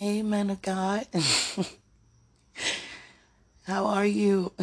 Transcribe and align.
Hey, 0.00 0.22
man 0.22 0.48
of 0.48 0.62
God. 0.62 1.08
How 3.66 3.84
are 3.86 4.06
you? 4.06 4.52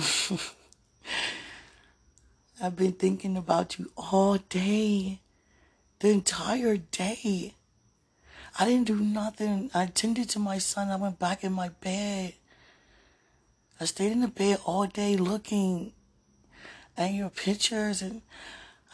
I've 2.61 2.77
been 2.77 2.93
thinking 2.93 3.35
about 3.35 3.77
you 3.77 3.91
all 3.97 4.37
day, 4.37 5.19
the 5.99 6.07
entire 6.11 6.77
day. 6.77 7.53
I 8.57 8.63
didn't 8.63 8.87
do 8.87 8.95
nothing. 8.95 9.71
I 9.73 9.87
tended 9.87 10.29
to 10.29 10.39
my 10.39 10.57
son. 10.57 10.87
I 10.87 10.95
went 10.95 11.19
back 11.19 11.43
in 11.43 11.51
my 11.51 11.67
bed. 11.67 12.35
I 13.77 13.83
stayed 13.83 14.13
in 14.13 14.21
the 14.21 14.29
bed 14.29 14.59
all 14.63 14.85
day 14.87 15.17
looking 15.17 15.91
at 16.95 17.11
your 17.11 17.29
pictures 17.29 18.01
and 18.01 18.21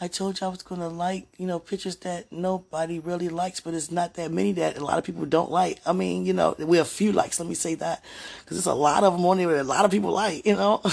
I 0.02 0.08
told 0.08 0.40
you 0.40 0.48
I 0.48 0.50
was 0.50 0.62
gonna 0.64 0.88
like, 0.88 1.28
you 1.38 1.46
know, 1.46 1.60
pictures 1.60 1.94
that 1.98 2.32
nobody 2.32 2.98
really 2.98 3.28
likes, 3.28 3.60
but 3.60 3.72
it's 3.72 3.92
not 3.92 4.14
that 4.14 4.32
many 4.32 4.50
that 4.54 4.76
a 4.76 4.84
lot 4.84 4.98
of 4.98 5.04
people 5.04 5.24
don't 5.26 5.48
like. 5.48 5.78
I 5.86 5.92
mean, 5.92 6.26
you 6.26 6.32
know, 6.32 6.56
we 6.58 6.78
have 6.78 6.86
a 6.86 6.90
few 6.90 7.12
likes. 7.12 7.38
Let 7.38 7.48
me 7.48 7.54
say 7.54 7.76
that 7.76 8.02
because 8.40 8.56
there's 8.56 8.66
a 8.66 8.74
lot 8.74 9.04
of 9.04 9.12
them 9.12 9.24
on 9.24 9.36
there 9.36 9.46
that 9.46 9.60
a 9.60 9.62
lot 9.62 9.84
of 9.84 9.92
people 9.92 10.10
like, 10.10 10.44
you 10.44 10.56
know. 10.56 10.80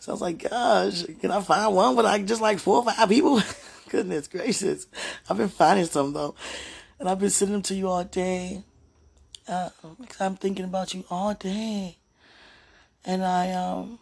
so 0.00 0.08
I 0.08 0.10
was 0.10 0.20
like, 0.20 0.50
gosh, 0.50 1.04
can 1.20 1.30
I 1.30 1.40
find 1.40 1.72
one 1.72 1.94
with 1.94 2.04
like 2.04 2.26
just 2.26 2.42
like 2.42 2.58
four 2.58 2.78
or 2.78 2.84
five 2.90 3.08
people? 3.08 3.40
Goodness 3.88 4.26
gracious, 4.26 4.88
I've 5.30 5.36
been 5.36 5.48
finding 5.48 5.86
some 5.86 6.14
though, 6.14 6.34
and 6.98 7.08
I've 7.08 7.20
been 7.20 7.30
sending 7.30 7.52
them 7.52 7.62
to 7.62 7.76
you 7.76 7.88
all 7.88 8.02
day. 8.02 8.64
Uh, 9.46 9.68
because 10.00 10.20
I'm 10.20 10.34
thinking 10.34 10.64
about 10.64 10.94
you 10.94 11.04
all 11.10 11.34
day, 11.34 11.98
and 13.04 13.24
I 13.24 13.52
um 13.52 14.00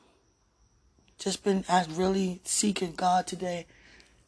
just 1.20 1.44
been 1.44 1.64
really 1.90 2.40
seeking 2.44 2.92
God 2.92 3.26
today 3.26 3.66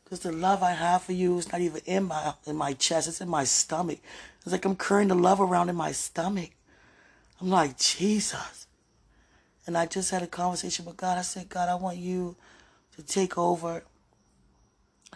because 0.05 0.21
the 0.21 0.31
love 0.31 0.63
I 0.63 0.73
have 0.73 1.03
for 1.03 1.13
you 1.13 1.39
is 1.39 1.51
not 1.51 1.63
even 1.63 1.81
in 1.87 2.05
my 2.05 2.35
in 2.47 2.55
my 2.55 2.75
chest; 2.75 3.09
it's 3.09 3.23
in 3.23 3.31
my 3.31 3.45
stomach. 3.45 3.99
It's 4.43 4.53
like 4.53 4.67
I'm 4.67 4.77
carrying 4.77 5.09
the 5.09 5.15
love 5.15 5.41
around 5.41 5.71
in 5.71 5.75
my 5.75 5.93
stomach. 5.93 6.51
I'm 7.41 7.49
like 7.49 7.79
Jesus, 7.79 8.67
and 9.67 9.77
I 9.77 9.87
just 9.87 10.11
had 10.11 10.23
a 10.23 10.27
conversation 10.27 10.85
with 10.85 10.99
God. 10.99 11.17
I 11.17 11.23
said, 11.23 11.49
God, 11.49 11.71
I 11.71 11.77
want 11.77 11.97
you 11.97 12.37
to 12.97 13.03
take 13.03 13.39
over, 13.39 13.85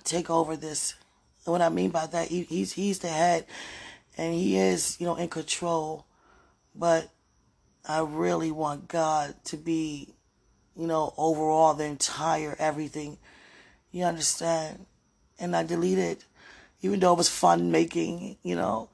take 0.03 0.31
over 0.31 0.57
this. 0.57 0.95
And 1.45 1.53
what 1.53 1.61
I 1.61 1.69
mean 1.69 1.91
by 1.91 2.07
that, 2.07 2.29
he, 2.29 2.45
he's 2.45 2.73
he's 2.73 3.01
the 3.01 3.09
head, 3.09 3.45
and 4.17 4.33
he 4.33 4.57
is 4.57 4.99
you 4.99 5.07
know 5.07 5.17
in 5.17 5.29
control, 5.29 6.07
but 6.75 7.11
I 7.87 8.01
really 8.01 8.51
want 8.51 8.89
God 8.89 9.35
to 9.45 9.59
be 9.59 10.16
you 10.77 10.87
know, 10.87 11.15
overall, 11.17 11.75
the 11.75 11.85
entire 11.85 12.55
everything. 12.59 13.19
You 13.91 14.05
understand? 14.05 14.87
And 15.39 15.57
I 15.57 15.63
deleted, 15.63 16.25
even 16.83 17.01
though 17.01 17.15
it 17.15 17.19
was 17.19 17.29
fun 17.29 17.71
making, 17.71 18.37
you 18.43 18.57
know, 18.57 18.91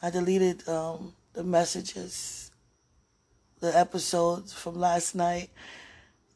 I 0.00 0.10
deleted 0.10 0.68
um, 0.68 1.14
the 1.32 1.42
messages, 1.42 2.50
the 3.60 3.76
episodes 3.76 4.52
from 4.52 4.78
last 4.78 5.14
night, 5.14 5.50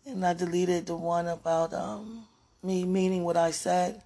and 0.07 0.25
I 0.25 0.33
deleted 0.33 0.87
the 0.87 0.97
one 0.97 1.27
about 1.27 1.75
um, 1.75 2.25
me 2.63 2.85
meaning 2.85 3.25
what 3.25 3.37
I 3.37 3.51
said 3.51 4.03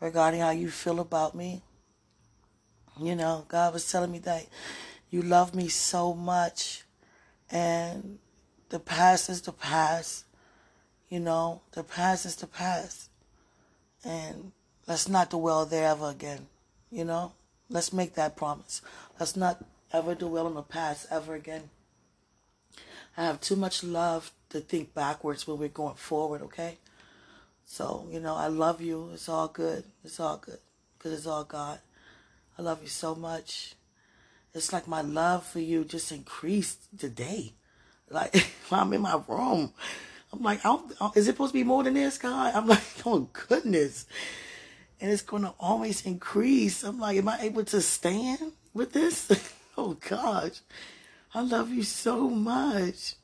regarding 0.00 0.40
how 0.40 0.50
you 0.50 0.70
feel 0.70 1.00
about 1.00 1.34
me. 1.34 1.62
You 3.00 3.16
know, 3.16 3.46
God 3.48 3.72
was 3.72 3.90
telling 3.90 4.12
me 4.12 4.18
that 4.20 4.46
you 5.10 5.22
love 5.22 5.54
me 5.54 5.68
so 5.68 6.12
much, 6.12 6.84
and 7.50 8.18
the 8.72 8.80
past 8.80 9.28
is 9.28 9.42
the 9.42 9.52
past. 9.52 10.24
You 11.10 11.20
know, 11.20 11.60
the 11.72 11.84
past 11.84 12.24
is 12.24 12.36
the 12.36 12.46
past. 12.46 13.10
And 14.02 14.52
let's 14.88 15.10
not 15.10 15.28
dwell 15.28 15.66
there 15.66 15.88
ever 15.88 16.08
again. 16.08 16.46
You 16.90 17.04
know, 17.04 17.32
let's 17.68 17.92
make 17.92 18.14
that 18.14 18.34
promise. 18.34 18.80
Let's 19.20 19.36
not 19.36 19.62
ever 19.92 20.14
dwell 20.14 20.46
in 20.46 20.54
the 20.54 20.62
past 20.62 21.06
ever 21.10 21.34
again. 21.34 21.68
I 23.14 23.24
have 23.24 23.42
too 23.42 23.56
much 23.56 23.84
love 23.84 24.32
to 24.48 24.60
think 24.60 24.94
backwards 24.94 25.46
when 25.46 25.58
we're 25.58 25.68
going 25.68 25.96
forward, 25.96 26.40
okay? 26.40 26.78
So, 27.66 28.08
you 28.10 28.20
know, 28.20 28.36
I 28.36 28.46
love 28.46 28.80
you. 28.80 29.10
It's 29.12 29.28
all 29.28 29.48
good. 29.48 29.84
It's 30.02 30.18
all 30.18 30.38
good 30.38 30.60
because 30.96 31.12
it's 31.12 31.26
all 31.26 31.44
God. 31.44 31.78
I 32.58 32.62
love 32.62 32.82
you 32.82 32.88
so 32.88 33.14
much. 33.14 33.74
It's 34.54 34.72
like 34.72 34.88
my 34.88 35.02
love 35.02 35.44
for 35.44 35.60
you 35.60 35.84
just 35.84 36.10
increased 36.10 36.86
today. 36.98 37.52
Like 38.12 38.46
I'm 38.70 38.92
in 38.92 39.00
my 39.00 39.20
room. 39.26 39.72
I'm 40.32 40.42
like, 40.42 40.60
is 41.14 41.28
it 41.28 41.32
supposed 41.32 41.52
to 41.52 41.58
be 41.58 41.64
more 41.64 41.82
than 41.82 41.94
this, 41.94 42.18
God? 42.18 42.54
I'm 42.54 42.66
like, 42.66 42.82
oh 43.06 43.28
goodness. 43.48 44.06
And 45.00 45.10
it's 45.10 45.22
going 45.22 45.42
to 45.42 45.52
always 45.58 46.06
increase. 46.06 46.84
I'm 46.84 47.00
like, 47.00 47.18
am 47.18 47.28
I 47.28 47.40
able 47.40 47.64
to 47.64 47.80
stand 47.80 48.52
with 48.72 48.92
this? 48.92 49.30
oh 49.76 49.94
gosh. 50.08 50.60
I 51.34 51.40
love 51.40 51.70
you 51.70 51.82
so 51.82 52.28
much. 52.30 53.16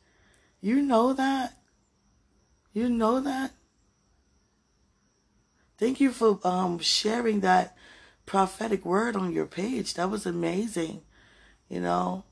You 0.60 0.82
know 0.82 1.12
that? 1.12 1.56
You 2.72 2.88
know 2.88 3.20
that? 3.20 3.52
Thank 5.78 6.00
you 6.00 6.10
for 6.10 6.40
um, 6.42 6.80
sharing 6.80 7.40
that 7.40 7.76
prophetic 8.26 8.84
word 8.84 9.14
on 9.14 9.32
your 9.32 9.46
page. 9.46 9.94
That 9.94 10.10
was 10.10 10.26
amazing. 10.26 11.02
You 11.68 11.80
know, 11.80 12.24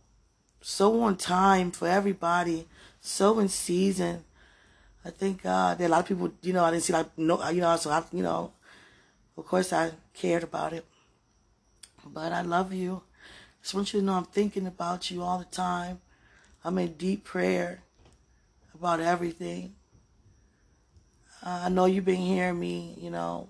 so 0.69 1.01
on 1.03 1.17
time 1.17 1.71
for 1.71 1.87
everybody, 1.87 2.67
so 3.01 3.39
in 3.39 3.49
season. 3.49 4.25
I 5.05 5.11
thank 5.11 5.45
God 5.45 5.79
that 5.79 5.87
a 5.87 5.89
lot 5.89 6.01
of 6.01 6.09
people, 6.09 6.33
you 6.43 6.53
know, 6.53 6.65
I 6.65 6.73
didn't 6.73 6.83
see 6.83 6.93
like 6.93 7.17
no, 7.17 7.49
you 7.51 7.61
know, 7.61 7.77
so 7.77 7.89
I, 7.91 8.03
you 8.13 8.25
know, 8.25 8.51
of 9.37 9.47
course 9.47 9.73
I 9.73 9.93
cared 10.13 10.43
about 10.43 10.73
it, 10.73 10.85
but 12.05 12.33
I 12.33 12.43
love 12.43 12.73
you. 12.73 13.03
Just 13.63 13.75
want 13.75 13.95
you 13.95 14.01
to 14.01 14.07
know 14.07 14.15
I'm 14.15 14.25
thinking 14.25 14.67
about 14.67 15.09
you 15.09 15.23
all 15.23 15.39
the 15.39 15.45
time. 15.45 16.01
I'm 16.65 16.79
in 16.79 16.95
deep 16.95 17.23
prayer 17.23 17.83
about 18.75 18.99
everything. 18.99 19.77
I 21.45 21.69
know 21.69 21.85
you've 21.85 22.05
been 22.05 22.17
hearing 22.17 22.59
me, 22.59 22.97
you 22.99 23.11
know, 23.11 23.49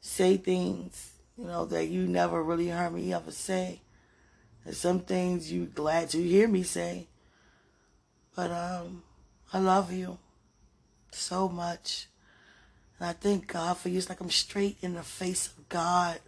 say 0.00 0.38
things, 0.38 1.12
you 1.36 1.44
know, 1.44 1.66
that 1.66 1.88
you 1.88 2.06
never 2.06 2.42
really 2.42 2.68
heard 2.68 2.94
me 2.94 3.12
ever 3.12 3.32
say. 3.32 3.82
There's 4.64 4.78
some 4.78 5.00
things 5.00 5.52
you 5.52 5.66
glad 5.66 6.10
to 6.10 6.22
hear 6.22 6.48
me 6.48 6.62
say. 6.62 7.08
But 8.34 8.50
um, 8.50 9.02
I 9.52 9.58
love 9.58 9.92
you 9.92 10.18
so 11.10 11.48
much. 11.48 12.08
And 12.98 13.08
I 13.08 13.12
thank 13.12 13.46
God 13.46 13.76
for 13.76 13.88
you. 13.88 13.98
It's 13.98 14.08
like 14.08 14.20
I'm 14.20 14.30
straight 14.30 14.78
in 14.80 14.94
the 14.94 15.02
face 15.02 15.48
of 15.48 15.68
God 15.68 16.20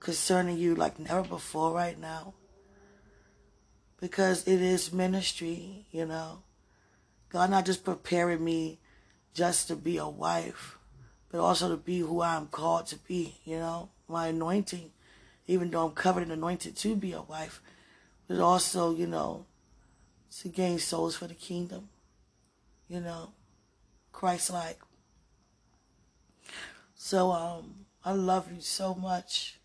concerning 0.00 0.58
you 0.58 0.74
like 0.74 0.98
never 0.98 1.22
before 1.22 1.72
right 1.72 1.98
now. 1.98 2.34
Because 4.00 4.46
it 4.46 4.60
is 4.60 4.92
ministry, 4.92 5.86
you 5.90 6.04
know. 6.04 6.42
God 7.30 7.50
not 7.50 7.66
just 7.66 7.84
preparing 7.84 8.44
me 8.44 8.78
just 9.32 9.68
to 9.68 9.76
be 9.76 9.96
a 9.96 10.06
wife, 10.06 10.78
but 11.30 11.40
also 11.40 11.70
to 11.70 11.76
be 11.76 12.00
who 12.00 12.20
I'm 12.20 12.46
called 12.46 12.86
to 12.88 12.96
be, 12.96 13.40
you 13.44 13.58
know, 13.58 13.88
my 14.08 14.28
anointing 14.28 14.90
even 15.46 15.70
though 15.70 15.86
I'm 15.86 15.92
covered 15.92 16.24
and 16.24 16.32
anointed 16.32 16.76
to 16.76 16.96
be 16.96 17.12
a 17.12 17.22
wife, 17.22 17.60
but 18.28 18.40
also, 18.40 18.94
you 18.94 19.06
know, 19.06 19.46
to 20.40 20.48
gain 20.48 20.78
souls 20.78 21.16
for 21.16 21.26
the 21.26 21.34
kingdom, 21.34 21.88
you 22.88 23.00
know, 23.00 23.30
Christ 24.12 24.50
like. 24.50 24.80
So 26.94 27.30
um, 27.30 27.86
I 28.04 28.12
love 28.12 28.50
you 28.52 28.60
so 28.60 28.94
much. 28.94 29.58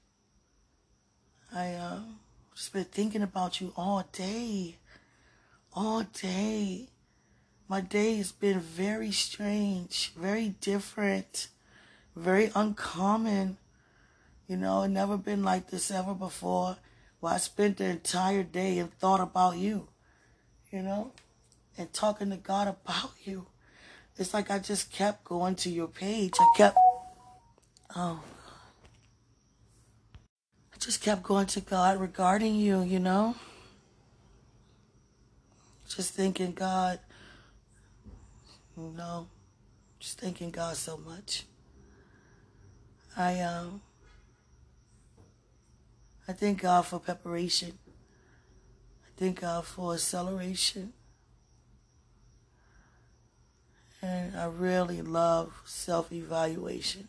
I 1.54 1.74
uh, 1.74 2.00
just 2.56 2.72
been 2.74 2.86
thinking 2.86 3.22
about 3.22 3.60
you 3.60 3.74
all 3.76 4.06
day, 4.12 4.78
all 5.74 6.04
day. 6.04 6.88
My 7.68 7.82
day 7.82 8.18
has 8.18 8.32
been 8.32 8.60
very 8.60 9.12
strange, 9.12 10.12
very 10.16 10.50
different, 10.62 11.48
very 12.16 12.52
uncommon. 12.54 13.58
You 14.52 14.58
know, 14.58 14.82
it 14.82 14.90
never 14.90 15.16
been 15.16 15.44
like 15.44 15.70
this 15.70 15.90
ever 15.92 16.14
before. 16.14 16.76
Where 17.22 17.34
I 17.36 17.38
spent 17.38 17.78
the 17.78 17.86
entire 17.86 18.44
day 18.44 18.80
and 18.80 18.94
thought 19.00 19.22
about 19.22 19.56
you, 19.56 19.88
you 20.74 20.82
know, 20.82 21.14
and 21.78 21.94
talking 21.94 22.32
to 22.32 22.36
God 22.36 22.68
about 22.68 23.12
you. 23.24 23.46
It's 24.18 24.34
like 24.34 24.52
I 24.52 24.60
just 24.60 24.92
kept 24.92 25.24
going 25.24 25.56
to 25.56 25.70
your 25.70 25.88
page. 25.88 26.34
I 26.38 26.54
kept, 26.58 26.76
oh, 27.96 28.22
I 30.74 30.78
just 30.80 31.02
kept 31.02 31.24
going 31.24 31.46
to 31.46 31.62
God 31.62 32.02
regarding 32.02 32.56
you, 32.56 32.82
you 32.82 33.00
know. 33.00 33.36
Just 35.88 36.14
thanking 36.14 36.52
God, 36.52 37.00
you 38.76 38.92
know, 38.98 39.30
just 40.02 40.20
thanking 40.20 40.52
God 40.52 40.76
so 40.76 40.98
much. 40.98 41.46
I 43.16 43.40
um 43.40 43.80
I 46.28 46.34
thank 46.34 46.62
God 46.62 46.86
for 46.86 47.00
preparation. 47.00 47.78
I 49.06 49.10
thank 49.18 49.42
God 49.42 49.66
for 49.66 49.94
acceleration. 49.94 50.94
And 54.02 54.36
I 54.36 54.46
really 54.46 55.02
love 55.02 55.54
self 55.66 56.12
evaluation. 56.12 57.08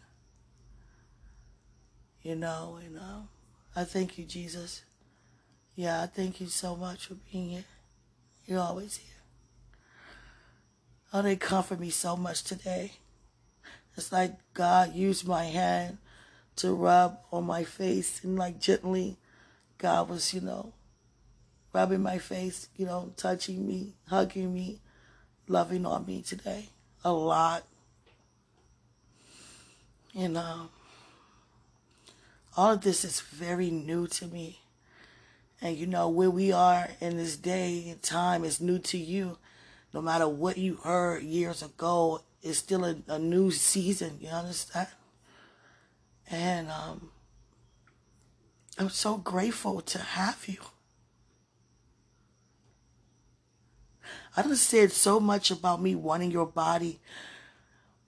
You 2.22 2.36
know, 2.36 2.78
and 2.84 2.98
uh, 2.98 3.22
I 3.74 3.84
thank 3.84 4.18
you, 4.18 4.24
Jesus. 4.24 4.82
Yeah, 5.74 6.02
I 6.02 6.06
thank 6.06 6.40
you 6.40 6.46
so 6.46 6.76
much 6.76 7.06
for 7.06 7.14
being 7.14 7.50
here. 7.50 7.64
You're 8.46 8.60
always 8.60 8.96
here. 8.96 9.08
Oh, 11.12 11.22
they 11.22 11.36
comfort 11.36 11.80
me 11.80 11.90
so 11.90 12.16
much 12.16 12.42
today. 12.42 12.92
It's 13.96 14.12
like 14.12 14.32
God 14.54 14.94
used 14.94 15.26
my 15.26 15.44
hand 15.44 15.98
to 16.56 16.74
rub 16.74 17.18
on 17.32 17.44
my 17.44 17.64
face 17.64 18.22
and 18.22 18.36
like 18.36 18.60
gently 18.60 19.16
God 19.78 20.08
was, 20.08 20.32
you 20.32 20.40
know, 20.40 20.72
rubbing 21.72 22.02
my 22.02 22.18
face, 22.18 22.68
you 22.76 22.86
know, 22.86 23.12
touching 23.16 23.66
me, 23.66 23.94
hugging 24.08 24.52
me, 24.52 24.80
loving 25.48 25.84
on 25.84 26.06
me 26.06 26.22
today. 26.22 26.68
A 27.04 27.12
lot. 27.12 27.64
And 30.14 30.36
um, 30.36 30.70
all 32.56 32.72
of 32.72 32.82
this 32.82 33.04
is 33.04 33.20
very 33.20 33.70
new 33.70 34.06
to 34.08 34.26
me. 34.26 34.60
And 35.60 35.76
you 35.76 35.86
know, 35.86 36.08
where 36.08 36.30
we 36.30 36.52
are 36.52 36.88
in 37.00 37.16
this 37.16 37.36
day 37.36 37.86
and 37.88 38.02
time 38.02 38.44
is 38.44 38.60
new 38.60 38.78
to 38.80 38.98
you. 38.98 39.38
No 39.94 40.00
matter 40.00 40.28
what 40.28 40.58
you 40.58 40.76
heard 40.76 41.22
years 41.22 41.62
ago, 41.62 42.22
it's 42.42 42.58
still 42.58 42.84
a, 42.84 42.96
a 43.08 43.18
new 43.18 43.50
season. 43.50 44.18
You 44.20 44.28
understand? 44.28 44.88
And 46.32 46.70
um, 46.70 47.10
I'm 48.78 48.88
so 48.88 49.18
grateful 49.18 49.82
to 49.82 49.98
have 49.98 50.42
you. 50.48 50.56
I 54.34 54.40
done 54.40 54.56
said 54.56 54.92
so 54.92 55.20
much 55.20 55.50
about 55.50 55.82
me 55.82 55.94
wanting 55.94 56.30
your 56.30 56.46
body. 56.46 57.00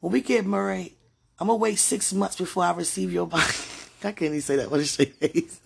When 0.01 0.11
we 0.11 0.23
get 0.23 0.47
married, 0.47 0.95
I'm 1.39 1.49
gonna 1.49 1.59
wait 1.59 1.79
six 1.79 2.15
months 2.15 2.37
before 2.37 2.65
I 2.65 2.73
receive 2.73 3.13
your 3.13 3.27
body. 3.27 3.43
I 4.03 4.13
can't 4.13 4.23
even 4.23 4.41
say 4.41 4.57
that 4.57 4.71
with 4.71 4.81
a 4.81 4.87
straight 4.87 5.15
face. 5.17 5.61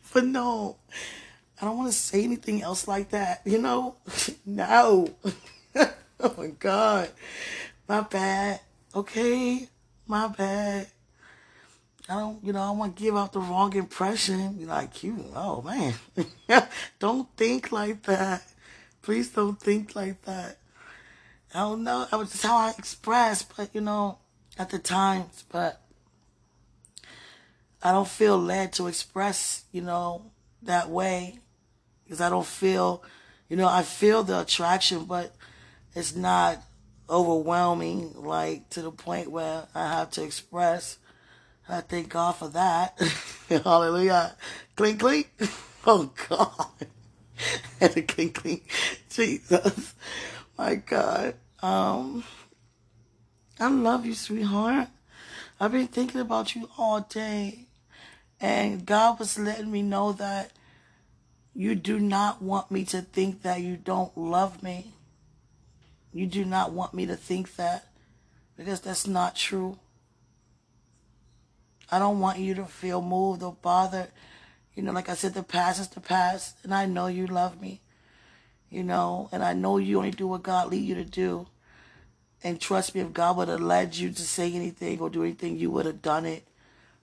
but 0.12 0.24
no, 0.26 0.76
I 1.60 1.64
don't 1.64 1.78
want 1.78 1.90
to 1.92 1.96
say 1.98 2.24
anything 2.24 2.62
else 2.62 2.86
like 2.86 3.10
that. 3.10 3.40
You 3.46 3.58
know, 3.58 3.96
no. 4.44 5.14
oh 5.74 6.34
my 6.36 6.48
God, 6.58 7.08
my 7.88 8.02
bad. 8.02 8.60
Okay, 8.94 9.68
my 10.10 10.26
bad. 10.26 10.88
I 12.08 12.14
don't, 12.14 12.44
you 12.44 12.52
know, 12.52 12.60
I 12.60 12.70
want 12.72 12.96
to 12.96 13.02
give 13.02 13.16
out 13.16 13.32
the 13.32 13.40
wrong 13.40 13.72
impression. 13.74 14.54
Be 14.54 14.66
like, 14.66 15.04
you, 15.04 15.24
oh 15.34 15.62
man, 15.62 15.94
don't 16.98 17.28
think 17.36 17.70
like 17.70 18.02
that. 18.02 18.42
Please 19.00 19.30
don't 19.30 19.58
think 19.58 19.94
like 19.94 20.20
that. 20.22 20.58
I 21.54 21.60
don't 21.60 21.84
know. 21.84 22.06
That 22.10 22.18
was 22.18 22.32
just 22.32 22.44
how 22.44 22.56
I 22.56 22.74
expressed, 22.76 23.56
but 23.56 23.70
you 23.72 23.80
know, 23.80 24.18
at 24.58 24.70
the 24.70 24.78
times, 24.78 25.44
but 25.50 25.80
I 27.82 27.92
don't 27.92 28.08
feel 28.08 28.36
led 28.36 28.72
to 28.74 28.88
express, 28.88 29.64
you 29.70 29.80
know, 29.80 30.32
that 30.62 30.90
way 30.90 31.38
because 32.04 32.20
I 32.20 32.28
don't 32.28 32.46
feel, 32.46 33.04
you 33.48 33.56
know, 33.56 33.68
I 33.68 33.82
feel 33.82 34.24
the 34.24 34.40
attraction, 34.40 35.04
but 35.04 35.34
it's 35.94 36.14
not 36.16 36.60
overwhelming, 37.10 38.14
like 38.16 38.70
to 38.70 38.82
the 38.82 38.90
point 38.90 39.30
where 39.30 39.66
I 39.74 39.88
have 39.88 40.10
to 40.12 40.22
express. 40.22 40.98
I 41.68 41.80
thank 41.80 42.08
God 42.08 42.32
for 42.32 42.48
that. 42.48 43.00
Hallelujah. 43.48 44.36
Clink, 44.76 45.00
clink. 45.00 45.30
Oh, 45.86 46.12
God. 46.28 46.66
and 47.80 47.96
a 47.96 48.02
clink, 48.02 48.34
clink. 48.34 48.70
Jesus. 49.08 49.94
My 50.58 50.74
God. 50.74 51.36
Um, 51.62 52.22
I 53.58 53.68
love 53.70 54.04
you, 54.04 54.12
sweetheart. 54.12 54.88
I've 55.58 55.72
been 55.72 55.86
thinking 55.86 56.20
about 56.20 56.54
you 56.54 56.68
all 56.76 57.00
day. 57.00 57.66
And 58.40 58.84
God 58.84 59.18
was 59.18 59.38
letting 59.38 59.70
me 59.70 59.80
know 59.80 60.12
that 60.12 60.52
you 61.54 61.74
do 61.74 61.98
not 61.98 62.42
want 62.42 62.70
me 62.70 62.84
to 62.86 63.02
think 63.02 63.42
that 63.42 63.60
you 63.60 63.76
don't 63.76 64.16
love 64.16 64.62
me. 64.62 64.92
You 66.12 66.26
do 66.26 66.44
not 66.44 66.72
want 66.72 66.94
me 66.94 67.06
to 67.06 67.16
think 67.16 67.56
that 67.56 67.86
because 68.56 68.80
that's 68.80 69.06
not 69.06 69.36
true. 69.36 69.78
I 71.90 71.98
don't 71.98 72.20
want 72.20 72.38
you 72.38 72.54
to 72.54 72.64
feel 72.66 73.02
moved 73.02 73.42
or 73.42 73.56
bothered. 73.60 74.08
You 74.74 74.82
know, 74.82 74.92
like 74.92 75.08
I 75.08 75.14
said, 75.14 75.34
the 75.34 75.42
past 75.42 75.80
is 75.80 75.88
the 75.88 76.00
past, 76.00 76.56
and 76.62 76.72
I 76.72 76.86
know 76.86 77.06
you 77.06 77.26
love 77.26 77.60
me. 77.60 77.80
You 78.68 78.84
know, 78.84 79.28
and 79.32 79.42
I 79.42 79.52
know 79.52 79.78
you 79.78 79.98
only 79.98 80.12
do 80.12 80.28
what 80.28 80.44
God 80.44 80.70
lead 80.70 80.84
you 80.84 80.94
to 80.94 81.04
do. 81.04 81.48
And 82.42 82.60
trust 82.60 82.94
me, 82.94 83.00
if 83.00 83.12
God 83.12 83.36
would 83.36 83.48
have 83.48 83.60
led 83.60 83.96
you 83.96 84.10
to 84.10 84.22
say 84.22 84.52
anything 84.52 85.00
or 85.00 85.10
do 85.10 85.24
anything, 85.24 85.58
you 85.58 85.70
would 85.70 85.86
have 85.86 86.00
done 86.00 86.24
it. 86.24 86.46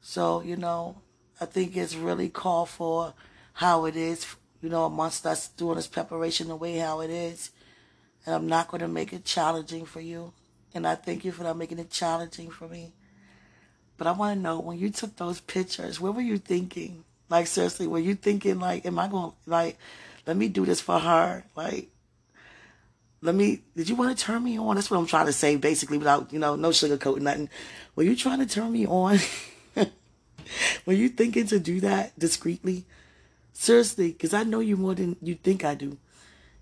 So, 0.01 0.41
you 0.41 0.55
know, 0.55 1.01
I 1.39 1.45
think 1.45 1.75
it's 1.75 1.95
really 1.95 2.29
called 2.29 2.69
for 2.69 3.13
how 3.53 3.85
it 3.85 3.95
is, 3.95 4.25
you 4.61 4.69
know, 4.69 4.85
amongst 4.85 5.25
us 5.25 5.49
doing 5.49 5.75
this 5.75 5.87
preparation 5.87 6.47
the 6.47 6.55
way 6.55 6.77
how 6.77 7.01
it 7.01 7.09
is. 7.09 7.51
And 8.27 8.35
I'm 8.35 8.47
not 8.47 8.67
going 8.67 8.81
to 8.81 8.89
make 8.89 9.13
it 9.13 9.23
challenging 9.23 9.85
for 9.85 10.01
you. 10.01 10.33
And 10.75 10.85
I 10.85 10.95
thank 10.95 11.23
you 11.23 11.31
for 11.31 11.43
not 11.43 11.55
making 11.55 11.79
it 11.79 11.89
challenging 11.89 12.49
for 12.51 12.67
me. 12.67 12.91
But 13.97 14.05
I 14.05 14.11
want 14.11 14.35
to 14.35 14.41
know 14.41 14.59
when 14.59 14.77
you 14.77 14.89
took 14.89 15.15
those 15.15 15.39
pictures, 15.39 16.01
what 16.01 16.13
were 16.13 16.21
you 16.21 16.37
thinking? 16.37 17.05
Like 17.29 17.47
seriously, 17.47 17.87
were 17.87 17.99
you 17.99 18.15
thinking 18.15 18.59
like, 18.59 18.85
am 18.85 18.99
I 18.99 19.07
going 19.07 19.31
to 19.31 19.35
like, 19.49 19.77
let 20.27 20.35
me 20.35 20.49
do 20.49 20.65
this 20.65 20.81
for 20.81 20.99
her? 20.99 21.45
Like, 21.55 21.87
let 23.21 23.33
me, 23.33 23.61
did 23.77 23.87
you 23.87 23.95
want 23.95 24.15
to 24.15 24.23
turn 24.23 24.43
me 24.43 24.59
on? 24.59 24.75
That's 24.75 24.91
what 24.91 24.97
I'm 24.97 25.07
trying 25.07 25.27
to 25.27 25.33
say 25.33 25.55
basically 25.55 25.97
without, 25.97 26.33
you 26.33 26.39
know, 26.39 26.57
no 26.57 26.71
sugarcoat, 26.71 27.21
nothing. 27.21 27.49
Were 27.95 28.03
you 28.03 28.17
trying 28.17 28.39
to 28.39 28.45
turn 28.45 28.73
me 28.73 28.85
on? 28.85 29.19
were 30.85 30.93
you 30.93 31.07
thinking 31.07 31.47
to 31.47 31.59
do 31.59 31.79
that 31.79 32.19
discreetly? 32.19 32.85
Seriously, 33.53 34.11
because 34.11 34.33
I 34.33 34.43
know 34.43 34.59
you 34.59 34.75
more 34.75 34.95
than 34.95 35.15
you 35.21 35.35
think 35.35 35.63
I 35.63 35.75
do. 35.75 35.97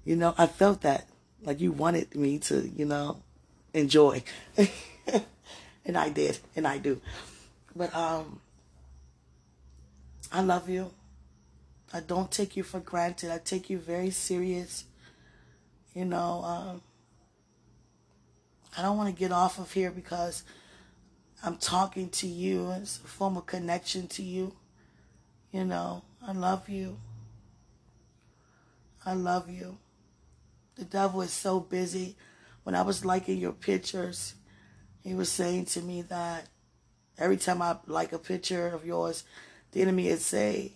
You 0.03 0.15
know, 0.15 0.35
I 0.37 0.45
felt 0.45 0.81
that. 0.81 1.09
Like 1.45 1.61
you 1.61 1.71
wanted 1.71 2.15
me 2.15 2.39
to, 2.39 2.67
you 2.75 2.85
know, 2.85 3.21
enjoy. 3.73 4.23
and 5.85 5.97
I 5.97 6.09
did, 6.09 6.39
and 6.55 6.67
I 6.67 6.79
do. 6.79 6.99
But 7.75 7.95
um, 7.95 8.41
I 10.31 10.41
love 10.41 10.69
you. 10.69 10.91
I 11.93 11.99
don't 11.99 12.31
take 12.31 12.57
you 12.57 12.63
for 12.63 12.79
granted. 12.79 13.31
I 13.31 13.37
take 13.37 13.69
you 13.69 13.77
very 13.77 14.09
serious. 14.09 14.85
You 15.93 16.05
know, 16.05 16.43
um, 16.43 16.81
I 18.77 18.81
don't 18.81 18.97
want 18.97 19.15
to 19.15 19.17
get 19.17 19.31
off 19.31 19.59
of 19.59 19.71
here 19.71 19.91
because 19.91 20.43
I'm 21.43 21.57
talking 21.57 22.09
to 22.09 22.27
you. 22.27 22.71
It's 22.71 22.97
a 22.97 23.07
form 23.07 23.37
of 23.37 23.45
connection 23.45 24.07
to 24.09 24.23
you. 24.23 24.53
You 25.51 25.63
know, 25.63 26.03
I 26.25 26.33
love 26.33 26.67
you. 26.67 26.97
I 29.05 29.13
love 29.13 29.49
you. 29.49 29.77
The 30.75 30.85
devil 30.85 31.21
is 31.21 31.31
so 31.31 31.59
busy. 31.59 32.17
When 32.63 32.75
I 32.75 32.81
was 32.81 33.05
liking 33.05 33.37
your 33.37 33.53
pictures, 33.53 34.35
he 35.03 35.13
was 35.13 35.31
saying 35.31 35.65
to 35.65 35.81
me 35.81 36.01
that 36.03 36.47
every 37.17 37.37
time 37.37 37.61
I 37.61 37.77
like 37.85 38.11
a 38.11 38.19
picture 38.19 38.67
of 38.67 38.85
yours, 38.85 39.23
the 39.71 39.81
enemy 39.81 40.09
would 40.09 40.21
say, 40.21 40.73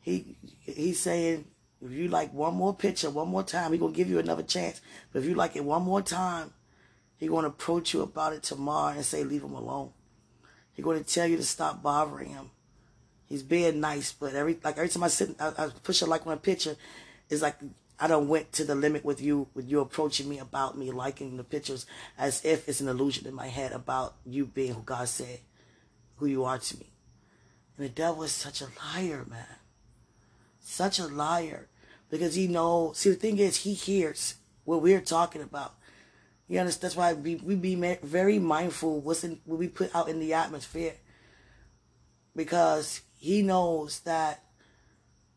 he 0.00 0.36
he's 0.60 1.00
saying, 1.00 1.46
if 1.80 1.92
you 1.92 2.08
like 2.08 2.32
one 2.32 2.54
more 2.54 2.74
picture, 2.74 3.10
one 3.10 3.28
more 3.28 3.42
time, 3.42 3.72
he 3.72 3.78
gonna 3.78 3.92
give 3.92 4.10
you 4.10 4.18
another 4.18 4.42
chance. 4.42 4.80
But 5.12 5.20
if 5.20 5.28
you 5.28 5.34
like 5.34 5.56
it 5.56 5.64
one 5.64 5.82
more 5.82 6.02
time, 6.02 6.52
he 7.16 7.28
gonna 7.28 7.48
approach 7.48 7.94
you 7.94 8.02
about 8.02 8.32
it 8.32 8.42
tomorrow 8.42 8.94
and 8.94 9.04
say, 9.04 9.24
leave 9.24 9.42
him 9.42 9.54
alone. 9.54 9.92
He 10.72 10.82
gonna 10.82 11.02
tell 11.02 11.26
you 11.26 11.36
to 11.36 11.44
stop 11.44 11.82
bothering 11.82 12.30
him. 12.30 12.50
He's 13.28 13.42
being 13.42 13.80
nice, 13.80 14.12
but 14.12 14.34
every 14.34 14.58
like 14.62 14.76
every 14.76 14.88
time 14.88 15.02
I 15.02 15.08
sit, 15.08 15.34
I, 15.40 15.52
I 15.56 15.68
push 15.82 16.02
a 16.02 16.06
like 16.06 16.26
on 16.26 16.34
a 16.34 16.36
picture, 16.36 16.76
it's 17.28 17.42
like 17.42 17.56
I 17.98 18.06
don't 18.06 18.28
went 18.28 18.52
to 18.52 18.64
the 18.64 18.74
limit 18.74 19.04
with 19.04 19.22
you, 19.22 19.48
with 19.54 19.68
you 19.68 19.80
approaching 19.80 20.28
me 20.28 20.38
about 20.38 20.76
me 20.76 20.90
liking 20.90 21.36
the 21.36 21.44
pictures 21.44 21.86
as 22.18 22.44
if 22.44 22.68
it's 22.68 22.80
an 22.80 22.88
illusion 22.88 23.26
in 23.26 23.34
my 23.34 23.48
head 23.48 23.72
about 23.72 24.16
you 24.26 24.44
being 24.46 24.74
who 24.74 24.82
God 24.82 25.08
said, 25.08 25.40
who 26.16 26.26
you 26.26 26.44
are 26.44 26.58
to 26.58 26.78
me. 26.78 26.92
And 27.76 27.86
the 27.86 27.90
devil 27.90 28.22
is 28.22 28.32
such 28.32 28.60
a 28.60 28.68
liar, 28.94 29.24
man. 29.28 29.46
Such 30.60 30.98
a 30.98 31.06
liar. 31.06 31.68
Because 32.10 32.34
he 32.34 32.46
knows, 32.46 32.98
see, 32.98 33.10
the 33.10 33.16
thing 33.16 33.38
is, 33.38 33.56
he 33.56 33.72
hears 33.72 34.34
what 34.64 34.82
we're 34.82 35.00
talking 35.00 35.42
about. 35.42 35.74
You 36.48 36.60
understand? 36.60 36.82
That's 36.82 36.96
why 36.96 37.12
we, 37.14 37.36
we 37.36 37.54
be 37.54 37.74
very 38.02 38.38
mindful 38.38 39.00
what's 39.00 39.24
in, 39.24 39.40
what 39.44 39.58
we 39.58 39.68
put 39.68 39.94
out 39.94 40.08
in 40.08 40.20
the 40.20 40.34
atmosphere. 40.34 40.94
Because 42.34 43.00
he 43.18 43.42
knows 43.42 44.00
that 44.00 44.42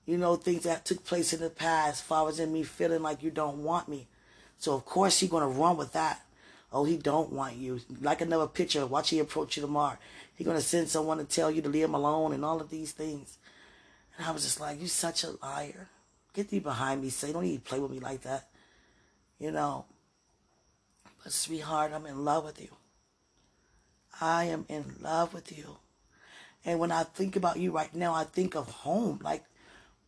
you 0.10 0.18
know, 0.18 0.36
things 0.36 0.64
that 0.64 0.86
took 0.86 1.06
place 1.06 1.34
in 1.34 1.40
the 1.40 1.52
past, 1.52 2.04
fathers 2.04 2.40
and 2.40 2.52
me 2.52 2.64
feeling 2.64 3.04
like 3.04 3.22
you 3.22 3.30
don't 3.30 3.64
want 3.64 3.88
me. 3.88 4.08
So 4.58 4.74
of 4.74 4.84
course 4.84 5.20
he's 5.20 5.30
gonna 5.30 5.48
run 5.48 5.78
with 5.78 5.94
that. 5.94 6.22
Oh, 6.74 6.84
he 6.84 6.98
don't 6.98 7.32
want 7.32 7.58
you. 7.58 7.80
Like 8.02 8.22
another 8.22 8.48
picture, 8.48 8.88
watch 8.88 9.12
he 9.12 9.20
approach 9.20 9.56
you 9.56 9.62
tomorrow. 9.62 9.98
He 10.36 10.44
gonna 10.44 10.62
send 10.62 10.90
someone 10.90 11.20
to 11.20 11.26
tell 11.26 11.52
you 11.52 11.62
to 11.62 11.70
leave 11.70 11.84
him 11.86 11.94
alone 11.94 12.34
and 12.34 12.44
all 12.44 12.60
of 12.60 12.72
these 12.72 12.92
things. 12.92 13.38
And 14.18 14.26
I 14.26 14.32
was 14.32 14.42
just 14.42 14.60
like, 14.60 14.82
you 14.82 14.88
such 14.88 15.24
a 15.24 15.36
liar. 15.44 15.90
Get 16.34 16.50
thee 16.50 16.60
behind 16.60 17.04
me, 17.04 17.10
say, 17.10 17.32
don't 17.32 17.46
even 17.46 17.60
play 17.60 17.80
with 17.80 17.92
me 17.92 18.00
like 18.00 18.22
that. 18.22 18.50
You 19.38 19.52
know. 19.52 19.86
But 21.24 21.34
sweetheart, 21.34 21.92
I'm 21.94 22.08
in 22.08 22.26
love 22.26 22.46
with 22.46 22.60
you. 22.60 22.76
I 24.20 24.46
am 24.46 24.66
in 24.70 24.96
love 25.02 25.36
with 25.36 25.56
you. 25.56 25.78
And 26.66 26.80
when 26.80 26.92
I 26.92 27.04
think 27.04 27.36
about 27.36 27.58
you 27.58 27.72
right 27.72 27.94
now, 27.94 28.16
I 28.16 28.24
think 28.24 28.56
of 28.56 28.70
home, 28.70 29.20
like 29.24 29.44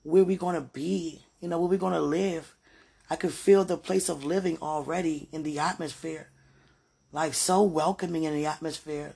where 0.04 0.24
we're 0.24 0.38
going 0.38 0.56
to 0.56 0.62
be, 0.62 1.24
you 1.40 1.48
know, 1.48 1.60
where 1.60 1.70
we're 1.70 1.78
going 1.78 1.94
to 1.94 2.02
live. 2.02 2.56
I 3.10 3.16
could 3.16 3.34
feel 3.34 3.64
the 3.64 3.78
place 3.78 4.10
of 4.10 4.24
living 4.24 4.58
already 4.62 5.28
in 5.32 5.44
the 5.44 5.60
atmosphere. 5.60 6.30
Like 7.12 7.34
so 7.34 7.62
welcoming 7.62 8.24
in 8.24 8.34
the 8.34 8.46
atmosphere. 8.46 9.16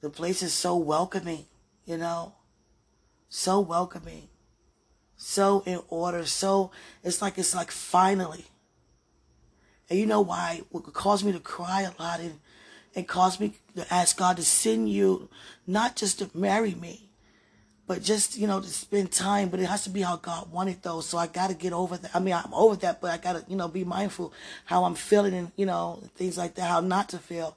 The 0.00 0.10
place 0.10 0.42
is 0.42 0.52
so 0.52 0.76
welcoming, 0.76 1.46
you 1.86 1.96
know, 1.96 2.34
so 3.30 3.58
welcoming, 3.58 4.28
so 5.16 5.62
in 5.64 5.80
order, 5.88 6.26
so 6.26 6.70
it's 7.02 7.22
like 7.22 7.38
it's 7.38 7.54
like 7.54 7.70
finally. 7.70 8.44
And 9.88 9.98
you 9.98 10.06
know 10.06 10.20
why? 10.20 10.62
What 10.70 10.84
caused 10.92 11.24
me 11.24 11.32
to 11.32 11.40
cry 11.40 11.82
a 11.82 12.02
lot 12.02 12.20
and, 12.20 12.40
and 12.94 13.08
caused 13.08 13.40
me 13.40 13.54
to 13.76 13.92
ask 13.92 14.16
God 14.18 14.36
to 14.36 14.42
send 14.42 14.90
you, 14.90 15.30
not 15.66 15.96
just 15.96 16.18
to 16.18 16.30
marry 16.34 16.74
me, 16.74 17.08
but 17.86 18.02
just, 18.02 18.38
you 18.38 18.46
know, 18.46 18.60
to 18.60 18.66
spend 18.66 19.12
time. 19.12 19.48
But 19.48 19.60
it 19.60 19.66
has 19.66 19.84
to 19.84 19.90
be 19.90 20.02
how 20.02 20.16
God 20.16 20.50
wanted 20.50 20.82
though. 20.82 21.00
So 21.00 21.18
I 21.18 21.26
got 21.26 21.48
to 21.48 21.54
get 21.54 21.72
over 21.72 21.96
that. 21.96 22.10
I 22.14 22.18
mean, 22.18 22.34
I'm 22.34 22.54
over 22.54 22.76
that, 22.76 23.00
but 23.00 23.10
I 23.10 23.18
got 23.18 23.32
to, 23.32 23.44
you 23.50 23.56
know, 23.56 23.68
be 23.68 23.84
mindful 23.84 24.32
how 24.64 24.84
I'm 24.84 24.94
feeling 24.94 25.34
and, 25.34 25.52
you 25.56 25.66
know, 25.66 26.02
things 26.16 26.38
like 26.38 26.54
that, 26.54 26.70
how 26.70 26.80
not 26.80 27.08
to 27.10 27.18
feel. 27.18 27.56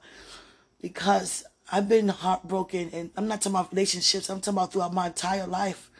Because 0.80 1.44
I've 1.70 1.88
been 1.88 2.08
heartbroken 2.08 2.90
and 2.92 3.10
I'm 3.16 3.28
not 3.28 3.42
talking 3.42 3.56
about 3.56 3.72
relationships. 3.72 4.28
I'm 4.30 4.40
talking 4.40 4.58
about 4.58 4.72
throughout 4.72 4.94
my 4.94 5.06
entire 5.08 5.46
life 5.46 5.90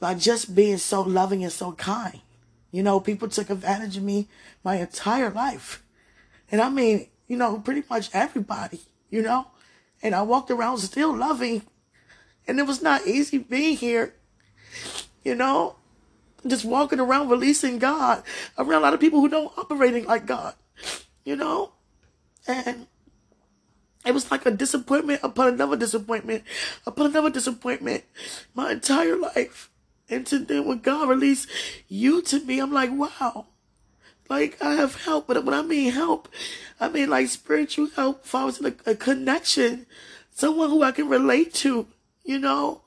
by 0.00 0.14
just 0.14 0.54
being 0.54 0.78
so 0.78 1.02
loving 1.02 1.42
and 1.44 1.52
so 1.52 1.72
kind. 1.72 2.20
You 2.72 2.82
know, 2.82 2.98
people 3.00 3.28
took 3.28 3.50
advantage 3.50 3.96
of 3.96 4.02
me 4.02 4.28
my 4.64 4.76
entire 4.76 5.30
life. 5.30 5.82
And 6.50 6.60
I 6.60 6.70
mean, 6.70 7.08
you 7.28 7.36
know, 7.36 7.58
pretty 7.58 7.82
much 7.88 8.10
everybody, 8.12 8.80
you 9.10 9.22
know? 9.22 9.46
And 10.02 10.14
I 10.14 10.22
walked 10.22 10.50
around 10.50 10.78
still 10.78 11.16
loving. 11.16 11.62
And 12.46 12.58
it 12.58 12.66
was 12.66 12.82
not 12.82 13.06
easy 13.06 13.38
being 13.38 13.76
here, 13.76 14.14
you 15.24 15.34
know? 15.34 15.76
Just 16.46 16.64
walking 16.64 16.98
around 16.98 17.28
releasing 17.28 17.78
God 17.78 18.22
around 18.58 18.80
a 18.80 18.84
lot 18.84 18.94
of 18.94 19.00
people 19.00 19.20
who 19.20 19.28
don't 19.28 19.56
operating 19.56 20.04
like 20.04 20.26
God, 20.26 20.54
you 21.24 21.36
know? 21.36 21.72
And 22.46 22.86
it 24.04 24.12
was 24.12 24.30
like 24.30 24.44
a 24.46 24.50
disappointment 24.50 25.20
upon 25.22 25.48
another 25.48 25.76
disappointment 25.76 26.42
upon 26.86 27.06
another 27.06 27.30
disappointment 27.30 28.04
my 28.54 28.72
entire 28.72 29.16
life. 29.16 29.70
And 30.10 30.26
to 30.26 30.40
then 30.40 30.66
when 30.66 30.80
God 30.80 31.08
released 31.08 31.48
you 31.88 32.20
to 32.22 32.40
me, 32.40 32.58
I'm 32.58 32.72
like, 32.72 32.90
wow. 32.92 33.46
Like 34.28 34.60
I 34.62 34.74
have 34.74 35.02
help, 35.04 35.26
but 35.26 35.44
when 35.44 35.54
I 35.54 35.62
mean 35.62 35.92
help, 35.92 36.28
I 36.80 36.88
mean 36.88 37.10
like 37.10 37.28
spiritual 37.28 37.88
help. 37.90 38.24
If 38.24 38.34
I 38.34 38.44
was 38.44 38.60
in 38.60 38.66
a, 38.66 38.90
a 38.90 38.94
connection, 38.94 39.86
someone 40.34 40.70
who 40.70 40.82
I 40.82 40.92
can 40.92 41.08
relate 41.08 41.54
to, 41.54 41.86
you 42.24 42.38
know, 42.38 42.82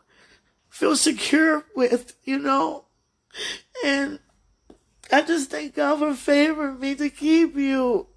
feel 0.70 0.96
secure 0.96 1.66
with, 1.76 2.16
you 2.24 2.40
know, 2.40 2.86
and 3.84 4.20
I 5.12 5.22
just 5.22 5.52
thank 5.52 5.76
God 5.76 6.00
for 6.00 6.14
favoring 6.14 6.80
me 6.80 6.96
to 6.96 7.10
keep 7.10 7.56
you 7.56 8.08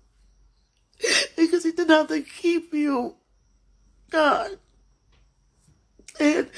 because 1.37 1.65
He 1.65 1.73
didn't 1.73 1.91
have 1.91 2.09
to 2.09 2.23
keep 2.23 2.73
you, 2.73 3.17
God. 4.11 4.59
And 6.19 6.49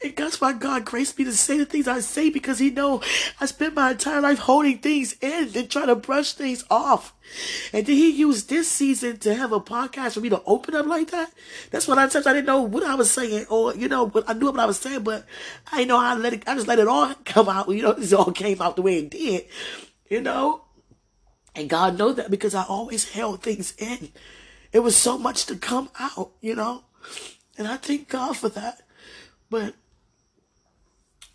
and 0.00 0.14
that's 0.14 0.40
why 0.40 0.52
God 0.52 0.84
graced 0.84 1.18
me 1.18 1.24
to 1.24 1.32
say 1.32 1.58
the 1.58 1.66
things 1.66 1.88
I 1.88 1.98
say 1.98 2.30
because 2.30 2.60
He 2.60 2.70
know 2.70 3.02
I 3.40 3.46
spent 3.46 3.74
my 3.74 3.90
entire 3.90 4.20
life 4.20 4.38
holding 4.38 4.78
things 4.78 5.16
in 5.20 5.50
and 5.56 5.68
trying 5.68 5.88
to 5.88 5.96
brush 5.96 6.34
things 6.34 6.64
off. 6.70 7.12
And 7.72 7.84
then 7.84 7.96
He 7.96 8.10
used 8.10 8.48
this 8.48 8.68
season 8.68 9.18
to 9.18 9.34
have 9.34 9.50
a 9.50 9.58
podcast 9.58 10.12
for 10.14 10.20
me 10.20 10.28
to 10.28 10.40
open 10.46 10.76
up 10.76 10.86
like 10.86 11.10
that. 11.10 11.32
That's 11.72 11.88
what 11.88 11.98
I 11.98 12.08
said. 12.08 12.28
I 12.28 12.32
didn't 12.32 12.46
know 12.46 12.62
what 12.62 12.84
I 12.84 12.94
was 12.94 13.10
saying, 13.10 13.46
or 13.50 13.74
you 13.74 13.88
know, 13.88 14.06
but 14.06 14.22
I 14.30 14.34
knew 14.34 14.46
what 14.46 14.60
I 14.60 14.66
was 14.66 14.78
saying, 14.78 15.02
but 15.02 15.26
I 15.72 15.78
didn't 15.78 15.88
know 15.88 15.98
how 15.98 16.14
to 16.14 16.20
let 16.20 16.32
it. 16.32 16.44
I 16.46 16.54
just 16.54 16.68
let 16.68 16.78
it 16.78 16.86
all 16.86 17.12
come 17.24 17.48
out. 17.48 17.68
You 17.68 17.82
know, 17.82 17.90
it 17.90 18.12
all 18.12 18.30
came 18.30 18.62
out 18.62 18.76
the 18.76 18.82
way 18.82 18.98
it 18.98 19.10
did. 19.10 19.46
You 20.08 20.20
know, 20.20 20.62
and 21.56 21.68
God 21.68 21.98
knows 21.98 22.16
that 22.16 22.30
because 22.30 22.54
I 22.54 22.62
always 22.62 23.10
held 23.10 23.42
things 23.42 23.74
in. 23.78 24.10
It 24.72 24.80
was 24.80 24.96
so 24.96 25.18
much 25.18 25.46
to 25.46 25.56
come 25.56 25.90
out. 25.98 26.34
You 26.40 26.54
know, 26.54 26.84
and 27.58 27.66
I 27.66 27.78
thank 27.78 28.08
God 28.08 28.36
for 28.36 28.48
that. 28.50 28.82
But 29.50 29.74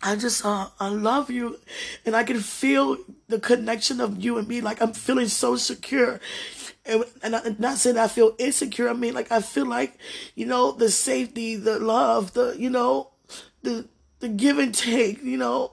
I 0.04 0.16
just, 0.16 0.44
uh, 0.44 0.68
I 0.78 0.88
love 0.88 1.30
you 1.30 1.58
and 2.04 2.14
I 2.14 2.24
can 2.24 2.38
feel 2.40 2.98
the 3.28 3.40
connection 3.40 4.02
of 4.02 4.22
you 4.22 4.36
and 4.36 4.46
me. 4.46 4.60
Like 4.60 4.82
I'm 4.82 4.92
feeling 4.92 5.28
so 5.28 5.56
secure. 5.56 6.20
And, 6.84 7.04
and 7.22 7.34
I'm 7.34 7.56
not 7.58 7.78
saying 7.78 7.96
I 7.96 8.08
feel 8.08 8.34
insecure. 8.38 8.90
I 8.90 8.92
mean, 8.92 9.14
like 9.14 9.32
I 9.32 9.40
feel 9.40 9.64
like, 9.64 9.96
you 10.34 10.44
know, 10.44 10.72
the 10.72 10.90
safety, 10.90 11.56
the 11.56 11.78
love, 11.78 12.34
the, 12.34 12.54
you 12.58 12.68
know, 12.68 13.12
the, 13.62 13.88
the 14.20 14.28
give 14.28 14.58
and 14.58 14.74
take, 14.74 15.22
you 15.22 15.38
know, 15.38 15.72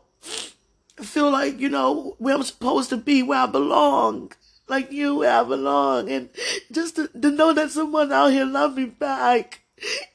I 0.98 1.04
feel 1.04 1.30
like, 1.30 1.60
you 1.60 1.68
know, 1.68 2.16
where 2.18 2.34
I'm 2.34 2.44
supposed 2.44 2.90
to 2.92 2.98
be, 2.98 3.22
where 3.24 3.40
I 3.40 3.48
belong 3.48 4.32
like 4.70 4.90
you 4.90 5.18
where 5.18 5.42
I 5.42 5.44
belong. 5.44 6.10
And 6.10 6.30
just 6.72 6.96
to, 6.96 7.10
to 7.10 7.30
know 7.30 7.52
that 7.52 7.72
someone 7.72 8.14
out 8.14 8.32
here 8.32 8.46
love 8.46 8.78
me 8.78 8.86
back, 8.86 9.60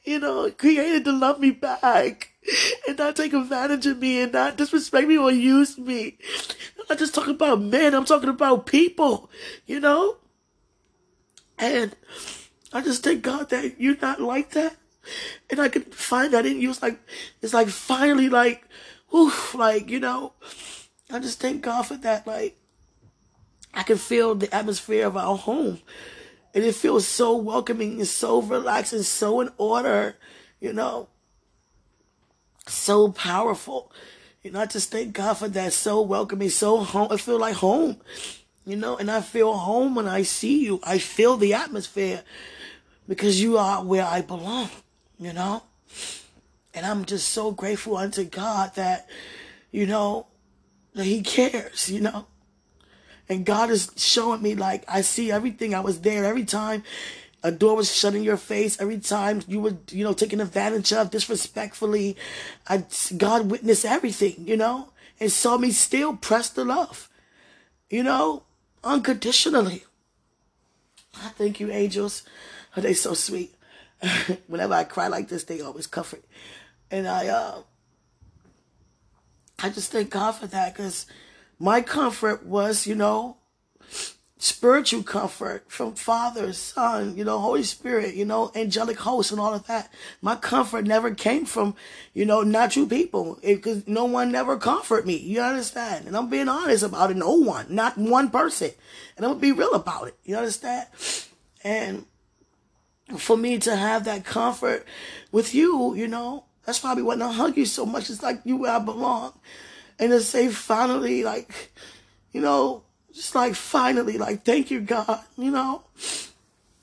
you 0.03 0.17
know, 0.17 0.49
created 0.49 1.05
to 1.05 1.11
love 1.11 1.39
me 1.39 1.51
back 1.51 2.26
and 2.87 2.97
not 2.97 3.15
take 3.15 3.33
advantage 3.33 3.85
of 3.85 3.99
me 3.99 4.21
and 4.21 4.33
not 4.33 4.57
disrespect 4.57 5.07
me 5.07 5.17
or 5.17 5.31
use 5.31 5.77
me. 5.77 6.17
I'm 6.77 6.85
not 6.89 6.99
just 6.99 7.13
talking 7.13 7.35
about 7.35 7.61
men, 7.61 7.93
I'm 7.93 8.05
talking 8.05 8.29
about 8.29 8.65
people, 8.65 9.29
you 9.65 9.79
know? 9.79 10.17
And 11.57 11.95
I 12.71 12.81
just 12.81 13.03
thank 13.03 13.23
God 13.23 13.49
that 13.49 13.79
you're 13.79 13.97
not 14.01 14.21
like 14.21 14.51
that. 14.51 14.75
And 15.49 15.59
I 15.59 15.69
could 15.69 15.93
find 15.93 16.33
that 16.33 16.45
in 16.45 16.59
you. 16.59 16.69
It's 16.69 16.81
like, 16.81 16.99
it's 17.41 17.53
like 17.53 17.69
finally 17.69 18.29
like, 18.29 18.63
whew, 19.09 19.31
like, 19.53 19.89
you 19.89 19.99
know, 19.99 20.33
I 21.09 21.19
just 21.19 21.39
thank 21.39 21.61
God 21.61 21.83
for 21.83 21.95
that. 21.95 22.27
Like, 22.27 22.57
I 23.73 23.83
can 23.83 23.97
feel 23.97 24.35
the 24.35 24.53
atmosphere 24.53 25.07
of 25.07 25.17
our 25.17 25.37
home. 25.37 25.79
And 26.53 26.63
it 26.63 26.75
feels 26.75 27.07
so 27.07 27.35
welcoming 27.37 27.99
and 27.99 28.07
so 28.07 28.41
relaxed 28.41 28.93
and 28.93 29.05
so 29.05 29.39
in 29.41 29.49
order, 29.57 30.17
you 30.59 30.73
know 30.73 31.09
so 32.67 33.11
powerful. 33.11 33.91
You 34.43 34.51
know, 34.51 34.61
I 34.61 34.65
just 34.65 34.91
thank 34.91 35.13
God 35.13 35.35
for 35.35 35.47
that. 35.49 35.73
So 35.73 36.01
welcoming, 36.01 36.49
so 36.49 36.77
home. 36.77 37.09
I 37.11 37.17
feel 37.17 37.39
like 37.39 37.55
home, 37.55 37.97
you 38.65 38.75
know, 38.75 38.97
and 38.97 39.09
I 39.11 39.21
feel 39.21 39.53
home 39.53 39.95
when 39.95 40.07
I 40.07 40.23
see 40.23 40.63
you. 40.63 40.79
I 40.83 40.99
feel 40.99 41.37
the 41.37 41.53
atmosphere 41.53 42.23
because 43.07 43.41
you 43.41 43.57
are 43.57 43.83
where 43.83 44.05
I 44.05 44.21
belong, 44.21 44.69
you 45.19 45.33
know. 45.33 45.63
And 46.73 46.85
I'm 46.85 47.05
just 47.05 47.29
so 47.29 47.51
grateful 47.51 47.97
unto 47.97 48.23
God 48.23 48.75
that, 48.75 49.09
you 49.71 49.85
know, 49.87 50.27
that 50.93 51.05
He 51.05 51.21
cares, 51.21 51.89
you 51.89 52.01
know. 52.01 52.27
And 53.29 53.45
God 53.45 53.69
is 53.69 53.91
showing 53.97 54.41
me 54.41 54.55
like 54.55 54.85
I 54.87 55.01
see 55.01 55.31
everything. 55.31 55.73
I 55.73 55.81
was 55.81 56.01
there 56.01 56.23
every 56.23 56.45
time 56.45 56.83
a 57.47 57.51
door 57.51 57.77
was 57.77 57.95
shut 57.95 58.13
in 58.13 58.23
your 58.23 58.37
face 58.37 58.79
every 58.81 58.99
time 58.99 59.41
you 59.47 59.61
were, 59.61 59.77
you 59.89 60.03
know, 60.03 60.13
taken 60.13 60.41
advantage 60.41 60.91
of 60.91 61.11
disrespectfully. 61.11 62.17
I, 62.67 62.83
God 63.15 63.49
witnessed 63.49 63.85
everything, 63.85 64.45
you 64.45 64.57
know, 64.57 64.89
and 65.19 65.31
saw 65.31 65.57
me 65.57 65.71
still 65.71 66.15
press 66.17 66.49
the 66.49 66.65
love, 66.65 67.09
you 67.89 68.03
know, 68.03 68.43
unconditionally. 68.83 69.85
I 71.15 71.29
thank 71.29 71.61
you, 71.61 71.71
angels. 71.71 72.23
Oh, 72.75 72.81
they 72.81 72.93
so 72.93 73.13
sweet. 73.13 73.55
Whenever 74.47 74.73
I 74.73 74.83
cry 74.83 75.07
like 75.07 75.29
this, 75.29 75.45
they 75.45 75.61
always 75.61 75.87
comfort. 75.87 76.25
And 76.91 77.07
I, 77.07 77.27
uh, 77.27 77.61
I 79.59 79.69
just 79.69 79.91
thank 79.91 80.09
God 80.09 80.33
for 80.33 80.47
that 80.47 80.73
because 80.73 81.05
my 81.59 81.79
comfort 81.79 82.45
was, 82.45 82.85
you 82.85 82.95
know, 82.95 83.37
spiritual 84.39 85.01
comfort 85.01 85.63
from 85.67 85.95
Father, 85.95 86.53
Son, 86.53 87.17
you 87.17 87.23
know, 87.23 87.39
Holy 87.39 87.63
Spirit, 87.63 88.13
you 88.13 88.25
know, 88.25 88.51
angelic 88.53 88.99
hosts 88.99 89.31
and 89.31 89.41
all 89.41 89.53
of 89.53 89.65
that. 89.67 89.91
My 90.21 90.35
comfort 90.35 90.85
never 90.85 91.13
came 91.15 91.45
from, 91.45 91.75
you 92.13 92.25
know, 92.25 92.43
natural 92.43 92.85
people 92.85 93.39
because 93.43 93.87
no 93.87 94.05
one 94.05 94.31
never 94.31 94.57
comfort 94.57 95.07
me. 95.07 95.17
You 95.17 95.41
understand? 95.41 96.05
And 96.05 96.15
I'm 96.15 96.29
being 96.29 96.49
honest 96.49 96.83
about 96.83 97.11
it. 97.11 97.17
No 97.17 97.33
one, 97.33 97.65
not 97.69 97.97
one 97.97 98.29
person. 98.29 98.71
And 99.15 99.25
I'm 99.25 99.31
gonna 99.31 99.41
be 99.41 99.51
real 99.51 99.73
about 99.73 100.09
it. 100.09 100.15
You 100.23 100.37
understand? 100.37 100.87
And 101.63 102.05
for 103.17 103.37
me 103.37 103.57
to 103.59 103.75
have 103.75 104.03
that 104.05 104.23
comfort 104.23 104.85
with 105.31 105.55
you, 105.55 105.95
you 105.95 106.07
know, 106.07 106.45
that's 106.65 106.79
probably 106.79 107.03
why 107.03 107.15
I 107.15 107.31
hug 107.31 107.57
you 107.57 107.65
so 107.65 107.85
much. 107.85 108.09
It's 108.09 108.21
like 108.21 108.41
you 108.43 108.57
where 108.57 108.73
I 108.73 108.79
belong. 108.79 109.33
And 109.97 110.11
to 110.11 110.19
say 110.19 110.49
finally, 110.49 111.23
like, 111.23 111.71
you 112.31 112.41
know, 112.41 112.83
just 113.17 113.33
like 113.33 113.55
finally, 113.55 114.17
like, 114.19 114.45
thank 114.45 114.69
you, 114.69 114.79
God, 114.79 115.23
you 115.35 115.49
know. 115.49 115.83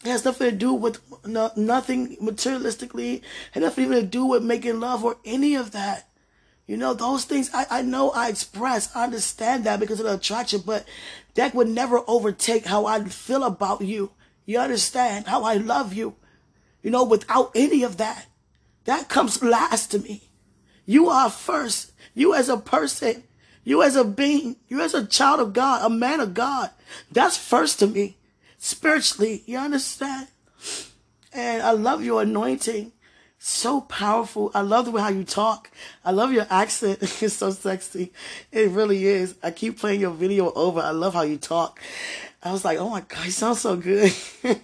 It 0.04 0.10
has 0.10 0.24
nothing 0.24 0.50
to 0.50 0.56
do 0.56 0.74
with 0.74 1.00
no, 1.24 1.52
nothing 1.56 2.16
materialistically, 2.16 3.22
and 3.54 3.62
nothing 3.62 3.84
even 3.84 4.00
to 4.00 4.06
do 4.06 4.26
with 4.26 4.42
making 4.42 4.80
love 4.80 5.04
or 5.04 5.16
any 5.24 5.54
of 5.54 5.70
that. 5.70 6.08
You 6.66 6.76
know, 6.76 6.92
those 6.92 7.24
things 7.24 7.50
I, 7.54 7.66
I 7.70 7.82
know 7.82 8.10
I 8.10 8.28
express, 8.28 8.94
I 8.96 9.04
understand 9.04 9.64
that 9.64 9.78
because 9.78 10.00
of 10.00 10.06
the 10.06 10.14
attraction, 10.14 10.62
but 10.66 10.86
that 11.34 11.54
would 11.54 11.68
never 11.68 12.02
overtake 12.08 12.66
how 12.66 12.84
I 12.84 13.04
feel 13.04 13.44
about 13.44 13.82
you. 13.82 14.10
You 14.44 14.58
understand 14.58 15.28
how 15.28 15.44
I 15.44 15.54
love 15.54 15.94
you, 15.94 16.16
you 16.82 16.90
know, 16.90 17.04
without 17.04 17.52
any 17.54 17.84
of 17.84 17.98
that. 17.98 18.26
That 18.86 19.08
comes 19.08 19.42
last 19.42 19.92
to 19.92 20.00
me. 20.00 20.30
You 20.84 21.08
are 21.08 21.30
first. 21.30 21.92
You 22.12 22.34
as 22.34 22.48
a 22.48 22.56
person, 22.56 23.22
you 23.64 23.82
as 23.82 23.96
a 23.96 24.04
being, 24.04 24.56
you 24.68 24.80
as 24.80 24.94
a 24.94 25.06
child 25.06 25.40
of 25.40 25.52
God, 25.52 25.84
a 25.84 25.90
man 25.90 26.20
of 26.20 26.34
God. 26.34 26.70
That's 27.10 27.36
first 27.36 27.78
to 27.80 27.86
me. 27.86 28.16
Spiritually, 28.58 29.42
you 29.46 29.58
understand? 29.58 30.28
And 31.32 31.62
I 31.62 31.72
love 31.72 32.04
your 32.04 32.22
anointing. 32.22 32.92
So 33.38 33.82
powerful. 33.82 34.50
I 34.54 34.62
love 34.62 34.86
the 34.86 34.90
way 34.90 35.02
how 35.02 35.08
you 35.08 35.24
talk. 35.24 35.70
I 36.02 36.12
love 36.12 36.32
your 36.32 36.46
accent. 36.48 37.00
It's 37.22 37.34
so 37.34 37.50
sexy. 37.50 38.12
It 38.52 38.70
really 38.70 39.04
is. 39.06 39.34
I 39.42 39.50
keep 39.50 39.78
playing 39.78 40.00
your 40.00 40.12
video 40.12 40.52
over. 40.52 40.80
I 40.80 40.90
love 40.90 41.12
how 41.12 41.22
you 41.22 41.36
talk. 41.36 41.80
I 42.42 42.52
was 42.52 42.64
like, 42.64 42.78
oh 42.78 42.88
my 42.88 43.02
God, 43.02 43.24
you 43.24 43.30
sound 43.30 43.58
so 43.58 43.76
good. 43.76 44.14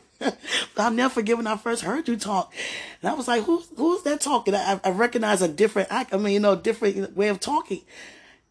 I'll 0.76 0.90
never 0.90 1.12
forget 1.12 1.36
when 1.36 1.46
I 1.46 1.56
first 1.56 1.82
heard 1.82 2.08
you 2.08 2.16
talk. 2.16 2.54
And 3.02 3.10
I 3.10 3.14
was 3.14 3.28
like, 3.28 3.42
who's, 3.44 3.68
who's 3.76 4.02
that 4.02 4.20
talking? 4.20 4.54
I, 4.54 4.80
I 4.82 4.90
recognize 4.90 5.42
a 5.42 5.48
different 5.48 5.88
act. 5.90 6.14
I 6.14 6.16
mean, 6.16 6.32
you 6.34 6.40
know, 6.40 6.56
different 6.56 7.16
way 7.16 7.28
of 7.28 7.40
talking. 7.40 7.82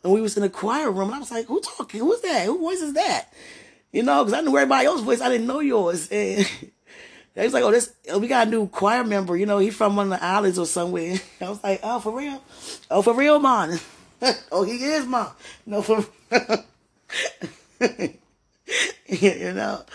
And 0.03 0.13
we 0.13 0.21
was 0.21 0.37
in 0.37 0.43
a 0.43 0.49
choir 0.49 0.91
room 0.91 1.07
and 1.07 1.15
I 1.15 1.19
was 1.19 1.31
like, 1.31 1.47
who 1.47 1.59
talking? 1.61 1.99
Who's 1.99 2.21
that? 2.21 2.45
Who 2.45 2.59
voice 2.59 2.81
is 2.81 2.93
that? 2.93 3.33
You 3.91 4.03
know, 4.03 4.23
cause 4.23 4.33
I 4.33 4.41
knew 4.41 4.55
everybody 4.55 4.85
else's 4.85 5.05
voice. 5.05 5.21
I 5.21 5.29
didn't 5.29 5.47
know 5.47 5.59
yours. 5.59 6.09
And 7.35 7.43
he 7.43 7.47
was 7.47 7.53
like, 7.53 7.63
oh, 7.63 7.71
this, 7.71 7.93
oh, 8.09 8.17
we 8.17 8.27
got 8.27 8.47
a 8.47 8.49
new 8.49 8.67
choir 8.67 9.03
member. 9.03 9.37
You 9.37 9.45
know, 9.45 9.59
he's 9.59 9.75
from 9.75 9.95
one 9.95 10.11
of 10.11 10.19
the 10.19 10.25
islands 10.25 10.59
or 10.59 10.65
somewhere. 10.65 11.15
I 11.41 11.47
was 11.49 11.63
like, 11.63 11.79
oh, 11.83 11.99
for 11.99 12.17
real? 12.17 12.43
Oh, 12.89 13.01
for 13.01 13.13
real, 13.13 13.39
man. 13.39 13.79
oh, 14.51 14.63
he 14.63 14.83
is, 14.83 15.05
man. 15.05 15.27
No, 15.65 15.81
for 15.81 16.03
you 19.07 19.53
know, 19.53 19.85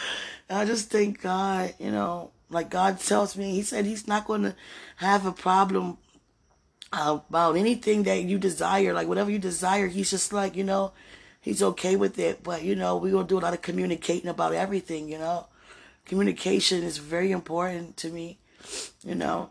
I 0.48 0.64
just 0.64 0.90
thank 0.90 1.20
God, 1.20 1.74
you 1.78 1.90
know, 1.90 2.30
like 2.50 2.70
God 2.70 3.00
tells 3.00 3.36
me, 3.36 3.52
He 3.52 3.62
said 3.62 3.84
He's 3.84 4.08
not 4.08 4.26
going 4.26 4.42
to 4.42 4.54
have 4.96 5.26
a 5.26 5.32
problem 5.32 5.98
about 6.94 7.56
anything 7.56 8.04
that 8.04 8.22
you 8.22 8.38
desire, 8.38 8.92
like 8.92 9.08
whatever 9.08 9.30
you 9.30 9.38
desire. 9.38 9.88
He's 9.88 10.10
just 10.10 10.32
like, 10.32 10.56
you 10.56 10.64
know, 10.64 10.92
He's 11.44 11.62
okay 11.62 11.94
with 11.94 12.18
it. 12.18 12.42
But, 12.42 12.62
you 12.62 12.74
know, 12.74 12.96
we're 12.96 13.12
going 13.12 13.26
to 13.26 13.28
do 13.28 13.38
a 13.38 13.44
lot 13.44 13.52
of 13.52 13.60
communicating 13.60 14.30
about 14.30 14.54
everything, 14.54 15.10
you 15.10 15.18
know. 15.18 15.46
Communication 16.06 16.82
is 16.82 16.96
very 16.96 17.32
important 17.32 17.98
to 17.98 18.08
me, 18.08 18.38
you 19.04 19.14
know. 19.14 19.50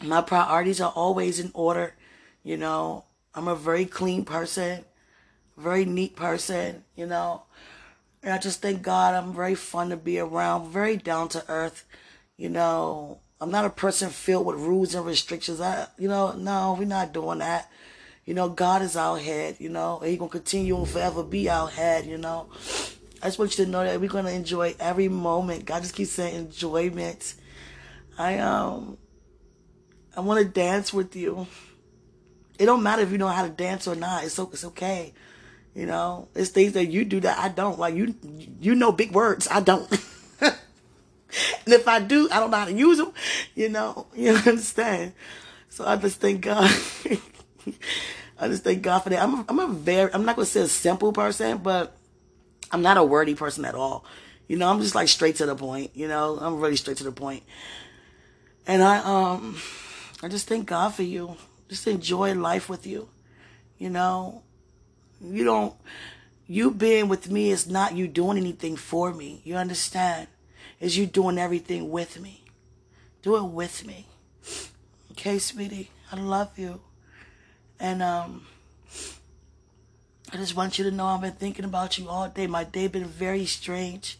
My 0.00 0.20
priorities 0.22 0.80
are 0.80 0.92
always 0.92 1.40
in 1.40 1.50
order, 1.54 1.94
you 2.44 2.56
know. 2.56 3.06
I'm 3.34 3.48
a 3.48 3.56
very 3.56 3.84
clean 3.84 4.24
person, 4.24 4.84
very 5.56 5.84
neat 5.84 6.14
person, 6.14 6.84
you 6.94 7.06
know. 7.06 7.42
And 8.22 8.32
I 8.32 8.38
just 8.38 8.62
thank 8.62 8.82
God 8.82 9.14
I'm 9.14 9.34
very 9.34 9.56
fun 9.56 9.88
to 9.88 9.96
be 9.96 10.20
around, 10.20 10.70
very 10.70 10.96
down 10.96 11.28
to 11.30 11.44
earth. 11.48 11.84
You 12.36 12.48
know, 12.48 13.18
I'm 13.42 13.50
not 13.50 13.64
a 13.64 13.70
person 13.70 14.10
filled 14.10 14.46
with 14.46 14.54
rules 14.54 14.94
and 14.94 15.04
restrictions. 15.04 15.60
I, 15.60 15.88
you 15.98 16.06
know, 16.06 16.30
no, 16.30 16.76
we're 16.78 16.84
not 16.84 17.12
doing 17.12 17.40
that. 17.40 17.68
You 18.24 18.34
know, 18.34 18.48
God 18.48 18.82
is 18.82 18.96
our 18.96 19.18
head, 19.18 19.56
you 19.58 19.68
know, 19.68 19.98
and 19.98 20.08
He 20.08 20.16
gonna 20.16 20.30
continue 20.30 20.76
and 20.76 20.88
forever 20.88 21.24
be 21.24 21.50
our 21.50 21.66
head, 21.66 22.06
you 22.06 22.18
know. 22.18 22.46
I 23.20 23.26
just 23.26 23.40
want 23.40 23.58
you 23.58 23.64
to 23.64 23.70
know 23.70 23.82
that 23.82 24.00
we're 24.00 24.08
gonna 24.08 24.30
enjoy 24.30 24.76
every 24.78 25.08
moment. 25.08 25.64
God 25.64 25.82
just 25.82 25.96
keeps 25.96 26.12
saying 26.12 26.36
enjoyment. 26.36 27.34
I 28.16 28.38
um 28.38 28.96
I 30.16 30.20
wanna 30.20 30.44
dance 30.44 30.92
with 30.94 31.16
you. 31.16 31.48
It 32.60 32.66
don't 32.66 32.84
matter 32.84 33.02
if 33.02 33.10
you 33.10 33.18
know 33.18 33.26
how 33.26 33.42
to 33.42 33.50
dance 33.50 33.88
or 33.88 33.96
not. 33.96 34.22
It's 34.22 34.38
it's 34.38 34.64
okay. 34.66 35.14
You 35.74 35.86
know, 35.86 36.28
it's 36.36 36.50
things 36.50 36.74
that 36.74 36.86
you 36.86 37.04
do 37.04 37.18
that 37.18 37.40
I 37.40 37.48
don't. 37.48 37.76
Like 37.76 37.96
you, 37.96 38.14
you 38.60 38.76
know 38.76 38.92
big 38.92 39.10
words. 39.10 39.48
I 39.50 39.58
don't. 39.58 39.90
and 41.64 41.74
if 41.74 41.86
I 41.88 42.00
do, 42.00 42.28
I 42.30 42.40
don't 42.40 42.50
know 42.50 42.58
how 42.58 42.64
to 42.66 42.72
use 42.72 42.98
them. 42.98 43.12
You 43.54 43.68
know, 43.68 44.06
you 44.14 44.34
understand. 44.34 45.12
So 45.68 45.86
I 45.86 45.96
just 45.96 46.20
thank 46.20 46.42
God. 46.42 46.70
I 48.38 48.48
just 48.48 48.64
thank 48.64 48.82
God 48.82 49.00
for 49.00 49.10
that. 49.10 49.22
I'm 49.22 49.34
a, 49.34 49.44
I'm 49.48 49.58
a 49.58 49.68
very, 49.68 50.12
I'm 50.12 50.24
not 50.24 50.36
gonna 50.36 50.46
say 50.46 50.62
a 50.62 50.68
simple 50.68 51.12
person, 51.12 51.58
but 51.58 51.96
I'm 52.70 52.82
not 52.82 52.96
a 52.96 53.04
wordy 53.04 53.34
person 53.34 53.64
at 53.64 53.74
all. 53.74 54.04
You 54.48 54.56
know, 54.56 54.68
I'm 54.68 54.80
just 54.80 54.94
like 54.94 55.08
straight 55.08 55.36
to 55.36 55.46
the 55.46 55.54
point. 55.54 55.92
You 55.94 56.08
know, 56.08 56.38
I'm 56.40 56.60
really 56.60 56.76
straight 56.76 56.96
to 56.98 57.04
the 57.04 57.12
point. 57.12 57.44
And 58.66 58.82
I, 58.82 58.98
um, 58.98 59.56
I 60.22 60.28
just 60.28 60.48
thank 60.48 60.66
God 60.66 60.94
for 60.94 61.02
you. 61.02 61.36
Just 61.68 61.86
enjoy 61.86 62.34
life 62.34 62.68
with 62.68 62.86
you. 62.86 63.08
You 63.78 63.90
know, 63.90 64.42
you 65.22 65.44
don't, 65.44 65.74
you 66.46 66.70
being 66.70 67.08
with 67.08 67.30
me 67.30 67.50
is 67.50 67.66
not 67.66 67.96
you 67.96 68.06
doing 68.06 68.36
anything 68.36 68.76
for 68.76 69.12
me. 69.12 69.40
You 69.44 69.56
understand? 69.56 70.28
Is 70.82 70.98
you 70.98 71.06
doing 71.06 71.38
everything 71.38 71.90
with 71.90 72.20
me. 72.20 72.42
Do 73.22 73.36
it 73.36 73.44
with 73.44 73.86
me. 73.86 74.08
Okay, 75.12 75.38
sweetie? 75.38 75.90
I 76.10 76.16
love 76.16 76.58
you. 76.58 76.80
And, 77.78 78.02
um, 78.02 78.46
I 80.32 80.38
just 80.38 80.56
want 80.56 80.78
you 80.78 80.84
to 80.84 80.90
know 80.90 81.06
I've 81.06 81.20
been 81.20 81.30
thinking 81.30 81.64
about 81.64 81.98
you 81.98 82.08
all 82.08 82.28
day. 82.28 82.48
My 82.48 82.64
day 82.64 82.88
been 82.88 83.04
very 83.04 83.46
strange. 83.46 84.18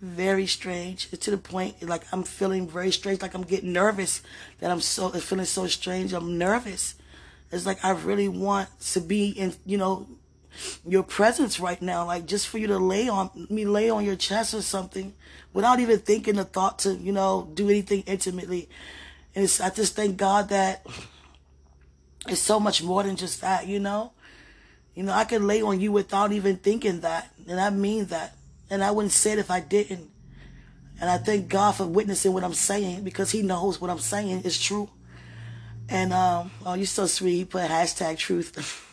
Very 0.00 0.46
strange. 0.46 1.08
It's 1.10 1.24
to 1.24 1.32
the 1.32 1.36
point 1.36 1.82
like 1.82 2.04
I'm 2.12 2.22
feeling 2.22 2.68
very 2.68 2.92
strange, 2.92 3.20
like 3.20 3.34
I'm 3.34 3.42
getting 3.42 3.72
nervous 3.72 4.22
that 4.60 4.70
I'm 4.70 4.80
so 4.80 5.08
feeling 5.08 5.46
so 5.46 5.66
strange. 5.66 6.12
I'm 6.12 6.38
nervous. 6.38 6.94
It's 7.50 7.66
like 7.66 7.84
I 7.84 7.90
really 7.90 8.28
want 8.28 8.68
to 8.92 9.00
be 9.00 9.30
in, 9.30 9.54
you 9.66 9.78
know, 9.78 10.06
your 10.86 11.02
presence 11.02 11.60
right 11.60 11.80
now, 11.80 12.06
like 12.06 12.26
just 12.26 12.48
for 12.48 12.58
you 12.58 12.66
to 12.68 12.78
lay 12.78 13.08
on 13.08 13.30
me, 13.50 13.64
lay 13.64 13.90
on 13.90 14.04
your 14.04 14.16
chest 14.16 14.54
or 14.54 14.62
something, 14.62 15.14
without 15.52 15.80
even 15.80 15.98
thinking 15.98 16.36
the 16.36 16.44
thought 16.44 16.80
to, 16.80 16.94
you 16.94 17.12
know, 17.12 17.50
do 17.54 17.68
anything 17.68 18.02
intimately. 18.06 18.68
And 19.34 19.44
it's, 19.44 19.60
I 19.60 19.70
just 19.70 19.94
thank 19.94 20.16
God 20.16 20.48
that 20.48 20.86
it's 22.26 22.40
so 22.40 22.58
much 22.58 22.82
more 22.82 23.02
than 23.02 23.16
just 23.16 23.40
that, 23.40 23.66
you 23.66 23.80
know. 23.80 24.12
You 24.94 25.04
know, 25.04 25.12
I 25.12 25.24
can 25.24 25.46
lay 25.46 25.62
on 25.62 25.80
you 25.80 25.92
without 25.92 26.32
even 26.32 26.56
thinking 26.56 27.00
that, 27.00 27.32
and 27.48 27.60
I 27.60 27.70
mean 27.70 28.06
that, 28.06 28.36
and 28.68 28.82
I 28.82 28.90
wouldn't 28.90 29.12
say 29.12 29.32
it 29.32 29.38
if 29.38 29.50
I 29.50 29.60
didn't. 29.60 30.10
And 31.00 31.08
I 31.08 31.18
thank 31.18 31.48
God 31.48 31.76
for 31.76 31.86
witnessing 31.86 32.32
what 32.32 32.42
I'm 32.42 32.54
saying 32.54 33.04
because 33.04 33.30
He 33.30 33.42
knows 33.42 33.80
what 33.80 33.90
I'm 33.90 34.00
saying 34.00 34.42
is 34.42 34.60
true. 34.60 34.90
And 35.88 36.12
um, 36.12 36.50
oh, 36.66 36.74
you're 36.74 36.86
so 36.86 37.06
sweet. 37.06 37.36
He 37.36 37.44
put 37.44 37.70
hashtag 37.70 38.18
truth. 38.18 38.84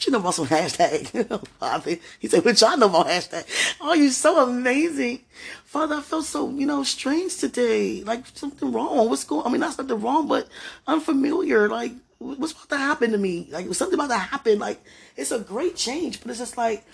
you 0.00 0.12
know 0.12 0.20
about 0.20 0.34
some 0.34 0.46
hashtag, 0.46 1.26
oh, 1.30 1.38
Father. 1.58 1.96
He 2.18 2.28
said, 2.28 2.44
which 2.44 2.62
I 2.62 2.74
know 2.76 2.86
about 2.86 3.06
hashtag. 3.06 3.46
Oh, 3.80 3.94
you're 3.94 4.10
so 4.10 4.46
amazing. 4.48 5.20
Father, 5.64 5.96
I 5.96 6.00
feel 6.02 6.22
so, 6.22 6.50
you 6.50 6.66
know, 6.66 6.82
strange 6.82 7.36
today. 7.36 8.02
Like 8.02 8.26
something 8.34 8.72
wrong. 8.72 9.08
What's 9.08 9.24
going 9.24 9.46
I 9.46 9.50
mean, 9.50 9.60
not 9.60 9.74
something 9.74 10.00
wrong, 10.00 10.28
but 10.28 10.48
unfamiliar. 10.86 11.68
Like, 11.68 11.92
what's 12.18 12.52
about 12.52 12.70
to 12.70 12.78
happen 12.78 13.12
to 13.12 13.18
me? 13.18 13.48
Like, 13.50 13.72
something 13.74 13.98
about 13.98 14.10
to 14.10 14.18
happen. 14.18 14.58
Like, 14.58 14.80
it's 15.16 15.30
a 15.30 15.40
great 15.40 15.76
change, 15.76 16.20
but 16.20 16.30
it's 16.30 16.40
just 16.40 16.56
like, 16.56 16.84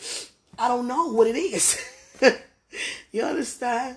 I 0.59 0.69
don't 0.69 0.89
know 0.89 1.13
what 1.13 1.27
it 1.27 1.37
is. 1.37 1.83
you 3.13 3.23
understand? 3.23 3.97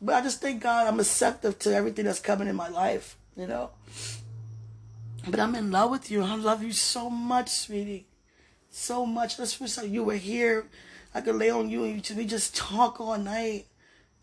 But 0.00 0.14
I 0.14 0.20
just 0.22 0.40
thank 0.40 0.62
God 0.62 0.86
I'm 0.86 0.96
receptive 0.96 1.58
to 1.60 1.74
everything 1.74 2.04
that's 2.04 2.20
coming 2.20 2.48
in 2.48 2.56
my 2.56 2.68
life, 2.68 3.16
you 3.36 3.46
know? 3.46 3.70
But 5.26 5.40
I'm 5.40 5.54
in 5.54 5.70
love 5.70 5.90
with 5.90 6.10
you. 6.10 6.22
I 6.22 6.34
love 6.36 6.62
you 6.62 6.72
so 6.72 7.10
much, 7.10 7.48
sweetie. 7.48 8.06
So 8.70 9.04
much. 9.06 9.36
That's 9.36 9.58
wish 9.58 9.78
you 9.78 10.04
were 10.04 10.14
here. 10.14 10.66
I 11.14 11.20
could 11.20 11.36
lay 11.36 11.50
on 11.50 11.70
you 11.70 11.84
and 11.84 12.06
we 12.16 12.26
just 12.26 12.54
talk 12.54 13.00
all 13.00 13.18
night. 13.18 13.66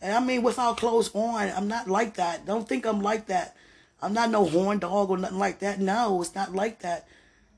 And 0.02 0.14
I 0.14 0.20
mean, 0.20 0.44
without 0.44 0.78
clothes 0.78 1.10
on, 1.14 1.50
I'm 1.50 1.68
not 1.68 1.88
like 1.88 2.16
that. 2.16 2.46
Don't 2.46 2.68
think 2.68 2.86
I'm 2.86 3.02
like 3.02 3.28
that. 3.28 3.56
I'm 4.02 4.14
not 4.14 4.30
no 4.30 4.46
horn 4.46 4.80
dog 4.80 5.10
or 5.10 5.18
nothing 5.18 5.40
like 5.40 5.60
that. 5.60 5.80
No, 5.80 6.22
it's 6.22 6.36
not 6.36 6.54
like 6.54 6.80
that. 6.80 7.08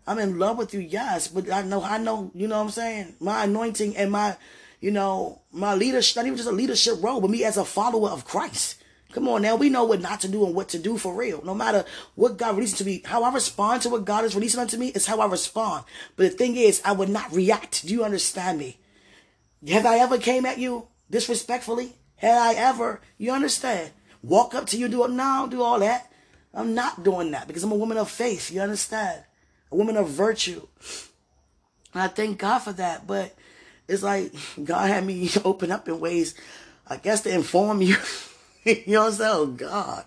I'm 0.07 0.19
in 0.19 0.39
love 0.39 0.57
with 0.57 0.73
you, 0.73 0.79
yes, 0.79 1.27
but 1.27 1.51
I 1.51 1.63
know, 1.63 1.83
I 1.83 1.97
know, 1.97 2.31
you 2.33 2.47
know 2.47 2.57
what 2.57 2.63
I'm 2.63 2.69
saying? 2.69 3.15
My 3.19 3.43
anointing 3.43 3.97
and 3.97 4.09
my, 4.09 4.37
you 4.79 4.91
know, 4.91 5.41
my 5.51 5.73
leadership, 5.73 6.15
not 6.15 6.25
even 6.25 6.37
just 6.37 6.47
a 6.47 6.53
leadership 6.53 7.03
role, 7.03 7.19
but 7.19 7.29
me 7.29 7.43
as 7.43 7.57
a 7.57 7.65
follower 7.65 8.09
of 8.09 8.23
Christ. 8.23 8.81
Come 9.13 9.29
on 9.29 9.41
now, 9.41 9.55
we 9.55 9.69
know 9.69 9.85
what 9.85 10.01
not 10.01 10.21
to 10.21 10.27
do 10.27 10.45
and 10.45 10.53
what 10.53 10.69
to 10.69 10.79
do 10.79 10.97
for 10.97 11.13
real. 11.13 11.41
No 11.43 11.55
matter 11.55 11.85
what 12.15 12.37
God 12.37 12.55
releases 12.55 12.77
to 12.79 12.85
me, 12.85 13.01
how 13.05 13.23
I 13.23 13.33
respond 13.33 13.81
to 13.83 13.89
what 13.89 14.05
God 14.05 14.25
is 14.25 14.35
releasing 14.35 14.59
unto 14.59 14.77
me 14.77 14.89
is 14.89 15.05
how 15.05 15.19
I 15.19 15.27
respond. 15.27 15.85
But 16.15 16.23
the 16.23 16.37
thing 16.37 16.57
is, 16.57 16.81
I 16.83 16.91
would 16.91 17.09
not 17.09 17.31
react. 17.31 17.87
Do 17.87 17.93
you 17.93 18.03
understand 18.03 18.59
me? 18.59 18.79
Have 19.69 19.85
I 19.85 19.97
ever 19.99 20.17
came 20.17 20.45
at 20.45 20.59
you 20.59 20.87
disrespectfully? 21.09 21.95
Have 22.17 22.37
I 22.37 22.53
ever, 22.55 23.01
you 23.17 23.31
understand? 23.31 23.91
Walk 24.21 24.53
up 24.53 24.65
to 24.67 24.77
you, 24.77 24.87
do 24.87 25.05
it 25.05 25.11
now, 25.11 25.45
do 25.45 25.61
all 25.61 25.79
that. 25.79 26.11
I'm 26.53 26.73
not 26.73 27.03
doing 27.03 27.31
that 27.31 27.47
because 27.47 27.63
I'm 27.63 27.71
a 27.71 27.75
woman 27.75 27.97
of 27.97 28.09
faith. 28.09 28.51
You 28.51 28.61
understand? 28.61 29.23
A 29.71 29.75
woman 29.75 29.95
of 29.95 30.09
virtue. 30.09 30.67
And 31.93 32.03
I 32.03 32.07
thank 32.07 32.39
God 32.39 32.59
for 32.59 32.73
that. 32.73 33.07
But 33.07 33.35
it's 33.87 34.03
like 34.03 34.33
God 34.63 34.89
had 34.89 35.05
me 35.05 35.29
open 35.45 35.71
up 35.71 35.87
in 35.87 35.99
ways, 35.99 36.35
I 36.87 36.97
guess, 36.97 37.21
to 37.21 37.33
inform 37.33 37.81
you. 37.81 37.95
you 38.63 38.83
know 38.87 39.01
what 39.01 39.07
I'm 39.07 39.13
saying? 39.13 39.31
Oh 39.33 39.45
God. 39.47 40.05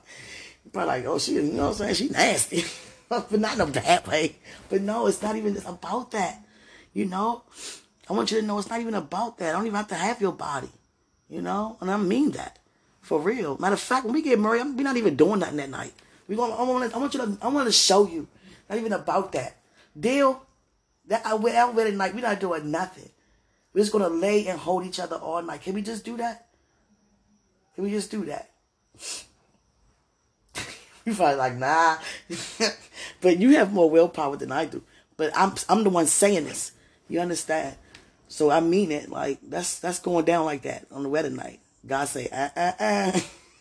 Probably 0.73 0.89
like, 0.89 1.05
oh 1.07 1.19
she, 1.19 1.33
you 1.33 1.43
know 1.43 1.69
what 1.69 1.81
I'm 1.81 1.95
saying? 1.95 1.95
She 1.95 2.09
nasty. 2.09 2.65
but 3.09 3.33
not 3.33 3.55
in 3.55 3.61
a 3.61 3.67
bad 3.67 4.07
way. 4.07 4.37
But 4.69 4.83
no, 4.83 5.07
it's 5.07 5.23
not 5.23 5.37
even 5.37 5.57
about 5.67 6.13
that. 6.13 6.45
You 6.93 7.07
know? 7.07 7.43
I 8.09 8.13
want 8.13 8.31
you 8.31 8.41
to 8.41 8.47
know 8.47 8.59
it's 8.59 8.71
not 8.71 8.81
even 8.81 8.95
about 8.95 9.39
that. 9.39 9.51
I 9.51 9.53
don't 9.53 9.67
even 9.67 9.77
have 9.77 9.89
to 9.89 9.95
have 9.95 10.21
your 10.21 10.33
body. 10.33 10.71
You 11.29 11.43
know? 11.43 11.77
And 11.81 11.91
I 11.91 11.97
mean 11.97 12.33
that. 12.33 12.59
For 13.01 13.21
real. 13.21 13.57
Matter 13.59 13.75
of 13.75 13.81
fact, 13.81 14.05
when 14.05 14.15
we 14.15 14.23
get 14.23 14.39
married, 14.39 14.63
we're 14.77 14.83
not 14.83 14.97
even 14.97 15.17
doing 15.17 15.41
nothing 15.41 15.57
that 15.57 15.71
night. 15.71 15.93
We 16.29 16.37
gonna. 16.37 16.55
I 16.55 16.63
want. 16.63 16.95
I 16.95 16.99
want 16.99 17.15
you 17.15 17.21
to. 17.21 17.39
I 17.43 17.49
want 17.49 17.67
to 17.67 17.73
show 17.73 18.07
you. 18.07 18.29
Not 18.69 18.79
even 18.79 18.93
about 18.93 19.33
that 19.33 19.57
deal. 19.99 20.47
That 21.09 21.27
I 21.27 21.35
went 21.35 21.57
out 21.57 21.75
wedding 21.75 21.97
night. 21.97 22.15
We're 22.15 22.21
not 22.21 22.39
doing 22.39 22.71
nothing. 22.71 23.11
We're 23.73 23.81
just 23.81 23.93
gonna 23.93 24.09
lay 24.09 24.47
and 24.47 24.59
hold 24.59 24.87
each 24.87 25.01
other 25.01 25.17
all 25.17 25.43
night. 25.43 25.63
Can 25.63 25.75
we 25.75 25.83
just 25.83 26.05
do 26.05 26.17
that? 26.19 26.47
Can 27.81 27.87
we 27.87 27.93
just 27.93 28.11
do 28.11 28.27
that? 28.27 28.51
you 31.07 31.15
probably 31.15 31.37
like 31.37 31.57
nah, 31.57 31.97
but 33.23 33.39
you 33.39 33.57
have 33.57 33.73
more 33.73 33.89
willpower 33.89 34.37
than 34.37 34.53
I 34.53 34.67
do. 34.67 34.83
But 35.17 35.33
I'm 35.35 35.55
I'm 35.67 35.83
the 35.83 35.89
one 35.89 36.05
saying 36.05 36.45
this. 36.45 36.73
You 37.09 37.21
understand? 37.21 37.77
So 38.29 38.51
I 38.51 38.61
mean 38.61 38.93
it. 38.93 39.09
Like 39.09 39.39
that's 39.43 39.79
that's 39.79 39.99
going 39.99 40.27
down 40.27 40.45
like 40.45 40.61
that 40.63 40.89
on 40.93 41.05
the 41.05 41.09
wedding 41.09 41.37
night. 41.37 41.61
God 41.87 42.05
say, 42.05 42.29
uh, 42.31 42.51
uh, 42.55 42.73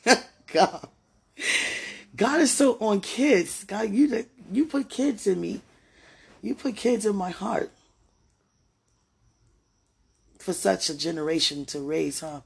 uh. 0.06 0.16
God, 0.54 0.90
God 2.14 2.42
is 2.42 2.52
so 2.52 2.74
on 2.82 3.00
kids. 3.00 3.64
God, 3.64 3.90
you 3.90 4.26
you 4.52 4.66
put 4.66 4.90
kids 4.90 5.28
in 5.28 5.40
me. 5.40 5.62
You 6.42 6.56
put 6.56 6.76
kids 6.76 7.06
in 7.06 7.16
my 7.16 7.30
heart 7.30 7.72
for 10.40 10.52
such 10.52 10.90
a 10.90 10.98
generation 10.98 11.64
to 11.68 11.80
raise, 11.80 12.20
huh? 12.20 12.42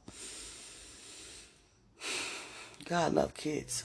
God 2.85 3.13
love 3.13 3.33
kids. 3.33 3.83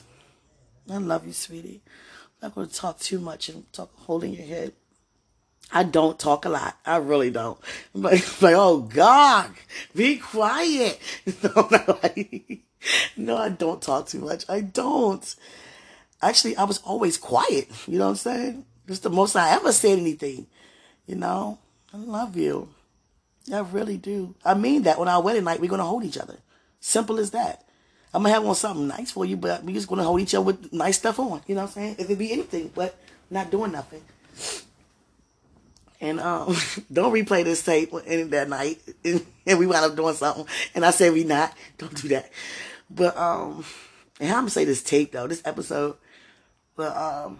I 0.89 0.97
love 0.97 1.25
you, 1.25 1.33
sweetie. 1.33 1.81
I'm 2.41 2.49
not 2.49 2.55
going 2.55 2.67
to 2.67 2.75
talk 2.75 2.99
too 2.99 3.19
much 3.19 3.49
and 3.49 3.71
talk 3.73 3.91
holding 3.95 4.33
your 4.33 4.45
head. 4.45 4.73
I 5.71 5.83
don't 5.83 6.17
talk 6.17 6.45
a 6.45 6.49
lot. 6.49 6.77
I 6.85 6.97
really 6.97 7.29
don't. 7.29 7.59
I'm 7.93 8.01
like, 8.01 8.41
like 8.41 8.55
oh 8.55 8.79
God, 8.79 9.51
be 9.95 10.17
quiet. 10.17 10.99
No, 11.43 11.67
like, 12.01 12.59
no, 13.17 13.37
I 13.37 13.49
don't 13.49 13.81
talk 13.81 14.07
too 14.07 14.19
much. 14.19 14.45
I 14.49 14.61
don't. 14.61 15.35
Actually, 16.21 16.57
I 16.57 16.63
was 16.63 16.79
always 16.79 17.17
quiet. 17.17 17.69
You 17.87 17.99
know 17.99 18.05
what 18.05 18.11
I'm 18.11 18.15
saying? 18.17 18.65
It's 18.87 18.99
the 18.99 19.09
most 19.09 19.35
I 19.35 19.51
ever 19.53 19.71
said 19.71 19.99
anything. 19.99 20.47
You 21.05 21.15
know, 21.15 21.59
I 21.93 21.97
love 21.97 22.35
you. 22.35 22.69
I 23.53 23.59
really 23.59 23.97
do. 23.97 24.35
I 24.43 24.53
mean 24.53 24.83
that 24.83 24.97
on 24.97 25.07
our 25.07 25.21
wedding 25.21 25.43
night, 25.43 25.59
we're 25.59 25.69
going 25.69 25.79
to 25.79 25.85
hold 25.85 26.03
each 26.03 26.17
other. 26.17 26.37
Simple 26.79 27.19
as 27.19 27.31
that. 27.31 27.63
I'm 28.13 28.23
to 28.23 28.29
have 28.29 28.45
on 28.45 28.55
something 28.55 28.87
nice 28.87 29.11
for 29.11 29.25
you, 29.25 29.37
but 29.37 29.63
we're 29.63 29.75
just 29.75 29.87
to 29.87 30.03
hold 30.03 30.19
each 30.19 30.33
other 30.33 30.45
with 30.45 30.73
nice 30.73 30.97
stuff 30.97 31.19
on. 31.19 31.41
You 31.47 31.55
know 31.55 31.61
what 31.61 31.67
I'm 31.67 31.73
saying? 31.73 31.95
If 31.99 32.09
it 32.09 32.17
be 32.17 32.31
anything, 32.31 32.71
but 32.73 32.97
not 33.29 33.51
doing 33.51 33.71
nothing. 33.71 34.01
And 36.01 36.19
um, 36.19 36.55
don't 36.91 37.13
replay 37.13 37.43
this 37.43 37.63
tape 37.63 37.93
in 38.05 38.29
that 38.31 38.49
night. 38.49 38.81
And, 39.45 39.57
we 39.57 39.65
wound 39.65 39.83
up 39.83 39.95
doing 39.95 40.13
something. 40.13 40.45
And 40.75 40.85
I 40.85 40.91
said 40.91 41.11
we 41.11 41.23
not. 41.23 41.51
Don't 41.79 41.99
do 41.99 42.09
that. 42.09 42.29
But 42.87 43.17
um, 43.17 43.65
and 44.19 44.29
I'm 44.29 44.41
gonna 44.41 44.51
say 44.51 44.63
this 44.63 44.83
tape 44.83 45.11
though, 45.11 45.25
this 45.25 45.41
episode. 45.43 45.95
But 46.75 46.95
um, 46.95 47.39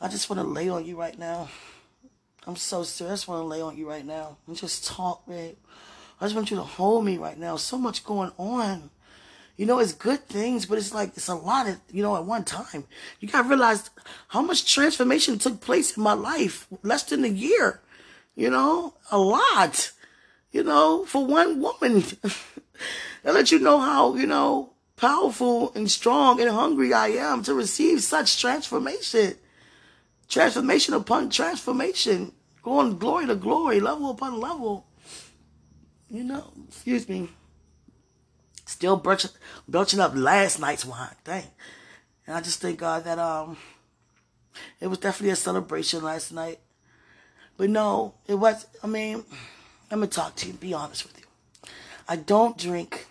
I 0.00 0.06
just 0.06 0.30
want 0.30 0.40
to 0.40 0.46
lay 0.46 0.68
on 0.68 0.84
you 0.84 0.96
right 0.96 1.18
now. 1.18 1.48
I'm 2.46 2.54
so 2.54 2.84
serious. 2.84 3.10
I 3.10 3.14
just 3.14 3.28
want 3.28 3.40
to 3.42 3.46
lay 3.46 3.60
on 3.60 3.76
you 3.76 3.88
right 3.88 4.06
now 4.06 4.36
and 4.46 4.56
just 4.56 4.86
talk, 4.86 5.26
babe. 5.26 5.56
I 6.20 6.26
just 6.26 6.36
want 6.36 6.52
you 6.52 6.56
to 6.58 6.62
hold 6.62 7.04
me 7.04 7.18
right 7.18 7.36
now. 7.36 7.56
So 7.56 7.76
much 7.76 8.04
going 8.04 8.30
on. 8.38 8.90
You 9.58 9.66
know, 9.66 9.80
it's 9.80 9.92
good 9.92 10.24
things, 10.28 10.66
but 10.66 10.78
it's 10.78 10.94
like, 10.94 11.16
it's 11.16 11.26
a 11.26 11.34
lot 11.34 11.68
of, 11.68 11.80
you 11.90 12.00
know, 12.00 12.16
at 12.16 12.24
one 12.24 12.44
time. 12.44 12.84
You 13.18 13.26
got 13.26 13.42
to 13.42 13.48
realize 13.48 13.90
how 14.28 14.40
much 14.40 14.72
transformation 14.72 15.36
took 15.36 15.60
place 15.60 15.96
in 15.96 16.02
my 16.04 16.12
life 16.12 16.68
less 16.84 17.02
than 17.02 17.24
a 17.24 17.28
year. 17.28 17.80
You 18.36 18.50
know, 18.50 18.94
a 19.10 19.18
lot. 19.18 19.90
You 20.52 20.62
know, 20.62 21.04
for 21.06 21.26
one 21.26 21.60
woman. 21.60 22.00
that 23.24 23.34
let 23.34 23.50
you 23.50 23.58
know 23.58 23.80
how, 23.80 24.14
you 24.14 24.28
know, 24.28 24.74
powerful 24.94 25.72
and 25.74 25.90
strong 25.90 26.40
and 26.40 26.50
hungry 26.50 26.92
I 26.92 27.08
am 27.08 27.42
to 27.42 27.52
receive 27.52 28.04
such 28.04 28.40
transformation. 28.40 29.34
Transformation 30.28 30.94
upon 30.94 31.30
transformation. 31.30 32.30
Going 32.62 32.96
glory 32.96 33.26
to 33.26 33.34
glory, 33.34 33.80
level 33.80 34.10
upon 34.10 34.38
level. 34.38 34.86
You 36.08 36.22
know, 36.22 36.52
excuse 36.68 37.08
me. 37.08 37.28
Still 38.68 38.98
belching, 38.98 39.30
up 39.98 40.12
last 40.14 40.60
night's 40.60 40.84
wine. 40.84 41.14
Dang. 41.24 41.46
And 42.26 42.36
I 42.36 42.42
just 42.42 42.60
thank 42.60 42.78
God 42.78 43.02
that 43.04 43.18
um 43.18 43.56
it 44.78 44.88
was 44.88 44.98
definitely 44.98 45.30
a 45.30 45.36
celebration 45.36 46.04
last 46.04 46.32
night. 46.32 46.58
But 47.56 47.70
no, 47.70 48.12
it 48.26 48.34
was 48.34 48.66
I 48.82 48.86
mean, 48.86 49.24
I'm 49.90 50.00
gonna 50.00 50.08
talk 50.08 50.36
to 50.36 50.48
you, 50.48 50.52
be 50.52 50.74
honest 50.74 51.06
with 51.06 51.18
you. 51.18 51.24
I 52.06 52.16
don't 52.16 52.58
drink. 52.58 53.06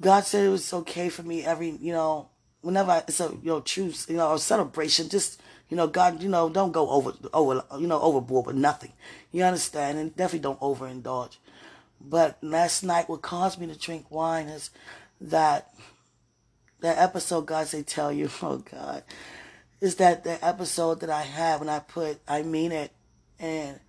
God 0.00 0.22
said 0.22 0.44
it 0.44 0.50
was 0.50 0.72
okay 0.72 1.08
for 1.08 1.24
me 1.24 1.44
every, 1.44 1.70
you 1.70 1.92
know, 1.92 2.28
whenever 2.60 2.92
I, 2.92 2.98
it's 2.98 3.18
a 3.18 3.30
you 3.42 3.50
know 3.50 3.60
choose 3.60 4.06
you 4.08 4.18
know, 4.18 4.34
a 4.34 4.38
celebration, 4.38 5.08
just 5.08 5.42
you 5.68 5.76
know, 5.76 5.88
God, 5.88 6.22
you 6.22 6.28
know, 6.28 6.48
don't 6.48 6.70
go 6.70 6.88
over 6.90 7.12
over 7.34 7.64
you 7.80 7.88
know 7.88 8.00
overboard 8.00 8.46
with 8.46 8.56
nothing. 8.56 8.92
You 9.32 9.42
understand, 9.42 9.98
and 9.98 10.14
definitely 10.14 10.38
don't 10.38 10.60
overindulge. 10.60 11.38
But 12.00 12.38
last 12.42 12.82
night, 12.82 13.08
what 13.08 13.22
caused 13.22 13.60
me 13.60 13.66
to 13.66 13.78
drink 13.78 14.10
wine 14.10 14.46
is 14.46 14.70
that 15.20 15.72
that 16.80 16.98
episode, 16.98 17.46
God 17.46 17.66
say, 17.66 17.82
tell 17.82 18.12
you, 18.12 18.30
oh 18.42 18.58
God, 18.58 19.02
is 19.80 19.96
that 19.96 20.24
the 20.24 20.44
episode 20.44 21.00
that 21.00 21.10
I 21.10 21.22
have 21.22 21.60
when 21.60 21.68
I 21.68 21.80
put, 21.80 22.20
I 22.26 22.42
mean 22.42 22.72
it, 22.72 22.92
and 23.38 23.80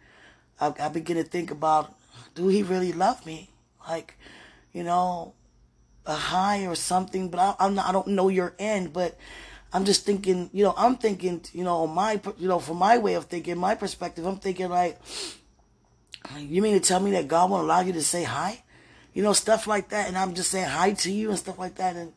I, 0.60 0.74
I 0.80 0.90
begin 0.90 1.18
to 1.18 1.24
think 1.24 1.52
about, 1.52 1.96
do 2.36 2.48
He 2.48 2.64
really 2.64 2.94
love 2.94 3.26
me? 3.26 3.50
Like, 3.88 4.18
you 4.74 4.84
know, 4.84 5.34
a 6.06 6.14
high 6.14 6.66
or 6.66 6.76
something, 6.76 7.30
but 7.30 7.40
I, 7.40 7.56
I'm 7.60 7.76
not, 7.76 7.88
I 7.88 7.92
don't 7.92 8.08
know 8.08 8.30
your 8.30 8.54
end, 8.60 8.94
but 8.94 9.18
I'm 9.72 9.86
just 9.86 10.06
thinking, 10.06 10.50
you 10.52 10.64
know, 10.64 10.74
I'm 10.76 10.98
thinking, 10.98 11.42
you 11.54 11.64
know, 11.64 11.86
my, 11.86 12.20
you 12.38 12.48
know, 12.48 12.60
from 12.60 12.78
my 12.78 12.98
way 12.98 13.14
of 13.14 13.26
thinking, 13.26 13.58
my 13.58 13.76
perspective, 13.76 14.26
I'm 14.26 14.38
thinking 14.38 14.70
like, 14.70 15.00
you 16.38 16.62
mean 16.62 16.74
to 16.74 16.80
tell 16.80 17.00
me 17.00 17.12
that 17.12 17.28
God 17.28 17.50
won't 17.50 17.64
allow 17.64 17.82
you 17.82 17.94
to 17.94 18.02
say 18.02 18.24
hi? 18.24 18.64
You 19.14 19.24
know, 19.24 19.34
stuff 19.34 19.68
like 19.68 19.90
that. 19.90 20.08
And 20.08 20.18
I'm 20.18 20.34
just 20.34 20.52
saying 20.52 20.70
hi 20.70 20.94
to 20.94 21.12
you 21.12 21.30
and 21.30 21.38
stuff 21.38 21.58
like 21.58 21.76
that. 21.76 21.96
And 21.96 22.14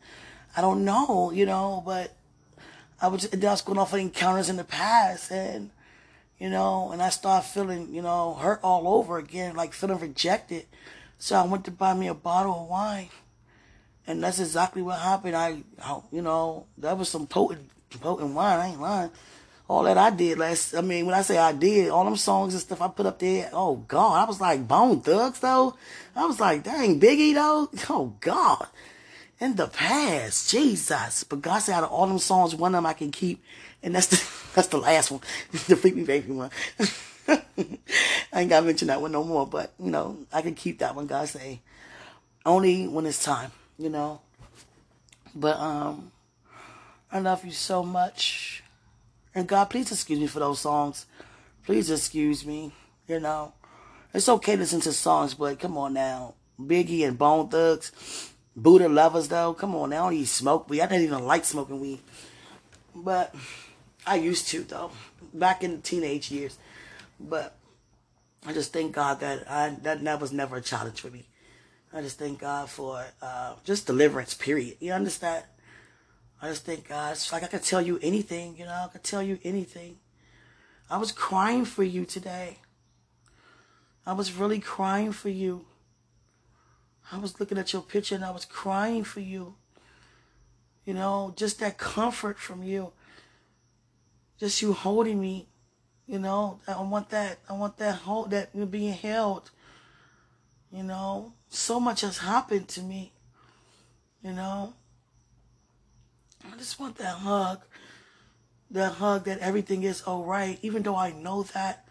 I 0.56 0.60
don't 0.60 0.84
know, 0.84 1.30
you 1.30 1.46
know, 1.46 1.82
but 1.84 2.14
I 3.00 3.08
was 3.08 3.26
just 3.26 3.64
going 3.64 3.78
off 3.78 3.92
of 3.92 3.98
encounters 4.00 4.48
in 4.48 4.56
the 4.56 4.64
past 4.64 5.30
and, 5.32 5.70
you 6.38 6.50
know, 6.50 6.90
and 6.92 7.02
I 7.02 7.08
started 7.08 7.46
feeling, 7.46 7.94
you 7.94 8.02
know, 8.02 8.34
hurt 8.34 8.60
all 8.62 8.88
over 8.88 9.18
again, 9.18 9.56
like 9.56 9.72
feeling 9.72 9.98
rejected. 9.98 10.66
So 11.18 11.36
I 11.36 11.46
went 11.46 11.64
to 11.66 11.70
buy 11.70 11.94
me 11.94 12.08
a 12.08 12.14
bottle 12.14 12.62
of 12.62 12.68
wine. 12.68 13.08
And 14.06 14.22
that's 14.22 14.40
exactly 14.40 14.82
what 14.82 14.98
happened. 14.98 15.36
I, 15.36 15.62
I 15.80 16.00
you 16.10 16.22
know, 16.22 16.66
that 16.78 16.98
was 16.98 17.08
some 17.08 17.26
potent, 17.26 17.70
potent 18.00 18.34
wine. 18.34 18.58
I 18.58 18.66
ain't 18.68 18.80
lying 18.80 19.10
all 19.72 19.84
that 19.84 19.96
I 19.96 20.10
did 20.10 20.36
last, 20.36 20.74
I 20.74 20.82
mean, 20.82 21.06
when 21.06 21.14
I 21.14 21.22
say 21.22 21.38
I 21.38 21.52
did, 21.52 21.88
all 21.88 22.04
them 22.04 22.16
songs 22.16 22.52
and 22.52 22.60
stuff 22.60 22.82
I 22.82 22.88
put 22.88 23.06
up 23.06 23.18
there, 23.18 23.48
oh 23.54 23.76
God, 23.76 24.22
I 24.22 24.24
was 24.26 24.38
like 24.38 24.68
Bone 24.68 25.00
Thugs 25.00 25.40
though. 25.40 25.74
I 26.14 26.26
was 26.26 26.38
like, 26.38 26.62
dang, 26.62 27.00
Biggie 27.00 27.32
though. 27.32 27.70
Oh 27.88 28.14
God. 28.20 28.66
In 29.40 29.56
the 29.56 29.68
past, 29.68 30.50
Jesus. 30.50 31.24
But 31.24 31.40
God 31.40 31.60
said 31.60 31.76
out 31.76 31.84
of 31.84 31.90
all 31.90 32.06
them 32.06 32.18
songs, 32.18 32.54
one 32.54 32.74
of 32.74 32.78
them 32.78 32.86
I 32.86 32.92
can 32.92 33.10
keep. 33.10 33.42
And 33.82 33.94
that's 33.94 34.08
the, 34.08 34.22
that's 34.54 34.68
the 34.68 34.76
last 34.76 35.10
one. 35.10 35.22
the 35.52 35.76
Freak 35.76 35.96
Me 35.96 36.04
Baby 36.04 36.32
one. 36.32 36.50
I 37.26 37.40
ain't 38.34 38.50
gotta 38.50 38.66
mention 38.66 38.88
that 38.88 39.00
one 39.00 39.12
no 39.12 39.24
more, 39.24 39.46
but 39.46 39.72
you 39.82 39.90
know, 39.90 40.18
I 40.34 40.42
can 40.42 40.54
keep 40.54 40.80
that 40.80 40.94
one, 40.94 41.06
God 41.06 41.28
say. 41.28 41.62
Only 42.44 42.86
when 42.86 43.06
it's 43.06 43.24
time, 43.24 43.52
you 43.78 43.88
know. 43.88 44.20
But 45.34 45.58
um 45.58 46.12
I 47.10 47.20
love 47.20 47.42
you 47.46 47.52
so 47.52 47.82
much. 47.82 48.62
And 49.34 49.46
God, 49.46 49.70
please 49.70 49.90
excuse 49.90 50.20
me 50.20 50.26
for 50.26 50.40
those 50.40 50.60
songs. 50.60 51.06
Please 51.64 51.90
excuse 51.90 52.44
me. 52.44 52.72
You 53.08 53.20
know, 53.20 53.52
it's 54.12 54.28
okay 54.28 54.52
to 54.52 54.58
listen 54.58 54.80
to 54.82 54.92
songs, 54.92 55.34
but 55.34 55.58
come 55.58 55.76
on 55.76 55.94
now. 55.94 56.34
Biggie 56.60 57.06
and 57.06 57.18
Bone 57.18 57.48
Thugs, 57.48 58.32
Buddha 58.54 58.88
lovers 58.88 59.28
though. 59.28 59.54
Come 59.54 59.74
on 59.74 59.90
now, 59.90 60.10
even 60.10 60.26
smoke 60.26 60.68
weed. 60.68 60.82
I 60.82 60.86
didn't 60.86 61.04
even 61.04 61.24
like 61.24 61.44
smoking 61.44 61.80
weed, 61.80 62.00
but 62.94 63.34
I 64.06 64.16
used 64.16 64.48
to 64.48 64.62
though 64.62 64.90
back 65.32 65.64
in 65.64 65.76
the 65.76 65.82
teenage 65.82 66.30
years. 66.30 66.58
But 67.18 67.56
I 68.46 68.52
just 68.52 68.72
thank 68.72 68.92
God 68.92 69.20
that 69.20 69.50
I 69.50 69.70
that, 69.82 70.04
that 70.04 70.20
was 70.20 70.32
never 70.32 70.56
a 70.56 70.60
challenge 70.62 71.00
for 71.00 71.08
me. 71.10 71.24
I 71.92 72.00
just 72.00 72.18
thank 72.18 72.40
God 72.40 72.70
for 72.70 73.04
uh, 73.20 73.54
just 73.64 73.86
deliverance. 73.86 74.34
Period. 74.34 74.76
You 74.80 74.92
understand? 74.92 75.44
I 76.42 76.48
just 76.48 76.64
think, 76.64 76.88
God, 76.88 77.12
it's 77.12 77.32
like 77.32 77.44
I 77.44 77.46
could 77.46 77.62
tell 77.62 77.80
you 77.80 78.00
anything, 78.02 78.56
you 78.58 78.64
know, 78.64 78.72
I 78.72 78.88
could 78.88 79.04
tell 79.04 79.22
you 79.22 79.38
anything. 79.44 79.98
I 80.90 80.98
was 80.98 81.12
crying 81.12 81.64
for 81.64 81.84
you 81.84 82.04
today. 82.04 82.58
I 84.04 84.12
was 84.12 84.32
really 84.32 84.58
crying 84.58 85.12
for 85.12 85.28
you. 85.28 85.66
I 87.12 87.18
was 87.18 87.38
looking 87.38 87.58
at 87.58 87.72
your 87.72 87.82
picture 87.82 88.16
and 88.16 88.24
I 88.24 88.32
was 88.32 88.44
crying 88.44 89.04
for 89.04 89.20
you. 89.20 89.54
You 90.84 90.94
know, 90.94 91.32
just 91.36 91.60
that 91.60 91.78
comfort 91.78 92.40
from 92.40 92.64
you. 92.64 92.92
Just 94.40 94.60
you 94.60 94.72
holding 94.72 95.20
me. 95.20 95.46
You 96.08 96.18
know, 96.18 96.58
I 96.66 96.82
want 96.82 97.10
that. 97.10 97.38
I 97.48 97.52
want 97.52 97.76
that 97.76 97.94
hold 97.94 98.30
that 98.30 98.52
being 98.72 98.92
held. 98.92 99.52
You 100.72 100.82
know, 100.82 101.34
so 101.48 101.78
much 101.78 102.00
has 102.00 102.18
happened 102.18 102.66
to 102.68 102.82
me. 102.82 103.12
You 104.24 104.32
know, 104.32 104.74
I 106.50 106.56
just 106.56 106.80
want 106.80 106.96
that 106.96 107.16
hug. 107.18 107.62
That 108.70 108.94
hug 108.94 109.24
that 109.24 109.38
everything 109.40 109.82
is 109.82 110.02
all 110.02 110.24
right, 110.24 110.58
even 110.62 110.82
though 110.82 110.96
I 110.96 111.12
know 111.12 111.42
that. 111.54 111.86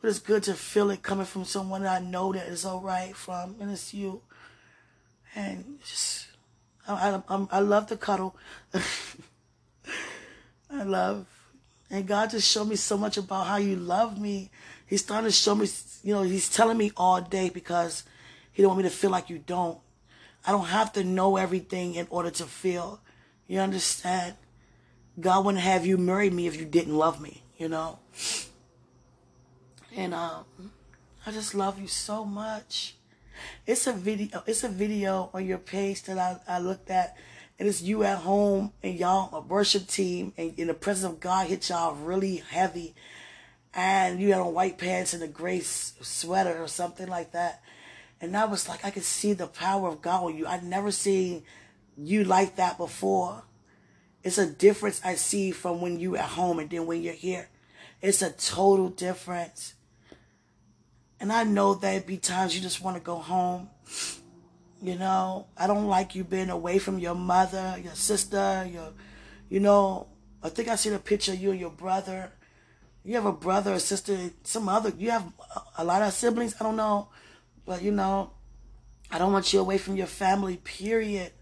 But 0.00 0.08
it's 0.08 0.18
good 0.18 0.42
to 0.44 0.54
feel 0.54 0.90
it 0.90 1.02
coming 1.02 1.24
from 1.24 1.44
someone 1.44 1.82
that 1.82 2.02
I 2.02 2.04
know 2.04 2.32
that 2.32 2.48
is 2.48 2.64
all 2.64 2.80
right 2.80 3.16
from, 3.16 3.56
and 3.60 3.70
it's 3.70 3.94
you. 3.94 4.22
And 5.34 5.78
just, 5.80 6.26
I, 6.86 7.22
I, 7.28 7.46
I 7.50 7.60
love 7.60 7.88
the 7.88 7.96
cuddle. 7.96 8.36
I 10.70 10.82
love, 10.82 11.26
and 11.90 12.06
God 12.06 12.30
just 12.30 12.50
showed 12.50 12.68
me 12.68 12.76
so 12.76 12.96
much 12.98 13.16
about 13.16 13.46
how 13.46 13.56
you 13.56 13.76
love 13.76 14.20
me. 14.20 14.50
He's 14.86 15.02
starting 15.02 15.28
to 15.28 15.32
show 15.32 15.54
me, 15.54 15.68
you 16.02 16.12
know, 16.12 16.22
He's 16.22 16.48
telling 16.48 16.76
me 16.76 16.92
all 16.96 17.20
day 17.20 17.50
because 17.50 18.04
He 18.52 18.62
don't 18.62 18.70
want 18.70 18.82
me 18.82 18.88
to 18.88 18.94
feel 18.94 19.10
like 19.10 19.30
you 19.30 19.38
don't. 19.38 19.78
I 20.46 20.52
don't 20.52 20.66
have 20.66 20.92
to 20.94 21.04
know 21.04 21.36
everything 21.36 21.94
in 21.94 22.06
order 22.10 22.30
to 22.30 22.44
feel. 22.44 23.00
You 23.46 23.60
understand? 23.60 24.34
God 25.18 25.44
wouldn't 25.44 25.64
have 25.64 25.86
you 25.86 25.96
marry 25.96 26.30
me 26.30 26.46
if 26.46 26.56
you 26.56 26.64
didn't 26.64 26.96
love 26.96 27.20
me, 27.20 27.42
you 27.56 27.68
know? 27.68 27.98
And 29.94 30.12
um, 30.12 30.44
I 31.24 31.30
just 31.30 31.54
love 31.54 31.80
you 31.80 31.86
so 31.86 32.24
much. 32.24 32.96
It's 33.66 33.86
a 33.86 33.92
video. 33.92 34.42
It's 34.46 34.64
a 34.64 34.68
video 34.68 35.30
on 35.32 35.46
your 35.46 35.58
page 35.58 36.02
that 36.04 36.18
I, 36.18 36.56
I 36.56 36.58
looked 36.58 36.90
at, 36.90 37.16
and 37.58 37.68
it's 37.68 37.82
you 37.82 38.02
at 38.02 38.18
home 38.18 38.72
and 38.82 38.94
y'all 38.94 39.34
a 39.34 39.40
worship 39.40 39.86
team, 39.86 40.32
and 40.36 40.58
in 40.58 40.66
the 40.66 40.74
presence 40.74 41.14
of 41.14 41.20
God 41.20 41.46
hit 41.46 41.68
y'all 41.68 41.94
really 41.94 42.36
heavy, 42.36 42.94
and 43.74 44.20
you 44.20 44.32
had 44.32 44.40
on 44.40 44.54
white 44.54 44.78
pants 44.78 45.14
and 45.14 45.22
a 45.22 45.28
gray 45.28 45.60
sweater 45.60 46.62
or 46.62 46.68
something 46.68 47.08
like 47.08 47.32
that, 47.32 47.62
and 48.20 48.36
I 48.36 48.46
was 48.46 48.68
like, 48.68 48.84
I 48.84 48.90
could 48.90 49.04
see 49.04 49.34
the 49.34 49.46
power 49.46 49.88
of 49.88 50.00
God 50.02 50.24
on 50.24 50.36
you. 50.36 50.46
I'd 50.46 50.64
never 50.64 50.90
seen 50.90 51.42
you 51.96 52.24
like 52.24 52.56
that 52.56 52.78
before. 52.78 53.42
It's 54.22 54.38
a 54.38 54.46
difference 54.46 55.00
I 55.04 55.14
see 55.14 55.52
from 55.52 55.80
when 55.80 56.00
you 56.00 56.16
at 56.16 56.24
home 56.24 56.58
and 56.58 56.68
then 56.68 56.86
when 56.86 57.02
you're 57.02 57.14
here. 57.14 57.48
It's 58.02 58.22
a 58.22 58.30
total 58.30 58.88
difference. 58.88 59.74
And 61.20 61.32
I 61.32 61.44
know 61.44 61.74
there'd 61.74 62.06
be 62.06 62.18
times 62.18 62.54
you 62.54 62.60
just 62.60 62.82
want 62.82 62.96
to 62.96 63.02
go 63.02 63.16
home. 63.16 63.70
You 64.82 64.96
know, 64.96 65.46
I 65.56 65.66
don't 65.66 65.86
like 65.86 66.14
you 66.14 66.24
being 66.24 66.50
away 66.50 66.78
from 66.78 66.98
your 66.98 67.14
mother, 67.14 67.76
your 67.82 67.94
sister, 67.94 68.68
your, 68.70 68.92
you 69.48 69.60
know, 69.60 70.08
I 70.42 70.50
think 70.50 70.68
I 70.68 70.76
seen 70.76 70.92
a 70.92 70.98
picture 70.98 71.32
of 71.32 71.40
you 71.40 71.52
and 71.52 71.60
your 71.60 71.70
brother. 71.70 72.30
You 73.04 73.14
have 73.14 73.24
a 73.24 73.32
brother 73.32 73.72
a 73.72 73.80
sister, 73.80 74.30
some 74.42 74.68
other, 74.68 74.92
you 74.98 75.10
have 75.10 75.32
a 75.78 75.84
lot 75.84 76.02
of 76.02 76.12
siblings, 76.12 76.54
I 76.60 76.64
don't 76.64 76.76
know. 76.76 77.08
But, 77.64 77.82
you 77.82 77.92
know, 77.92 78.32
I 79.10 79.18
don't 79.18 79.32
want 79.32 79.52
you 79.52 79.60
away 79.60 79.78
from 79.78 79.96
your 79.96 80.06
family, 80.06 80.56
period. 80.58 81.32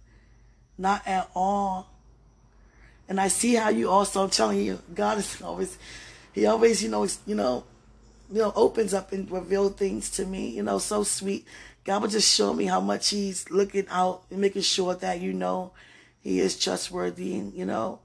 Not 0.76 1.06
at 1.06 1.30
all. 1.34 1.90
And 3.08 3.20
I 3.20 3.28
see 3.28 3.54
how 3.54 3.68
you 3.68 3.90
also, 3.90 4.24
I'm 4.24 4.30
telling 4.30 4.60
you, 4.60 4.80
God 4.94 5.18
is 5.18 5.42
always, 5.42 5.78
He 6.32 6.46
always, 6.46 6.82
you 6.82 6.88
know, 6.88 7.06
you 7.26 7.34
know, 7.34 7.64
you 8.32 8.40
know, 8.40 8.52
opens 8.56 8.94
up 8.94 9.12
and 9.12 9.30
reveal 9.30 9.68
things 9.68 10.10
to 10.10 10.24
me, 10.24 10.48
you 10.48 10.62
know, 10.62 10.78
so 10.78 11.02
sweet. 11.02 11.46
God 11.84 12.00
will 12.00 12.08
just 12.08 12.34
show 12.34 12.54
me 12.54 12.64
how 12.64 12.80
much 12.80 13.10
He's 13.10 13.50
looking 13.50 13.86
out 13.90 14.22
and 14.30 14.40
making 14.40 14.62
sure 14.62 14.94
that, 14.94 15.20
you 15.20 15.32
know, 15.34 15.72
He 16.22 16.40
is 16.40 16.58
trustworthy, 16.58 17.36
and, 17.36 17.52
you 17.52 17.66
know, 17.66 18.00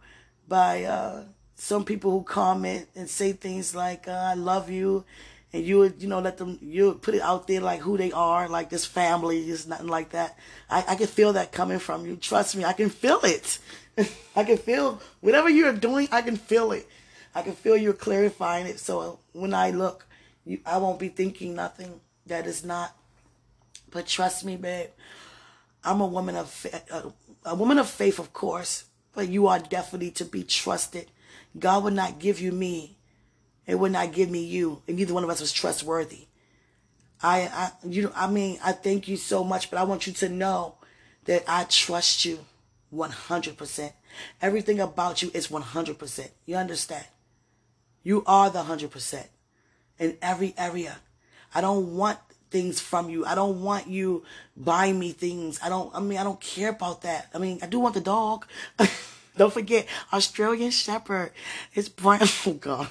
by 0.47 0.83
uh, 0.83 1.23
some 1.55 1.85
people 1.85 2.11
who 2.11 2.23
comment 2.23 2.87
and 2.95 3.09
say 3.09 3.31
things 3.31 3.73
like, 3.73 4.07
uh, 4.07 4.11
I 4.11 4.33
love 4.33 4.69
you. 4.69 5.05
And 5.51 5.63
you 5.63 5.79
would, 5.79 6.01
you 6.01 6.07
know, 6.07 6.19
let 6.19 6.37
them, 6.37 6.59
you 6.61 6.89
would 6.89 7.01
put 7.01 7.15
it 7.15 7.21
out 7.21 7.47
there 7.47 7.61
like 7.61 7.79
who 7.79 7.97
they 7.97 8.11
are, 8.11 8.47
like 8.47 8.69
this 8.69 8.85
family 8.85 9.49
is 9.49 9.67
nothing 9.67 9.87
like 9.87 10.11
that. 10.11 10.37
I, 10.69 10.85
I 10.89 10.95
can 10.95 11.07
feel 11.07 11.33
that 11.33 11.51
coming 11.51 11.79
from 11.79 12.05
you. 12.05 12.17
Trust 12.17 12.55
me, 12.55 12.65
I 12.65 12.73
can 12.73 12.89
feel 12.89 13.19
it. 13.23 13.57
I 14.35 14.43
can 14.43 14.57
feel 14.57 15.01
whatever 15.21 15.49
you're 15.49 15.73
doing, 15.73 16.07
I 16.11 16.21
can 16.21 16.37
feel 16.37 16.71
it. 16.71 16.87
I 17.33 17.41
can 17.41 17.53
feel 17.53 17.77
you're 17.77 17.93
clarifying 17.93 18.67
it. 18.67 18.79
So 18.79 18.99
uh, 18.99 19.15
when 19.33 19.53
I 19.53 19.71
look, 19.71 20.05
you, 20.45 20.59
I 20.65 20.77
won't 20.77 20.99
be 20.99 21.09
thinking 21.09 21.55
nothing 21.55 21.99
that 22.27 22.47
is 22.47 22.63
not. 22.63 22.95
But 23.91 24.07
trust 24.07 24.45
me, 24.45 24.55
babe, 24.55 24.89
I'm 25.83 26.01
a 26.01 26.07
woman 26.07 26.35
of 26.35 26.67
a, 26.71 26.95
uh, 26.95 27.11
a 27.45 27.55
woman 27.55 27.79
of 27.79 27.89
faith, 27.89 28.19
of 28.19 28.33
course. 28.33 28.85
But 29.13 29.29
you 29.29 29.47
are 29.47 29.59
definitely 29.59 30.11
to 30.11 30.25
be 30.25 30.43
trusted. 30.43 31.07
God 31.57 31.83
would 31.83 31.93
not 31.93 32.19
give 32.19 32.39
you 32.39 32.51
me. 32.51 32.98
It 33.67 33.75
would 33.75 33.91
not 33.91 34.13
give 34.13 34.29
me 34.29 34.43
you. 34.43 34.81
And 34.87 34.97
neither 34.97 35.13
one 35.13 35.23
of 35.23 35.29
us 35.29 35.41
was 35.41 35.53
trustworthy. 35.53 36.27
I, 37.21 37.41
I, 37.41 37.71
you, 37.87 38.11
I 38.15 38.29
mean, 38.29 38.59
I 38.63 38.71
thank 38.71 39.07
you 39.07 39.17
so 39.17 39.43
much, 39.43 39.69
but 39.69 39.79
I 39.79 39.83
want 39.83 40.07
you 40.07 40.13
to 40.13 40.29
know 40.29 40.75
that 41.25 41.43
I 41.47 41.65
trust 41.65 42.25
you 42.25 42.39
100%. 42.93 43.93
Everything 44.41 44.79
about 44.79 45.21
you 45.21 45.31
is 45.33 45.49
100%. 45.49 46.29
You 46.45 46.55
understand? 46.55 47.05
You 48.03 48.23
are 48.25 48.49
the 48.49 48.63
100% 48.63 49.27
in 49.99 50.17
every 50.21 50.53
area. 50.57 50.97
I 51.53 51.61
don't 51.61 51.95
want 51.95 52.19
things 52.49 52.79
from 52.79 53.09
you. 53.09 53.25
I 53.25 53.35
don't 53.35 53.61
want 53.61 53.87
you 53.87 54.23
buying 54.55 54.97
me 54.97 55.11
things. 55.11 55.59
I 55.61 55.69
don't, 55.69 55.93
I 55.93 55.99
mean, 55.99 56.17
I 56.17 56.23
don't 56.23 56.41
care 56.41 56.69
about 56.69 57.03
that. 57.03 57.27
I 57.33 57.37
mean, 57.37 57.59
I 57.61 57.67
do 57.67 57.79
want 57.79 57.95
the 57.95 58.01
dog. 58.01 58.45
don't 59.37 59.53
forget, 59.53 59.87
Australian 60.11 60.71
Shepherd. 60.71 61.31
It's 61.73 61.89
brown. 61.89 62.21
Oh, 62.45 62.53
God. 62.53 62.89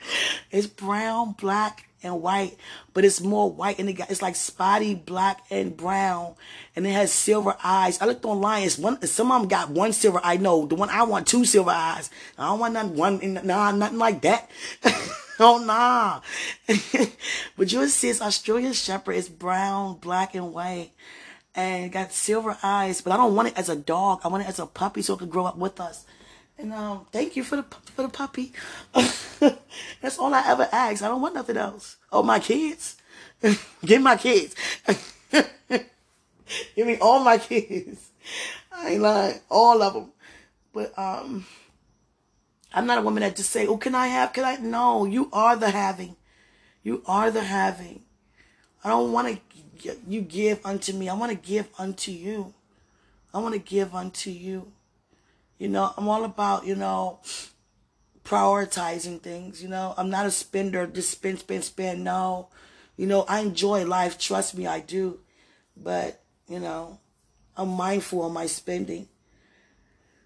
It's 0.50 0.66
brown, 0.66 1.36
black, 1.40 1.86
and 2.02 2.22
white, 2.22 2.56
but 2.94 3.04
it's 3.04 3.20
more 3.20 3.50
white 3.50 3.78
and 3.78 3.88
it 3.88 3.94
got, 3.94 4.10
it's 4.10 4.22
like 4.22 4.34
spotty 4.34 4.94
black 4.94 5.42
and 5.50 5.76
brown, 5.76 6.34
and 6.74 6.86
it 6.86 6.90
has 6.90 7.12
silver 7.12 7.56
eyes. 7.62 8.00
I 8.00 8.06
looked 8.06 8.24
online. 8.24 8.64
It's 8.64 8.78
one. 8.78 9.00
Some 9.06 9.30
of 9.30 9.42
them 9.42 9.48
got 9.48 9.70
one 9.70 9.92
silver 9.92 10.20
eye. 10.22 10.36
No, 10.36 10.66
the 10.66 10.74
one 10.74 10.90
I 10.90 11.02
want 11.02 11.26
two 11.26 11.44
silver 11.44 11.70
eyes. 11.70 12.10
I 12.38 12.46
don't 12.46 12.58
want 12.58 12.74
nothing 12.74 12.96
one. 12.96 13.40
Nah, 13.44 13.72
nothing 13.72 13.98
like 13.98 14.22
that. 14.22 14.50
Oh, 15.42 15.56
nah. 15.56 16.20
but 17.56 17.72
you'll 17.72 17.88
see 17.88 18.08
this 18.08 18.20
Australian 18.20 18.74
Shepherd 18.74 19.14
is 19.14 19.30
brown, 19.30 19.94
black, 19.94 20.34
and 20.34 20.52
white. 20.52 20.90
And 21.54 21.90
got 21.90 22.12
silver 22.12 22.58
eyes. 22.62 23.00
But 23.00 23.14
I 23.14 23.16
don't 23.16 23.34
want 23.34 23.48
it 23.48 23.56
as 23.56 23.70
a 23.70 23.74
dog. 23.74 24.20
I 24.22 24.28
want 24.28 24.42
it 24.42 24.50
as 24.50 24.58
a 24.58 24.66
puppy 24.66 25.00
so 25.00 25.14
it 25.14 25.20
can 25.20 25.30
grow 25.30 25.46
up 25.46 25.56
with 25.56 25.80
us. 25.80 26.04
And 26.60 26.74
um, 26.74 27.06
thank 27.10 27.36
you 27.36 27.42
for 27.42 27.56
the 27.56 27.62
for 27.62 28.02
the 28.02 28.10
puppy. 28.10 28.52
That's 30.02 30.18
all 30.18 30.34
I 30.34 30.44
ever 30.46 30.68
ask. 30.70 31.02
I 31.02 31.08
don't 31.08 31.22
want 31.22 31.34
nothing 31.34 31.56
else. 31.56 31.96
Oh, 32.12 32.22
my 32.22 32.38
kids. 32.38 32.96
Give 33.84 34.02
my 34.02 34.16
kids. 34.16 34.54
Give 36.76 36.86
me 36.86 36.98
all 36.98 37.24
my 37.24 37.38
kids. 37.38 38.10
I 38.70 38.90
ain't 38.90 39.00
lying. 39.00 39.40
All 39.48 39.82
of 39.82 39.94
them. 39.94 40.12
But 40.74 40.96
um 40.98 41.46
I'm 42.74 42.86
not 42.86 42.98
a 42.98 43.02
woman 43.02 43.22
that 43.22 43.36
just 43.36 43.50
say, 43.50 43.66
"Oh, 43.66 43.78
can 43.78 43.94
I 43.94 44.08
have? 44.08 44.32
Can 44.34 44.44
I?" 44.44 44.56
No, 44.56 45.06
you 45.06 45.30
are 45.32 45.56
the 45.56 45.70
having. 45.70 46.16
You 46.82 47.02
are 47.06 47.30
the 47.30 47.42
having. 47.42 48.02
I 48.84 48.90
don't 48.90 49.12
want 49.12 49.40
to. 49.82 49.96
You 50.06 50.20
give 50.20 50.64
unto 50.64 50.92
me. 50.92 51.08
I 51.08 51.14
want 51.14 51.32
to 51.32 51.38
give 51.38 51.68
unto 51.78 52.12
you. 52.12 52.52
I 53.32 53.38
want 53.38 53.54
to 53.54 53.60
give 53.60 53.94
unto 53.94 54.30
you. 54.30 54.72
You 55.60 55.68
know, 55.68 55.92
I'm 55.94 56.08
all 56.08 56.24
about 56.24 56.64
you 56.64 56.74
know 56.74 57.20
prioritizing 58.24 59.20
things. 59.20 59.62
You 59.62 59.68
know, 59.68 59.92
I'm 59.98 60.08
not 60.08 60.24
a 60.24 60.30
spender. 60.30 60.86
Just 60.86 61.10
spend, 61.10 61.38
spend, 61.40 61.64
spend. 61.64 62.02
No, 62.02 62.48
you 62.96 63.06
know, 63.06 63.26
I 63.28 63.40
enjoy 63.40 63.84
life. 63.84 64.18
Trust 64.18 64.56
me, 64.56 64.66
I 64.66 64.80
do. 64.80 65.20
But 65.76 66.22
you 66.48 66.60
know, 66.60 66.98
I'm 67.58 67.68
mindful 67.68 68.24
of 68.24 68.32
my 68.32 68.46
spending, 68.46 69.06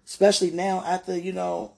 especially 0.05 0.51
now 0.51 0.81
after 0.87 1.17
you 1.17 1.33
know 1.33 1.73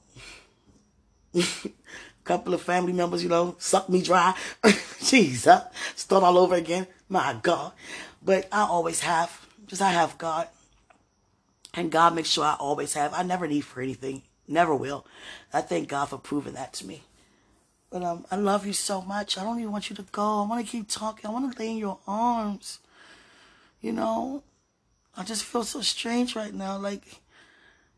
a 1.34 1.44
couple 2.24 2.54
of 2.54 2.62
family 2.62 2.94
members, 2.94 3.24
you 3.24 3.30
know, 3.30 3.56
suck 3.58 3.90
me 3.90 4.04
dry. 4.04 4.36
Jesus, 5.02 5.62
start 5.96 6.24
all 6.24 6.38
over 6.38 6.54
again. 6.54 6.86
My 7.10 7.36
God. 7.42 7.72
But 8.24 8.48
I 8.52 8.62
always 8.62 9.00
have, 9.00 9.48
because 9.66 9.82
I 9.82 9.90
have 9.90 10.20
God. 10.20 10.48
And 11.78 11.92
God 11.92 12.16
makes 12.16 12.30
sure 12.30 12.44
I 12.44 12.56
always 12.60 12.94
have. 12.96 13.14
I 13.14 13.22
never 13.22 13.48
need 13.48 13.62
for 13.62 13.82
anything. 13.82 14.24
Never 14.48 14.74
will. 14.76 15.06
I 15.54 15.62
thank 15.62 15.88
God 15.88 16.10
for 16.10 16.18
proving 16.18 16.54
that 16.54 16.74
to 16.74 16.88
me. 16.88 17.04
But 17.92 18.04
um, 18.04 18.26
I 18.32 18.36
love 18.36 18.66
you 18.66 18.74
so 18.74 19.02
much. 19.02 19.38
I 19.38 19.44
don't 19.44 19.60
even 19.60 19.72
want 19.72 19.90
you 19.90 19.96
to 19.96 20.06
go. 20.12 20.44
I 20.44 20.48
want 20.48 20.66
to 20.66 20.70
keep 20.70 20.90
talking. 20.90 21.26
I 21.26 21.32
want 21.32 21.54
to 21.54 21.60
lay 21.60 21.70
in 21.70 21.78
your 21.78 22.00
arms. 22.08 22.80
You 23.80 23.94
know, 23.94 24.44
I 25.16 25.24
just 25.24 25.44
feel 25.44 25.64
so 25.64 25.82
strange 25.82 26.36
right 26.36 26.54
now. 26.54 26.78
Like, 26.78 27.22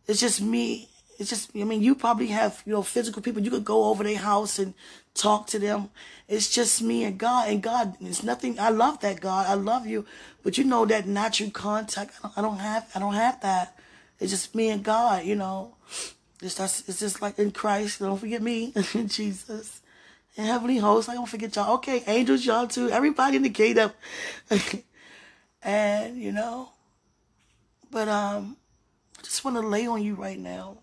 it's 0.07 0.19
just 0.19 0.41
me 0.41 0.89
it's 1.19 1.29
just, 1.29 1.51
I 1.53 1.65
mean, 1.65 1.81
you 1.81 1.95
probably 1.95 2.27
have, 2.27 2.63
you 2.65 2.71
know, 2.71 2.81
physical 2.81 3.21
people. 3.21 3.43
You 3.43 3.51
could 3.51 3.65
go 3.65 3.85
over 3.85 4.05
their 4.05 4.17
house 4.17 4.57
and 4.57 4.73
talk 5.19 5.47
to 5.47 5.60
them. 5.60 5.89
It's 6.27 6.49
just 6.49 6.82
me 6.82 7.03
and 7.03 7.17
God. 7.17 7.49
And 7.49 7.62
God, 7.62 7.95
it's 7.99 8.23
nothing. 8.23 8.60
I 8.60 8.69
love 8.69 8.99
that, 9.01 9.19
God. 9.19 9.47
I 9.47 9.55
love 9.55 9.86
you. 9.88 10.05
But 10.43 10.58
you 10.58 10.63
know 10.63 10.86
that 10.86 11.08
natural 11.08 11.51
contact, 11.51 12.13
I 12.36 12.41
don't 12.41 12.60
have, 12.60 12.89
I 12.95 12.99
don't 12.99 13.13
have 13.13 13.41
that. 13.41 13.77
It's 14.19 14.32
just 14.32 14.55
me 14.55 14.69
and 14.69 14.84
God, 14.84 15.25
you 15.25 15.36
know. 15.36 15.75
It's, 16.41 16.60
it's 16.60 16.99
just 16.99 17.21
like 17.21 17.38
in 17.39 17.51
Christ. 17.51 17.99
Don't 17.99 18.17
forget 18.17 18.41
me, 18.41 18.73
Jesus. 19.08 19.82
And 20.38 20.47
heavenly 20.47 20.77
hosts, 20.77 21.10
I 21.10 21.15
don't 21.15 21.27
forget 21.27 21.55
y'all. 21.55 21.75
Okay, 21.75 22.03
angels, 22.08 22.45
y'all 22.45 22.67
too. 22.67 22.89
Everybody 22.89 23.38
in 23.38 23.43
the 23.43 23.49
kingdom. 23.49 23.91
and, 25.63 26.17
you 26.17 26.32
know, 26.32 26.69
but 27.91 28.08
um, 28.08 28.55
I 29.17 29.23
just 29.23 29.43
want 29.43 29.58
to 29.58 29.62
lay 29.62 29.88
on 29.88 30.01
you 30.01 30.15
right 30.15 30.39
now 30.39 30.77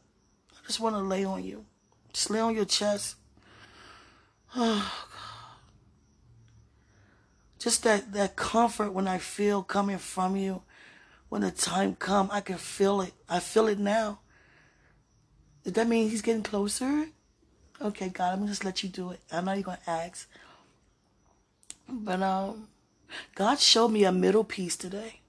I 0.66 0.68
just 0.68 0.81
want 0.81 0.96
to 0.96 1.01
lay 1.01 1.25
on 1.25 1.44
you. 1.44 1.64
Just 2.12 2.29
lay 2.29 2.40
on 2.40 2.53
your 2.53 2.64
chest. 2.64 3.14
Oh, 4.57 4.92
God. 5.12 5.16
Just 7.59 7.83
that, 7.83 8.12
that 8.12 8.37
comfort 8.37 8.92
when 8.92 9.09
I 9.09 9.19
feel 9.19 9.62
coming 9.62 9.99
from 9.99 10.37
you. 10.37 10.62
When 11.29 11.42
the 11.42 11.51
time 11.51 11.97
come, 11.97 12.29
I 12.33 12.40
can 12.40 12.59
feel 12.59 13.01
it. 13.01 13.12
I 13.29 13.40
feel 13.40 13.66
it 13.66 13.79
now. 13.79 14.21
Does 15.64 15.73
that 15.73 15.88
mean 15.88 16.09
he's 16.09 16.23
getting 16.23 16.45
closer? 16.45 17.09
Okay, 17.83 18.09
God, 18.09 18.33
I'm 18.33 18.38
gonna 18.38 18.51
just 18.51 18.64
let 18.64 18.85
you 18.85 18.88
do 18.88 19.11
it. 19.11 19.21
I'm 19.33 19.47
not 19.47 19.59
even 19.59 19.64
gonna 19.64 19.79
ask. 19.87 20.29
But 21.88 22.23
um, 22.23 22.69
God 23.35 23.59
showed 23.59 23.88
me 23.88 24.05
a 24.05 24.12
middle 24.12 24.45
piece 24.45 24.77
today. 24.77 25.21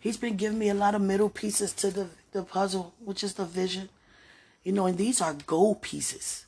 He's 0.00 0.16
been 0.16 0.36
giving 0.36 0.58
me 0.58 0.70
a 0.70 0.74
lot 0.74 0.94
of 0.94 1.02
middle 1.02 1.28
pieces 1.28 1.74
to 1.74 1.90
the, 1.90 2.08
the 2.32 2.42
puzzle, 2.42 2.94
which 3.04 3.22
is 3.22 3.34
the 3.34 3.44
vision. 3.44 3.90
You 4.62 4.72
know, 4.72 4.86
and 4.86 4.96
these 4.96 5.20
are 5.20 5.34
gold 5.34 5.82
pieces. 5.82 6.45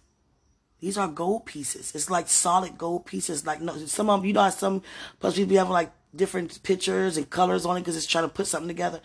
These 0.81 0.97
are 0.97 1.09
gold 1.09 1.45
pieces. 1.47 1.93
It's 1.95 2.11
like 2.11 2.29
solid 2.29 2.79
gold 2.79 3.07
pieces. 3.07 3.45
Like 3.45 3.61
no, 3.61 3.77
some 3.79 4.11
of 4.11 4.25
you 4.25 4.33
know, 4.33 4.49
some 4.51 4.81
plus 5.19 5.35
puzzles 5.35 5.49
be 5.49 5.57
having 5.57 5.73
like 5.73 5.93
different 6.15 6.63
pictures 6.63 7.17
and 7.17 7.29
colors 7.29 7.67
on 7.67 7.77
it 7.77 7.81
because 7.81 7.97
it's 7.97 8.07
trying 8.07 8.25
to 8.25 8.29
put 8.29 8.47
something 8.47 8.69
together. 8.69 9.01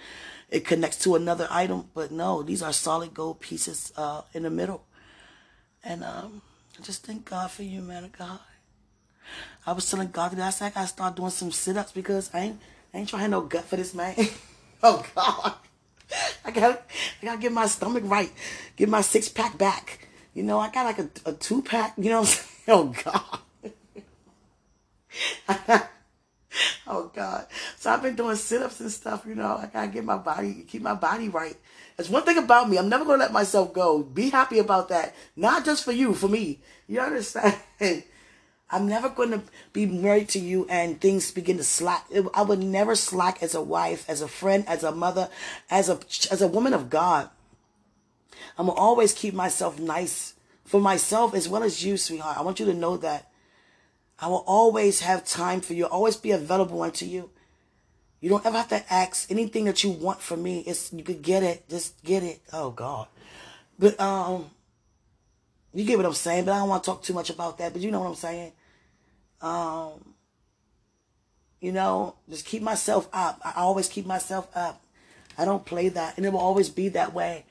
It 0.50 0.66
connects 0.66 0.98
to 1.00 1.16
another 1.16 1.48
item, 1.50 1.90
but 1.94 2.12
no, 2.12 2.44
these 2.44 2.62
are 2.62 2.72
solid 2.74 3.14
gold 3.14 3.40
pieces 3.40 3.92
uh, 3.98 4.22
in 4.34 4.44
the 4.44 4.52
middle. 4.52 4.84
And 5.84 6.04
um, 6.04 6.42
I 6.80 6.84
just 6.84 7.06
thank 7.06 7.26
God 7.26 7.50
for 7.50 7.64
you, 7.64 7.82
man 7.82 8.04
of 8.04 8.12
God. 8.12 8.40
I 9.66 9.72
was 9.72 9.90
telling 9.90 10.10
God 10.10 10.32
that 10.34 10.42
I 10.42 10.50
said 10.52 10.68
I 10.68 10.70
gotta 10.70 10.88
start 10.88 11.16
doing 11.16 11.32
some 11.32 11.52
sit-ups 11.52 11.92
because 11.92 12.30
I 12.34 12.40
ain't 12.40 12.62
I 12.94 13.00
ain't 13.00 13.10
trying 13.10 13.32
no 13.32 13.42
gut 13.42 13.64
for 13.64 13.78
this 13.78 13.94
man. 13.94 14.16
oh 14.84 15.04
God. 15.16 15.54
I 16.46 16.52
gotta 16.52 16.80
I 17.22 17.26
gotta 17.26 17.42
get 17.42 17.52
my 17.52 17.66
stomach 17.66 18.04
right. 18.06 18.32
Get 18.76 18.90
my 18.90 19.02
six 19.02 19.30
pack 19.30 19.58
back. 19.58 20.08
You 20.34 20.44
know, 20.44 20.60
I 20.60 20.70
got 20.72 20.86
like 20.86 21.00
a, 21.00 21.10
a 21.26 21.34
two 21.34 21.62
pack, 21.62 21.94
you 21.98 22.10
know 22.10 22.26
Oh 22.68 22.94
God. 23.04 23.40
oh 26.88 27.12
God. 27.14 27.46
So 27.78 27.92
I've 27.92 28.02
been 28.02 28.16
doing 28.16 28.36
sit-ups 28.36 28.80
and 28.80 28.92
stuff, 28.92 29.26
you 29.28 29.36
know. 29.36 29.58
I 29.62 29.68
gotta 29.72 29.88
get 29.90 30.06
my 30.06 30.18
body, 30.18 30.66
keep 30.68 30.82
my 30.82 30.96
body 30.96 31.30
right. 31.30 31.58
That's 31.98 32.10
one 32.10 32.24
thing 32.24 32.38
about 32.38 32.70
me. 32.70 32.78
I'm 32.78 32.90
never 32.90 33.06
gonna 33.06 33.18
let 33.18 33.34
myself 33.34 33.74
go. 33.74 34.02
Be 34.02 34.30
happy 34.30 34.60
about 34.60 34.90
that. 34.90 35.14
Not 35.36 35.66
just 35.66 35.84
for 35.84 35.92
you, 35.92 36.14
for 36.14 36.28
me. 36.28 36.62
You 36.88 37.02
understand? 37.02 37.58
I'm 38.72 38.88
never 38.88 39.10
to 39.10 39.44
be 39.72 39.86
married 39.86 40.30
to 40.30 40.40
you 40.40 40.66
and 40.68 41.00
things 41.00 41.30
begin 41.30 41.58
to 41.58 41.64
slack. 41.64 42.08
I 42.34 42.42
would 42.42 42.64
never 42.64 42.96
slack 42.96 43.44
as 43.44 43.54
a 43.54 43.62
wife, 43.62 44.10
as 44.10 44.22
a 44.22 44.28
friend, 44.28 44.64
as 44.68 44.84
a 44.84 44.92
mother, 44.92 45.30
as 45.70 45.90
a 45.90 46.00
as 46.32 46.42
a 46.42 46.48
woman 46.48 46.74
of 46.74 46.90
God. 46.90 47.30
I'm 48.58 48.68
gonna 48.68 48.80
always 48.80 49.14
keep 49.14 49.34
myself 49.34 49.80
nice 49.80 50.34
for 50.66 50.80
myself 50.80 51.34
as 51.34 51.50
well 51.50 51.64
as 51.64 51.84
you, 51.84 51.98
sweetheart. 51.98 52.38
I 52.38 52.42
want 52.42 52.60
you 52.60 52.66
to 52.68 52.74
know 52.74 52.98
that. 52.98 53.30
I 54.20 54.28
will 54.28 54.44
always 54.48 55.02
have 55.02 55.26
time 55.26 55.60
for 55.60 55.74
you, 55.74 55.86
always 55.86 56.16
be 56.16 56.32
available 56.32 56.82
unto 56.82 57.06
you. 57.06 57.32
You 58.22 58.30
don't 58.30 58.46
ever 58.46 58.58
have 58.58 58.70
to 58.70 58.94
ask 58.94 59.30
anything 59.30 59.66
that 59.66 59.84
you 59.84 59.90
want 59.90 60.22
from 60.22 60.44
me. 60.44 60.60
It's 60.62 60.94
you 60.94 61.04
could 61.04 61.22
get 61.22 61.44
it, 61.44 61.68
just 61.68 62.02
get 62.04 62.24
it. 62.24 62.42
Oh 62.54 62.70
God. 62.72 63.08
But 63.78 64.00
um 64.00 64.50
you 65.74 65.86
get 65.86 65.98
what 65.98 66.06
I'm 66.06 66.14
saying, 66.14 66.46
but 66.46 66.54
I 66.54 66.60
don't 66.60 66.70
want 66.70 66.84
to 66.84 66.92
talk 66.92 67.02
too 67.02 67.14
much 67.14 67.30
about 67.30 67.58
that, 67.58 67.74
but 67.74 67.82
you 67.82 67.92
know 67.92 68.00
what 68.00 68.10
I'm 68.10 68.16
saying. 68.16 68.52
Um, 69.42 70.14
you 71.60 71.72
know, 71.72 72.16
just 72.30 72.46
keep 72.46 72.62
myself 72.62 73.10
up. 73.12 73.42
I 73.44 73.54
always 73.58 73.90
keep 73.90 74.06
myself 74.06 74.48
up. 74.56 74.82
I 75.38 75.46
don't 75.46 75.66
play 75.66 75.90
that, 75.90 76.16
and 76.16 76.26
it 76.26 76.32
will 76.32 76.40
always 76.40 76.70
be 76.70 76.90
that 76.90 77.14
way. 77.14 77.46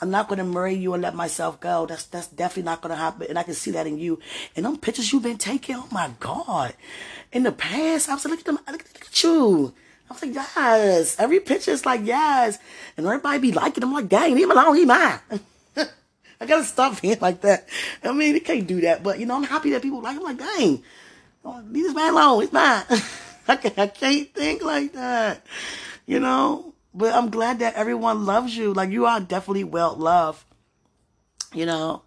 I'm 0.00 0.10
not 0.10 0.28
going 0.28 0.38
to 0.38 0.44
marry 0.44 0.74
you 0.74 0.94
and 0.94 1.02
let 1.02 1.14
myself 1.14 1.60
go. 1.60 1.86
That's 1.86 2.04
that's 2.04 2.28
definitely 2.28 2.64
not 2.64 2.82
going 2.82 2.90
to 2.90 2.96
happen, 2.96 3.26
and 3.28 3.38
I 3.38 3.42
can 3.42 3.54
see 3.54 3.72
that 3.72 3.86
in 3.86 3.98
you. 3.98 4.18
And 4.54 4.64
them 4.64 4.78
pictures 4.78 5.12
you've 5.12 5.22
been 5.22 5.38
taking, 5.38 5.76
oh 5.76 5.88
my 5.90 6.10
God! 6.20 6.74
In 7.32 7.42
the 7.42 7.52
past, 7.52 8.08
I 8.08 8.14
was 8.14 8.24
like, 8.24 8.30
look 8.30 8.40
at 8.40 8.46
them, 8.46 8.58
look, 8.70 8.84
look 8.94 9.06
at 9.06 9.22
you. 9.22 9.74
I 10.08 10.14
was 10.14 10.22
like, 10.22 10.34
yes. 10.34 11.16
Every 11.18 11.40
picture 11.40 11.72
is 11.72 11.84
like, 11.84 12.00
yes. 12.04 12.58
And 12.96 13.06
everybody 13.06 13.38
be 13.38 13.52
liking 13.52 13.82
them 13.82 13.92
like, 13.92 14.08
dang, 14.08 14.34
leave 14.34 14.44
him 14.44 14.50
alone, 14.50 14.76
he 14.76 14.84
mine. 14.86 15.20
I 16.40 16.46
gotta 16.46 16.64
stop 16.64 17.00
being 17.00 17.18
like 17.20 17.42
that. 17.42 17.68
I 18.02 18.12
mean, 18.12 18.34
you 18.34 18.40
can't 18.40 18.66
do 18.66 18.80
that. 18.82 19.02
But, 19.02 19.18
you 19.18 19.26
know, 19.26 19.36
I'm 19.36 19.42
happy 19.42 19.70
that 19.70 19.82
people 19.82 20.00
like, 20.00 20.16
I'm 20.16 20.22
like, 20.22 20.38
dang, 20.38 20.82
Oh, 21.44 21.62
leave 21.70 21.84
this 21.84 21.94
man 21.94 22.12
alone. 22.12 22.42
It's 22.42 22.52
mine. 22.52 22.84
I 23.48 23.56
can't 23.56 24.34
think 24.34 24.62
like 24.62 24.92
that. 24.92 25.46
You 26.06 26.20
know? 26.20 26.74
But 26.98 27.14
I'm 27.14 27.30
glad 27.30 27.60
that 27.60 27.74
everyone 27.74 28.26
loves 28.26 28.56
you. 28.56 28.74
Like, 28.74 28.90
you 28.90 29.06
are 29.06 29.20
definitely 29.20 29.62
well 29.62 29.94
loved. 29.94 30.44
You 31.54 31.64
know? 31.64 32.02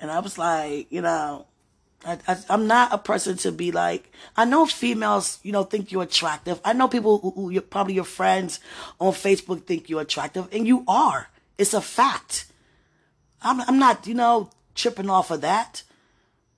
And 0.00 0.10
I 0.10 0.20
was 0.20 0.38
like, 0.38 0.90
you 0.90 1.02
know, 1.02 1.44
I, 2.06 2.18
I, 2.26 2.54
am 2.54 2.66
not 2.66 2.94
a 2.94 2.96
person 2.96 3.36
to 3.38 3.52
be 3.52 3.70
like, 3.70 4.10
I 4.34 4.46
know 4.46 4.64
females, 4.64 5.40
you 5.42 5.52
know, 5.52 5.62
think 5.62 5.92
you're 5.92 6.04
attractive. 6.04 6.58
I 6.64 6.72
know 6.72 6.88
people 6.88 7.18
who, 7.18 7.50
who 7.50 7.60
probably 7.60 7.92
your 7.92 8.04
friends 8.04 8.60
on 8.98 9.12
Facebook 9.12 9.64
think 9.64 9.90
you're 9.90 10.00
attractive, 10.00 10.48
and 10.52 10.66
you 10.66 10.84
are. 10.88 11.28
It's 11.58 11.74
a 11.74 11.82
fact. 11.82 12.46
I'm, 13.42 13.60
I'm 13.60 13.78
not, 13.78 14.06
you 14.06 14.14
know, 14.14 14.48
tripping 14.74 15.10
off 15.10 15.30
of 15.30 15.42
that 15.42 15.82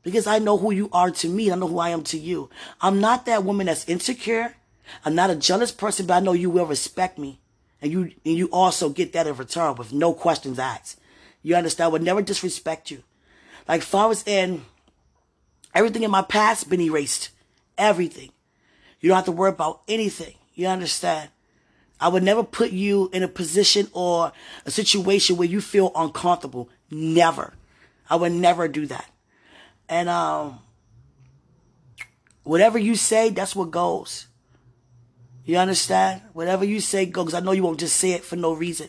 because 0.05 0.29
I 0.29 0.38
know 0.38 0.57
who 0.57 0.70
you 0.70 0.88
are 0.92 1.11
to 1.11 1.29
me. 1.29 1.50
I 1.50 1.57
know 1.57 1.66
who 1.66 1.81
I 1.81 1.88
am 1.88 2.05
to 2.05 2.18
you. 2.18 2.48
I'm 2.81 3.00
not 3.00 3.26
that 3.26 3.42
woman 3.42 3.66
that's 3.66 3.88
insecure. 3.88 4.55
I'm 5.05 5.16
not 5.16 5.31
a 5.31 5.37
jealous 5.37 5.72
person, 5.72 6.07
but 6.07 6.14
I 6.14 6.20
know 6.20 6.33
you 6.33 6.48
will 6.48 6.66
respect 6.66 7.18
me. 7.18 7.40
And 7.82 7.92
you, 7.92 8.00
and 8.24 8.36
you 8.36 8.46
also 8.46 8.88
get 8.88 9.12
that 9.12 9.26
in 9.26 9.36
return 9.36 9.76
with 9.76 9.92
no 9.92 10.14
questions 10.14 10.58
asked. 10.58 10.98
You 11.42 11.54
understand? 11.54 11.86
I 11.86 11.92
would 11.92 12.02
never 12.02 12.22
disrespect 12.22 12.90
you. 12.90 13.02
Like 13.68 13.82
far 13.82 14.10
as 14.10 14.26
in 14.26 14.64
everything 15.74 16.02
in 16.02 16.10
my 16.10 16.22
past 16.22 16.70
been 16.70 16.80
erased. 16.80 17.30
Everything. 17.76 18.30
You 19.00 19.08
don't 19.08 19.16
have 19.16 19.24
to 19.26 19.32
worry 19.32 19.50
about 19.50 19.82
anything. 19.86 20.34
You 20.54 20.68
understand? 20.68 21.30
I 22.00 22.08
would 22.08 22.22
never 22.22 22.42
put 22.42 22.72
you 22.72 23.10
in 23.12 23.22
a 23.22 23.28
position 23.28 23.88
or 23.92 24.32
a 24.64 24.70
situation 24.70 25.36
where 25.36 25.48
you 25.48 25.60
feel 25.60 25.92
uncomfortable. 25.94 26.68
Never. 26.90 27.54
I 28.08 28.16
would 28.16 28.32
never 28.32 28.68
do 28.68 28.86
that. 28.86 29.10
And 29.88 30.08
um, 30.08 30.60
whatever 32.42 32.78
you 32.78 32.96
say, 32.96 33.30
that's 33.30 33.56
what 33.56 33.70
goes. 33.70 34.26
You 35.46 35.59
understand? 35.59 36.22
Whatever 36.32 36.64
you 36.64 36.80
say 36.80 37.06
goes. 37.06 37.32
I 37.32 37.40
know 37.40 37.52
you 37.52 37.62
won't 37.62 37.80
just 37.80 37.96
say 37.96 38.11
it 38.12 38.24
for 38.24 38.35
no 38.35 38.52
reason. 38.52 38.88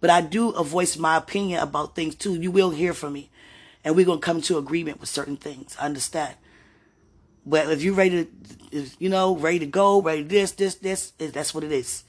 But 0.00 0.10
I 0.10 0.22
do 0.22 0.52
voice 0.64 0.96
my 0.96 1.16
opinion 1.16 1.60
about 1.60 1.94
things 1.94 2.14
too. 2.14 2.34
You 2.34 2.50
will 2.50 2.70
hear 2.70 2.94
from 2.94 3.12
me. 3.12 3.30
And 3.84 3.94
we're 3.94 4.06
going 4.06 4.18
to 4.20 4.24
come 4.24 4.40
to 4.42 4.58
agreement 4.58 5.00
with 5.00 5.10
certain 5.10 5.36
things. 5.36 5.76
I 5.78 5.84
understand. 5.84 6.34
But 7.44 7.70
if 7.70 7.82
you're 7.82 7.94
ready 7.94 8.26
to, 8.70 8.86
you 8.98 9.10
know, 9.10 9.36
ready 9.36 9.58
to 9.60 9.66
go, 9.66 10.00
ready 10.00 10.22
to 10.22 10.28
this, 10.28 10.52
this, 10.52 10.76
this, 10.76 11.12
that's 11.18 11.54
what 11.54 11.62
it 11.62 11.72
is. 11.72 12.04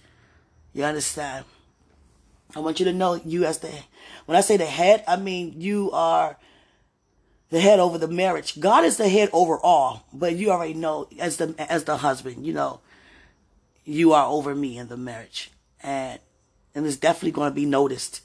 You 0.74 0.86
understand? 0.86 1.46
I 2.56 2.60
want 2.60 2.80
you 2.80 2.86
to 2.86 2.94
know 2.94 3.16
you 3.26 3.46
as 3.46 3.60
the, 3.60 3.72
when 4.26 4.38
I 4.38 4.42
say 4.42 4.58
the 4.58 4.66
head, 4.66 5.04
I 5.08 5.18
mean 5.18 5.56
you 5.60 5.92
are 5.92 6.38
the 7.50 7.60
head 7.60 7.80
over 7.80 7.98
the 7.98 8.08
marriage. 8.08 8.60
God 8.60 8.86
is 8.86 8.98
the 8.98 9.10
head 9.10 9.30
over 9.34 9.58
all, 9.60 10.06
but 10.14 10.36
you 10.36 10.52
already 10.52 10.74
know 10.74 11.08
as 11.20 11.38
the 11.38 11.54
as 11.60 11.84
the 11.84 11.98
husband, 11.98 12.46
you 12.46 12.54
know, 12.54 12.80
you 13.86 14.14
are 14.14 14.26
over 14.26 14.54
me 14.56 14.78
in 14.78 14.88
the 14.88 14.98
marriage, 14.98 15.52
and 15.82 16.20
and 16.76 16.86
it's 16.86 16.98
definitely 16.98 17.32
going 17.32 17.52
to 17.52 17.56
be 17.56 17.66
noticed. 17.66 18.22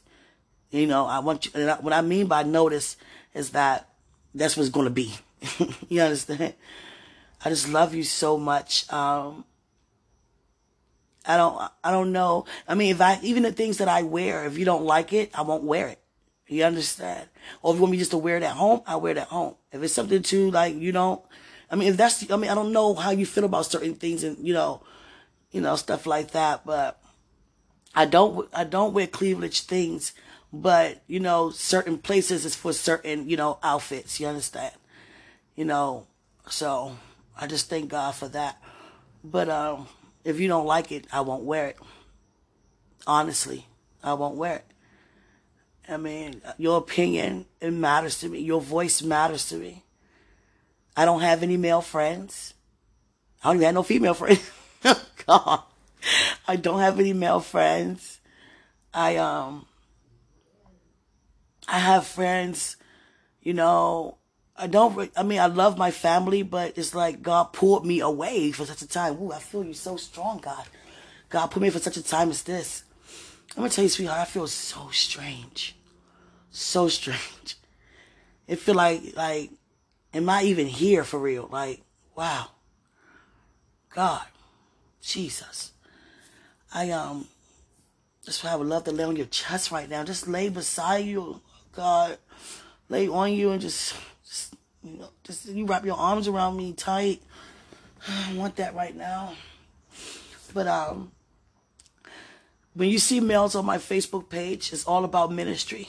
You 0.70 0.86
know, 0.86 1.06
I 1.06 1.18
want 1.20 1.46
you. 1.46 1.52
And 1.54 1.82
what 1.82 1.92
I 1.92 2.00
mean 2.02 2.26
by 2.26 2.42
notice 2.42 2.96
is 3.34 3.50
that 3.50 3.88
that's 4.34 4.56
what's 4.56 4.70
going 4.70 4.86
to 4.86 4.90
be. 4.90 5.14
you 5.88 6.00
understand? 6.00 6.54
I 7.44 7.48
just 7.48 7.68
love 7.68 7.94
you 7.94 8.02
so 8.02 8.36
much. 8.36 8.90
Um, 8.92 9.44
I 11.24 11.36
don't. 11.36 11.70
I 11.82 11.90
don't 11.90 12.12
know. 12.12 12.46
I 12.66 12.74
mean, 12.74 12.90
if 12.90 13.00
I 13.00 13.18
even 13.22 13.42
the 13.42 13.52
things 13.52 13.78
that 13.78 13.88
I 13.88 14.02
wear, 14.02 14.44
if 14.46 14.58
you 14.58 14.64
don't 14.64 14.84
like 14.84 15.12
it, 15.12 15.30
I 15.34 15.42
won't 15.42 15.64
wear 15.64 15.88
it. 15.88 15.98
You 16.48 16.64
understand? 16.64 17.28
Or 17.62 17.72
if 17.72 17.76
you 17.76 17.82
want 17.82 17.92
me 17.92 17.98
just 17.98 18.12
to 18.12 18.18
wear 18.18 18.38
it 18.38 18.42
at 18.42 18.56
home, 18.56 18.80
I 18.86 18.96
wear 18.96 19.12
it 19.12 19.18
at 19.18 19.28
home. 19.28 19.54
If 19.70 19.82
it's 19.82 19.92
something 19.92 20.22
to 20.22 20.50
like, 20.50 20.74
you 20.74 20.92
don't, 20.92 21.22
I 21.70 21.76
mean, 21.76 21.88
if 21.88 21.96
that's, 21.98 22.28
I 22.30 22.36
mean, 22.36 22.50
I 22.50 22.54
don't 22.54 22.72
know 22.72 22.94
how 22.94 23.10
you 23.10 23.26
feel 23.26 23.44
about 23.44 23.66
certain 23.66 23.94
things 23.94 24.24
and, 24.24 24.38
you 24.46 24.54
know, 24.54 24.82
you 25.50 25.60
know, 25.60 25.76
stuff 25.76 26.06
like 26.06 26.32
that, 26.32 26.64
but 26.64 27.00
I 27.94 28.04
don't, 28.04 28.48
I 28.52 28.64
don't 28.64 28.94
wear 28.94 29.06
cleavage 29.06 29.62
things, 29.62 30.12
but, 30.52 31.02
you 31.06 31.20
know, 31.20 31.50
certain 31.50 31.98
places 31.98 32.44
is 32.44 32.54
for 32.54 32.72
certain, 32.72 33.28
you 33.28 33.36
know, 33.36 33.58
outfits. 33.62 34.20
You 34.20 34.26
understand? 34.26 34.74
You 35.56 35.64
know, 35.64 36.06
so 36.48 36.96
I 37.38 37.46
just 37.46 37.68
thank 37.68 37.90
God 37.90 38.14
for 38.14 38.28
that. 38.28 38.62
But, 39.24 39.48
um, 39.48 39.88
if 40.24 40.38
you 40.38 40.48
don't 40.48 40.66
like 40.66 40.92
it, 40.92 41.06
I 41.12 41.22
won't 41.22 41.44
wear 41.44 41.68
it. 41.68 41.78
Honestly, 43.06 43.66
I 44.02 44.14
won't 44.14 44.36
wear 44.36 44.56
it. 44.56 44.64
I 45.88 45.96
mean, 45.96 46.42
your 46.58 46.78
opinion, 46.78 47.46
it 47.60 47.72
matters 47.72 48.20
to 48.20 48.28
me. 48.28 48.40
Your 48.40 48.60
voice 48.60 49.02
matters 49.02 49.48
to 49.48 49.56
me. 49.56 49.84
I 50.96 51.06
don't 51.06 51.22
have 51.22 51.42
any 51.42 51.56
male 51.56 51.80
friends. 51.80 52.52
I 53.42 53.48
don't 53.48 53.56
even 53.56 53.66
have 53.66 53.74
no 53.74 53.82
female 53.82 54.14
friends. 54.14 54.50
God. 55.26 55.62
I 56.46 56.56
don't 56.56 56.80
have 56.80 56.98
any 56.98 57.12
male 57.12 57.40
friends. 57.40 58.20
I 58.94 59.16
um 59.16 59.66
I 61.66 61.78
have 61.78 62.06
friends, 62.06 62.76
you 63.42 63.52
know, 63.52 64.16
I 64.56 64.66
don't, 64.66 65.10
I 65.16 65.22
mean, 65.22 65.38
I 65.38 65.46
love 65.46 65.78
my 65.78 65.90
family, 65.90 66.42
but 66.42 66.76
it's 66.76 66.94
like 66.94 67.22
God 67.22 67.52
pulled 67.52 67.86
me 67.86 68.00
away 68.00 68.50
for 68.50 68.64
such 68.64 68.82
a 68.82 68.88
time. 68.88 69.20
Ooh, 69.22 69.32
I 69.32 69.38
feel 69.38 69.62
you 69.62 69.74
so 69.74 69.96
strong, 69.96 70.38
God. 70.38 70.64
God 71.28 71.48
put 71.48 71.62
me 71.62 71.70
for 71.70 71.78
such 71.78 71.96
a 71.96 72.02
time 72.02 72.30
as 72.30 72.42
this. 72.42 72.82
I'm 73.50 73.62
gonna 73.62 73.70
tell 73.70 73.84
you, 73.84 73.90
sweetheart, 73.90 74.20
I 74.20 74.24
feel 74.24 74.46
so 74.46 74.88
strange. 74.90 75.76
So 76.50 76.88
strange. 76.88 77.56
It 78.48 78.58
feel 78.58 78.74
like, 78.74 79.14
like, 79.14 79.50
am 80.14 80.28
I 80.28 80.42
even 80.44 80.66
here 80.66 81.04
for 81.04 81.20
real? 81.20 81.48
Like, 81.52 81.82
wow. 82.16 82.46
God. 83.94 84.24
Jesus. 85.02 85.72
I, 86.72 86.90
um, 86.90 87.26
that's 88.24 88.44
why 88.44 88.52
I 88.52 88.56
would 88.56 88.66
love 88.66 88.84
to 88.84 88.92
lay 88.92 89.04
on 89.04 89.16
your 89.16 89.26
chest 89.26 89.70
right 89.70 89.88
now. 89.88 90.04
Just 90.04 90.28
lay 90.28 90.48
beside 90.48 91.06
you, 91.06 91.40
God. 91.72 92.18
Lay 92.88 93.08
on 93.08 93.32
you 93.32 93.52
and 93.52 93.60
just, 93.60 93.94
just 94.26 94.54
you 94.82 94.98
know, 94.98 95.08
just 95.24 95.46
you 95.46 95.66
wrap 95.66 95.84
your 95.84 95.96
arms 95.96 96.28
around 96.28 96.56
me 96.56 96.72
tight. 96.72 97.22
I 98.08 98.34
want 98.34 98.56
that 98.56 98.74
right 98.74 98.94
now. 98.94 99.34
But 100.54 100.66
um, 100.66 101.12
when 102.74 102.88
you 102.88 102.98
see 102.98 103.20
males 103.20 103.54
on 103.54 103.66
my 103.66 103.78
Facebook 103.78 104.28
page, 104.28 104.72
it's 104.72 104.84
all 104.84 105.04
about 105.04 105.32
ministry. 105.32 105.88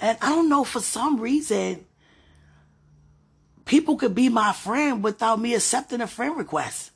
And 0.00 0.16
I 0.20 0.28
don't 0.28 0.48
know, 0.48 0.64
for 0.64 0.80
some 0.80 1.20
reason, 1.20 1.84
people 3.64 3.96
could 3.96 4.14
be 4.14 4.28
my 4.28 4.52
friend 4.52 5.02
without 5.02 5.40
me 5.40 5.54
accepting 5.54 6.00
a 6.00 6.06
friend 6.06 6.36
request. 6.36 6.92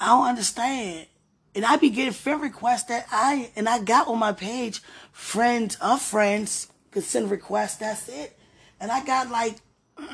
I 0.00 0.06
don't 0.06 0.26
understand. 0.26 1.06
And 1.54 1.64
I 1.64 1.76
be 1.76 1.90
getting 1.90 2.12
friend 2.12 2.40
requests 2.40 2.84
that 2.84 3.06
I, 3.10 3.50
and 3.54 3.68
I 3.68 3.82
got 3.82 4.08
on 4.08 4.18
my 4.18 4.32
page, 4.32 4.82
friends 5.12 5.76
of 5.80 6.00
friends 6.00 6.68
could 6.90 7.04
send 7.04 7.30
requests, 7.30 7.76
that's 7.76 8.08
it. 8.08 8.38
And 8.80 8.90
I 8.90 9.04
got 9.04 9.30
like 9.30 9.56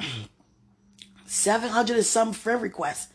700 1.27 1.97
and 1.97 2.07
some 2.07 2.33
friend 2.33 2.61
requests. 2.61 3.13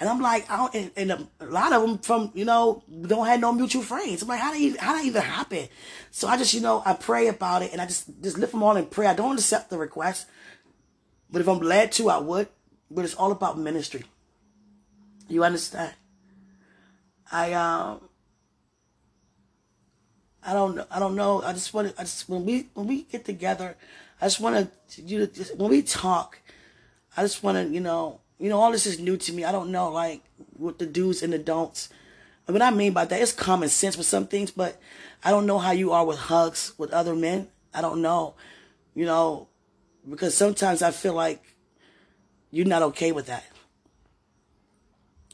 And 0.00 0.08
I'm 0.08 0.20
like, 0.20 0.50
I 0.50 0.56
don't, 0.56 0.74
and, 0.74 0.90
and 0.96 1.28
a, 1.40 1.46
lot 1.46 1.72
of 1.72 1.82
them 1.82 1.98
from, 1.98 2.32
you 2.34 2.44
know, 2.44 2.82
don't 3.02 3.26
have 3.26 3.40
no 3.40 3.52
mutual 3.52 3.82
friends. 3.82 4.22
I'm 4.22 4.28
like, 4.28 4.40
how 4.40 4.52
did 4.52 4.76
how 4.76 4.94
that 4.94 5.04
even 5.04 5.22
happen? 5.22 5.68
So 6.10 6.26
I 6.28 6.36
just, 6.36 6.54
you 6.54 6.60
know, 6.60 6.82
I 6.84 6.94
pray 6.94 7.28
about 7.28 7.62
it 7.62 7.72
and 7.72 7.80
I 7.80 7.86
just, 7.86 8.10
just 8.20 8.36
lift 8.36 8.52
them 8.52 8.62
all 8.62 8.76
in 8.76 8.86
prayer. 8.86 9.10
I 9.10 9.14
don't 9.14 9.34
accept 9.34 9.70
the 9.70 9.78
request. 9.78 10.26
But 11.30 11.40
if 11.40 11.48
I'm 11.48 11.60
led 11.60 11.92
to, 11.92 12.10
I 12.10 12.18
would. 12.18 12.48
But 12.90 13.04
it's 13.04 13.14
all 13.14 13.32
about 13.32 13.58
ministry. 13.58 14.04
You 15.28 15.44
understand? 15.44 15.94
I 17.32 17.54
um 17.54 18.00
I 20.44 20.52
don't 20.52 20.76
know. 20.76 20.86
I 20.90 20.98
don't 20.98 21.14
know. 21.14 21.42
I 21.42 21.52
just 21.52 21.72
want 21.72 21.94
to. 21.94 22.00
I 22.00 22.04
just 22.04 22.28
when 22.28 22.44
we 22.44 22.68
when 22.74 22.86
we 22.86 23.02
get 23.02 23.24
together, 23.24 23.76
I 24.20 24.26
just 24.26 24.40
want 24.40 24.70
to 24.90 25.02
you 25.02 25.26
just 25.26 25.56
when 25.56 25.70
we 25.70 25.82
talk, 25.82 26.38
I 27.16 27.22
just 27.22 27.42
want 27.42 27.56
to 27.56 27.72
you 27.72 27.80
know 27.80 28.20
you 28.38 28.48
know 28.48 28.60
all 28.60 28.72
this 28.72 28.86
is 28.86 28.98
new 28.98 29.16
to 29.16 29.32
me. 29.32 29.44
I 29.44 29.52
don't 29.52 29.70
know 29.70 29.90
like 29.90 30.22
what 30.56 30.78
the 30.78 30.86
do's 30.86 31.22
and 31.22 31.32
the 31.32 31.38
don'ts. 31.38 31.88
And 32.46 32.54
what 32.54 32.62
I 32.62 32.70
mean 32.70 32.92
by 32.92 33.04
that, 33.04 33.20
it's 33.20 33.32
common 33.32 33.68
sense 33.68 33.94
for 33.94 34.02
some 34.02 34.26
things, 34.26 34.50
but 34.50 34.80
I 35.22 35.30
don't 35.30 35.46
know 35.46 35.58
how 35.58 35.70
you 35.70 35.92
are 35.92 36.04
with 36.04 36.18
hugs 36.18 36.72
with 36.76 36.92
other 36.92 37.14
men. 37.14 37.46
I 37.72 37.80
don't 37.80 38.02
know, 38.02 38.34
you 38.96 39.06
know, 39.06 39.46
because 40.10 40.36
sometimes 40.36 40.82
I 40.82 40.90
feel 40.90 41.14
like 41.14 41.54
you're 42.50 42.66
not 42.66 42.82
okay 42.82 43.12
with 43.12 43.26
that. 43.26 43.44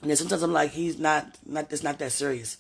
And 0.02 0.16
sometimes 0.16 0.42
I'm 0.42 0.52
like, 0.52 0.70
he's 0.70 0.98
not, 0.98 1.38
not, 1.44 1.72
it's 1.72 1.82
not 1.82 1.98
that 1.98 2.12
serious. 2.12 2.58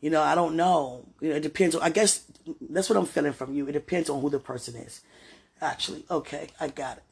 You 0.00 0.10
know, 0.10 0.22
I 0.22 0.34
don't 0.34 0.56
know. 0.56 1.06
You 1.20 1.30
know, 1.30 1.36
it 1.36 1.42
depends 1.42 1.74
I 1.74 1.90
guess 1.90 2.24
that's 2.60 2.88
what 2.88 2.96
I'm 2.96 3.06
feeling 3.06 3.32
from 3.32 3.54
you. 3.54 3.66
It 3.66 3.72
depends 3.72 4.08
on 4.08 4.20
who 4.20 4.30
the 4.30 4.38
person 4.38 4.76
is. 4.76 5.02
Actually, 5.60 6.04
okay, 6.10 6.48
I 6.60 6.68
got 6.68 6.98
it. 6.98 7.02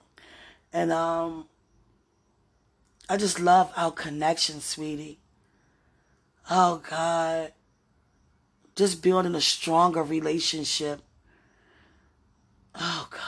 And, 0.72 0.92
um, 0.92 1.48
I 3.08 3.16
just 3.16 3.40
love 3.40 3.72
our 3.76 3.92
connection, 3.92 4.60
sweetie. 4.60 5.18
Oh, 6.50 6.82
God. 6.88 7.52
Just 8.74 9.02
building 9.02 9.34
a 9.34 9.40
stronger 9.40 10.02
relationship. 10.02 11.00
Oh, 12.74 13.08
God. 13.10 13.20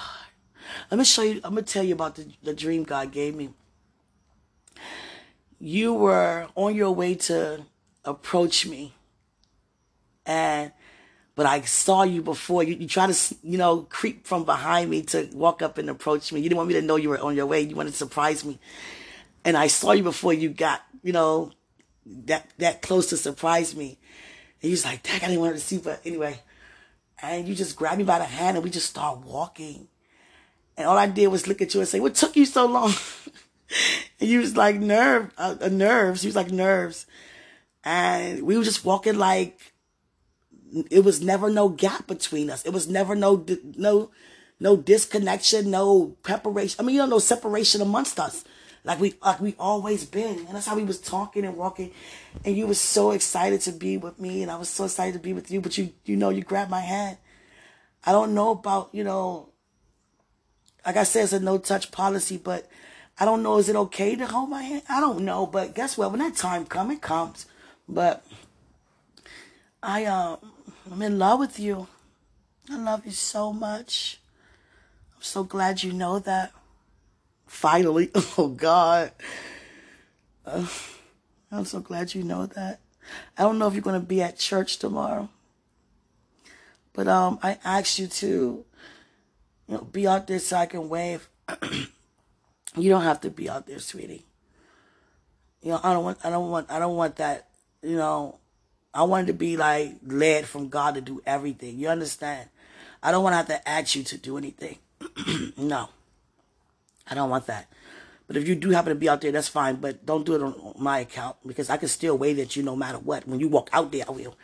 Let 0.90 0.98
me 0.98 1.04
show 1.04 1.22
you, 1.22 1.40
I'm 1.44 1.54
to 1.54 1.62
tell 1.62 1.84
you 1.84 1.94
about 1.94 2.16
the, 2.16 2.26
the 2.42 2.54
dream 2.54 2.82
God 2.82 3.12
gave 3.12 3.34
me 3.34 3.50
you 5.60 5.94
were 5.94 6.48
on 6.54 6.74
your 6.74 6.92
way 6.92 7.14
to 7.14 7.64
approach 8.04 8.66
me 8.66 8.94
and 10.24 10.72
but 11.38 11.46
I 11.46 11.60
saw 11.60 12.02
you 12.02 12.20
before. 12.20 12.64
You, 12.64 12.74
you 12.74 12.88
tried 12.88 13.14
to, 13.14 13.36
you 13.44 13.58
know, 13.58 13.82
creep 13.82 14.26
from 14.26 14.42
behind 14.42 14.90
me 14.90 15.02
to 15.02 15.30
walk 15.32 15.62
up 15.62 15.78
and 15.78 15.88
approach 15.88 16.32
me. 16.32 16.40
You 16.40 16.48
didn't 16.48 16.56
want 16.56 16.66
me 16.66 16.74
to 16.74 16.82
know 16.82 16.96
you 16.96 17.10
were 17.10 17.20
on 17.20 17.36
your 17.36 17.46
way. 17.46 17.60
You 17.60 17.76
wanted 17.76 17.92
to 17.92 17.96
surprise 17.96 18.44
me. 18.44 18.58
And 19.44 19.56
I 19.56 19.68
saw 19.68 19.92
you 19.92 20.02
before 20.02 20.32
you 20.32 20.48
got, 20.48 20.82
you 21.04 21.12
know, 21.12 21.52
that, 22.24 22.50
that 22.58 22.82
close 22.82 23.10
to 23.10 23.16
surprise 23.16 23.76
me. 23.76 23.98
And 24.60 24.70
you 24.70 24.72
was 24.72 24.84
like, 24.84 25.04
dang, 25.04 25.22
I 25.22 25.28
didn't 25.28 25.40
want 25.40 25.54
to 25.54 25.60
see, 25.60 25.78
but 25.78 26.00
anyway. 26.04 26.40
And 27.22 27.46
you 27.46 27.54
just 27.54 27.76
grabbed 27.76 27.98
me 27.98 28.04
by 28.04 28.18
the 28.18 28.24
hand 28.24 28.56
and 28.56 28.64
we 28.64 28.70
just 28.70 28.90
start 28.90 29.18
walking. 29.18 29.86
And 30.76 30.88
all 30.88 30.98
I 30.98 31.06
did 31.06 31.28
was 31.28 31.46
look 31.46 31.62
at 31.62 31.72
you 31.72 31.78
and 31.78 31.88
say, 31.88 32.00
what 32.00 32.16
took 32.16 32.34
you 32.34 32.46
so 32.46 32.66
long? 32.66 32.92
and 34.20 34.28
you 34.28 34.40
was 34.40 34.56
like 34.56 34.76
nerve, 34.76 35.30
uh, 35.38 35.56
uh, 35.60 35.68
nerves. 35.68 36.22
He 36.22 36.28
was 36.28 36.36
like 36.36 36.50
nerves, 36.50 37.06
and 37.84 38.42
we 38.42 38.56
were 38.56 38.64
just 38.64 38.84
walking 38.84 39.18
like 39.18 39.72
it 40.90 41.04
was 41.04 41.22
never 41.22 41.50
no 41.50 41.68
gap 41.68 42.06
between 42.06 42.50
us. 42.50 42.64
It 42.64 42.72
was 42.72 42.88
never 42.88 43.14
no 43.14 43.44
no 43.76 44.10
no 44.60 44.76
disconnection, 44.76 45.70
no 45.70 46.16
preparation. 46.22 46.76
I 46.78 46.82
mean, 46.82 46.96
you 46.96 47.02
know, 47.02 47.06
no 47.06 47.18
separation 47.18 47.80
amongst 47.80 48.18
us. 48.18 48.44
Like 48.84 49.00
we 49.00 49.14
like 49.22 49.40
we 49.40 49.54
always 49.58 50.04
been, 50.04 50.38
and 50.38 50.48
that's 50.48 50.66
how 50.66 50.76
we 50.76 50.84
was 50.84 51.00
talking 51.00 51.44
and 51.44 51.56
walking. 51.56 51.92
And 52.44 52.56
you 52.56 52.66
was 52.66 52.80
so 52.80 53.10
excited 53.10 53.60
to 53.62 53.72
be 53.72 53.96
with 53.96 54.18
me, 54.18 54.42
and 54.42 54.50
I 54.50 54.56
was 54.56 54.68
so 54.68 54.84
excited 54.84 55.14
to 55.14 55.20
be 55.20 55.32
with 55.32 55.50
you. 55.50 55.60
But 55.60 55.76
you 55.76 55.92
you 56.04 56.16
know, 56.16 56.30
you 56.30 56.42
grabbed 56.42 56.70
my 56.70 56.80
hand. 56.80 57.18
I 58.04 58.12
don't 58.12 58.34
know 58.34 58.50
about 58.50 58.90
you 58.92 59.04
know. 59.04 59.50
Like 60.86 60.96
I 60.96 61.02
said, 61.02 61.24
it's 61.24 61.32
a 61.34 61.40
no 61.40 61.58
touch 61.58 61.90
policy, 61.90 62.38
but 62.38 62.66
I 63.20 63.24
don't 63.24 63.42
know. 63.42 63.58
Is 63.58 63.68
it 63.68 63.76
okay 63.76 64.14
to 64.14 64.26
hold 64.26 64.50
my 64.50 64.62
hand? 64.62 64.82
I 64.88 65.00
don't 65.00 65.20
know. 65.20 65.46
But 65.46 65.74
guess 65.74 65.98
what? 65.98 66.10
When 66.10 66.20
that 66.20 66.36
time 66.36 66.66
comes, 66.66 66.94
it 66.94 67.02
comes. 67.02 67.46
But 67.88 68.24
I 69.82 70.04
uh, 70.04 70.36
I'm 70.90 71.02
in 71.02 71.18
love 71.18 71.40
with 71.40 71.58
you. 71.58 71.88
I 72.70 72.76
love 72.76 73.04
you 73.04 73.12
so 73.12 73.52
much. 73.52 74.20
I'm 75.16 75.22
so 75.22 75.42
glad 75.42 75.82
you 75.82 75.92
know 75.92 76.18
that. 76.20 76.52
Finally, 77.46 78.10
oh 78.14 78.48
God. 78.48 79.12
Uh, 80.46 80.66
I'm 81.50 81.64
so 81.64 81.80
glad 81.80 82.14
you 82.14 82.22
know 82.22 82.46
that. 82.46 82.80
I 83.38 83.42
don't 83.42 83.58
know 83.58 83.66
if 83.66 83.74
you're 83.74 83.82
going 83.82 83.98
to 83.98 84.06
be 84.06 84.20
at 84.20 84.38
church 84.38 84.78
tomorrow, 84.78 85.30
but 86.92 87.08
um, 87.08 87.38
I 87.42 87.58
asked 87.64 87.98
you 87.98 88.06
to, 88.06 88.26
you 89.66 89.74
know, 89.74 89.80
be 89.80 90.06
out 90.06 90.26
there 90.26 90.38
so 90.38 90.56
I 90.58 90.66
can 90.66 90.90
wave. 90.90 91.26
You 92.78 92.90
don't 92.90 93.02
have 93.02 93.20
to 93.22 93.30
be 93.30 93.48
out 93.48 93.66
there, 93.66 93.78
sweetie. 93.78 94.24
You 95.62 95.72
know, 95.72 95.80
I 95.82 95.92
don't 95.92 96.04
want, 96.04 96.18
I 96.24 96.30
don't 96.30 96.50
want, 96.50 96.70
I 96.70 96.78
don't 96.78 96.96
want 96.96 97.16
that. 97.16 97.48
You 97.82 97.96
know, 97.96 98.38
I 98.94 99.02
wanted 99.02 99.28
to 99.28 99.32
be 99.32 99.56
like 99.56 99.96
led 100.06 100.46
from 100.46 100.68
God 100.68 100.94
to 100.94 101.00
do 101.00 101.22
everything. 101.26 101.78
You 101.78 101.88
understand? 101.88 102.48
I 103.02 103.10
don't 103.10 103.22
want 103.22 103.34
to 103.34 103.36
have 103.36 103.46
to 103.48 103.68
ask 103.68 103.94
you 103.94 104.02
to 104.04 104.18
do 104.18 104.36
anything. 104.38 104.78
no, 105.56 105.88
I 107.08 107.14
don't 107.14 107.30
want 107.30 107.46
that. 107.46 107.68
But 108.26 108.36
if 108.36 108.46
you 108.46 108.54
do 108.54 108.70
happen 108.70 108.90
to 108.90 108.94
be 108.94 109.08
out 109.08 109.22
there, 109.22 109.32
that's 109.32 109.48
fine. 109.48 109.76
But 109.76 110.04
don't 110.04 110.26
do 110.26 110.34
it 110.34 110.42
on 110.42 110.74
my 110.78 111.00
account 111.00 111.36
because 111.46 111.70
I 111.70 111.78
can 111.78 111.88
still 111.88 112.18
wave 112.18 112.38
at 112.38 112.56
you 112.56 112.62
no 112.62 112.76
matter 112.76 112.98
what. 112.98 113.26
When 113.26 113.40
you 113.40 113.48
walk 113.48 113.70
out 113.72 113.90
there, 113.90 114.04
I 114.06 114.10
will. 114.10 114.36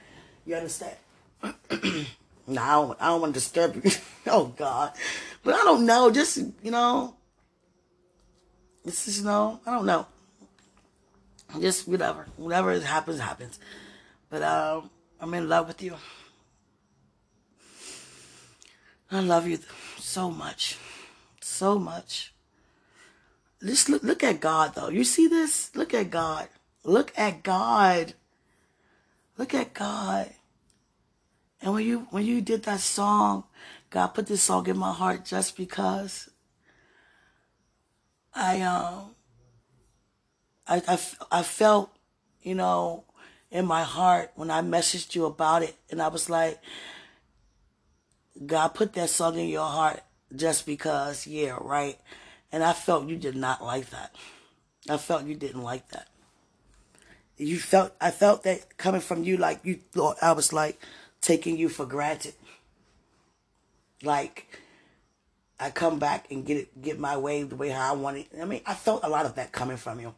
You 0.47 0.57
understand? 0.57 0.97
no, 1.43 2.63
I 2.63 2.73
don't, 2.73 3.03
I 3.03 3.07
don't 3.09 3.21
want 3.21 3.35
to 3.35 3.41
disturb 3.41 3.77
you. 3.77 3.91
oh 4.29 4.47
God, 4.57 4.93
but 5.43 5.55
I 5.55 5.65
don't 5.65 5.85
know. 5.85 6.11
Just 6.11 6.39
you 6.63 6.71
know, 6.71 7.15
this 8.85 9.09
is 9.09 9.25
no, 9.25 9.61
I 9.67 9.71
don't 9.73 9.87
know. 9.87 10.07
Just 11.61 11.89
whatever, 11.89 12.27
whatever 12.37 12.79
happens, 12.81 13.21
happens. 13.21 13.59
But 14.29 14.43
um, 14.43 14.91
I'm 15.21 15.33
in 15.35 15.49
love 15.49 15.69
with 15.69 15.83
you. 15.83 15.95
I 19.11 19.21
love 19.21 19.47
you 19.47 19.59
so 19.99 20.31
much, 20.31 20.77
so 21.41 21.79
much. 21.79 22.35
Just 23.63 23.89
look, 23.89 24.03
look 24.03 24.23
at 24.25 24.41
God, 24.41 24.75
though. 24.75 24.89
You 24.89 25.05
see 25.05 25.29
this? 25.29 25.75
Look 25.75 25.95
at 25.95 26.11
God. 26.11 26.49
Look 26.83 27.13
at 27.17 27.43
God. 27.43 28.15
Look 29.39 29.55
at 29.55 29.73
God. 29.73 30.31
And 31.63 31.73
when 31.73 31.87
you 31.87 32.07
when 32.11 32.27
you 32.27 32.43
did 32.43 32.65
that 32.65 32.81
song, 32.81 33.45
God 33.89 34.09
put 34.09 34.27
this 34.27 34.43
song 34.43 34.67
in 34.67 34.77
my 34.77 34.93
heart 34.93 35.25
just 35.25 35.57
because 35.57 36.29
I 38.35 38.61
um 38.63 39.15
I, 40.67 40.83
I, 40.89 40.99
I 41.31 41.43
felt, 41.43 41.91
you 42.43 42.55
know, 42.55 43.05
in 43.51 43.67
my 43.67 43.83
heart 43.83 44.33
when 44.35 44.51
I 44.51 44.63
messaged 44.63 45.15
you 45.15 45.27
about 45.27 45.63
it, 45.63 45.77
and 45.91 46.01
I 46.01 46.09
was 46.09 46.31
like, 46.31 46.59
God 48.45 48.69
put 48.69 48.95
that 48.95 49.11
song 49.11 49.39
in 49.39 49.49
your 49.49 49.67
heart 49.67 50.01
just 50.35 50.67
because, 50.67 51.27
yeah, 51.27 51.59
right. 51.61 51.99
And 52.51 52.65
I 52.65 52.73
felt 52.73 53.09
you 53.09 53.17
did 53.17 53.37
not 53.37 53.63
like 53.63 53.91
that. 53.91 54.15
I 54.89 54.97
felt 54.97 55.25
you 55.25 55.35
didn't 55.35 55.63
like 55.63 55.89
that. 55.91 56.09
You 57.37 57.59
felt, 57.59 57.93
I 58.01 58.11
felt 58.11 58.43
that 58.45 58.77
coming 58.77 59.01
from 59.01 59.25
you, 59.25 59.37
like 59.37 59.61
you 59.65 59.75
thought 59.75 60.17
I 60.23 60.33
was 60.33 60.53
like 60.53 60.81
taking 61.21 61.57
you 61.57 61.69
for 61.69 61.85
granted. 61.85 62.35
Like, 64.03 64.61
I 65.65 65.71
come 65.71 65.99
back 65.99 66.31
and 66.31 66.45
get 66.45 66.59
it, 66.59 66.83
get 66.83 66.99
my 66.99 67.17
way 67.17 67.43
the 67.43 67.57
way 67.57 67.71
how 67.71 67.95
I 67.95 67.97
want 67.97 68.19
it. 68.19 68.27
I 68.39 68.45
mean, 68.45 68.61
I 68.67 68.75
felt 68.75 69.03
a 69.03 69.09
lot 69.09 69.25
of 69.25 69.37
that 69.37 69.51
coming 69.51 69.79
from 69.79 69.99
you. 69.99 70.15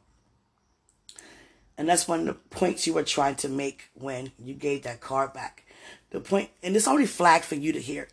And 1.78 1.88
that's 1.88 2.08
one 2.08 2.20
of 2.20 2.26
the 2.26 2.34
points 2.34 2.84
you 2.84 2.94
were 2.94 3.04
trying 3.04 3.36
to 3.36 3.48
make 3.48 3.90
when 3.94 4.32
you 4.42 4.54
gave 4.54 4.82
that 4.82 5.00
card 5.00 5.32
back. 5.32 5.62
The 6.10 6.18
point, 6.18 6.50
and 6.64 6.74
it's 6.74 6.88
already 6.88 7.06
flagged 7.06 7.44
for 7.44 7.54
you 7.54 7.72
to 7.72 7.80
hear, 7.80 8.08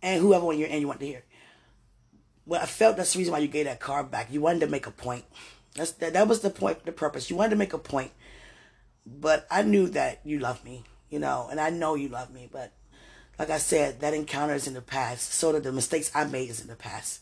and 0.00 0.20
whoever 0.20 0.46
on 0.46 0.56
your 0.56 0.68
end 0.68 0.82
you 0.82 0.86
want 0.86 1.00
to 1.00 1.06
hear. 1.06 1.24
Well, 2.44 2.62
I 2.62 2.66
felt 2.66 2.96
that's 2.96 3.14
the 3.14 3.18
reason 3.18 3.32
why 3.32 3.40
you 3.40 3.48
gave 3.48 3.64
that 3.64 3.80
card 3.80 4.12
back. 4.12 4.28
You 4.30 4.40
wanted 4.40 4.60
to 4.60 4.68
make 4.68 4.86
a 4.86 4.92
point. 4.92 5.24
That's 5.74 5.90
that, 5.92 6.12
that 6.12 6.28
was 6.28 6.42
the 6.42 6.50
point, 6.50 6.86
the 6.86 6.92
purpose. 6.92 7.28
You 7.28 7.34
wanted 7.34 7.50
to 7.50 7.56
make 7.56 7.72
a 7.72 7.78
point, 7.78 8.12
but 9.04 9.48
I 9.50 9.62
knew 9.62 9.88
that 9.88 10.20
you 10.22 10.38
love 10.38 10.64
me, 10.64 10.84
you 11.10 11.18
know, 11.18 11.48
and 11.50 11.58
I 11.58 11.70
know 11.70 11.96
you 11.96 12.08
love 12.08 12.32
me. 12.32 12.48
But 12.52 12.72
like 13.38 13.50
I 13.50 13.58
said, 13.58 14.00
that 14.00 14.14
encounter 14.14 14.54
is 14.54 14.66
in 14.66 14.74
the 14.74 14.82
past. 14.82 15.32
So 15.34 15.52
that 15.52 15.62
the 15.62 15.72
mistakes 15.72 16.10
I 16.14 16.24
made 16.24 16.50
is 16.50 16.60
in 16.60 16.68
the 16.68 16.76
past, 16.76 17.20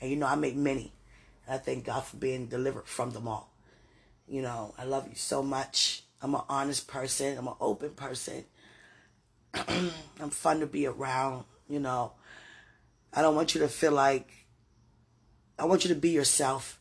and 0.00 0.10
you 0.10 0.16
know 0.16 0.26
I 0.26 0.34
made 0.34 0.56
many. 0.56 0.92
And 1.46 1.54
I 1.54 1.58
thank 1.58 1.84
God 1.84 2.04
for 2.04 2.16
being 2.16 2.46
delivered 2.46 2.86
from 2.86 3.10
them 3.10 3.28
all. 3.28 3.52
You 4.28 4.42
know, 4.42 4.74
I 4.76 4.84
love 4.84 5.08
you 5.08 5.14
so 5.14 5.42
much. 5.42 6.02
I'm 6.20 6.34
an 6.34 6.42
honest 6.48 6.88
person. 6.88 7.38
I'm 7.38 7.46
an 7.46 7.54
open 7.60 7.90
person. 7.90 8.44
I'm 9.54 10.30
fun 10.30 10.60
to 10.60 10.66
be 10.66 10.86
around. 10.86 11.44
You 11.68 11.80
know, 11.80 12.12
I 13.12 13.22
don't 13.22 13.36
want 13.36 13.54
you 13.54 13.60
to 13.62 13.68
feel 13.68 13.92
like, 13.92 14.28
I 15.58 15.64
want 15.64 15.84
you 15.84 15.88
to 15.88 16.00
be 16.00 16.10
yourself. 16.10 16.78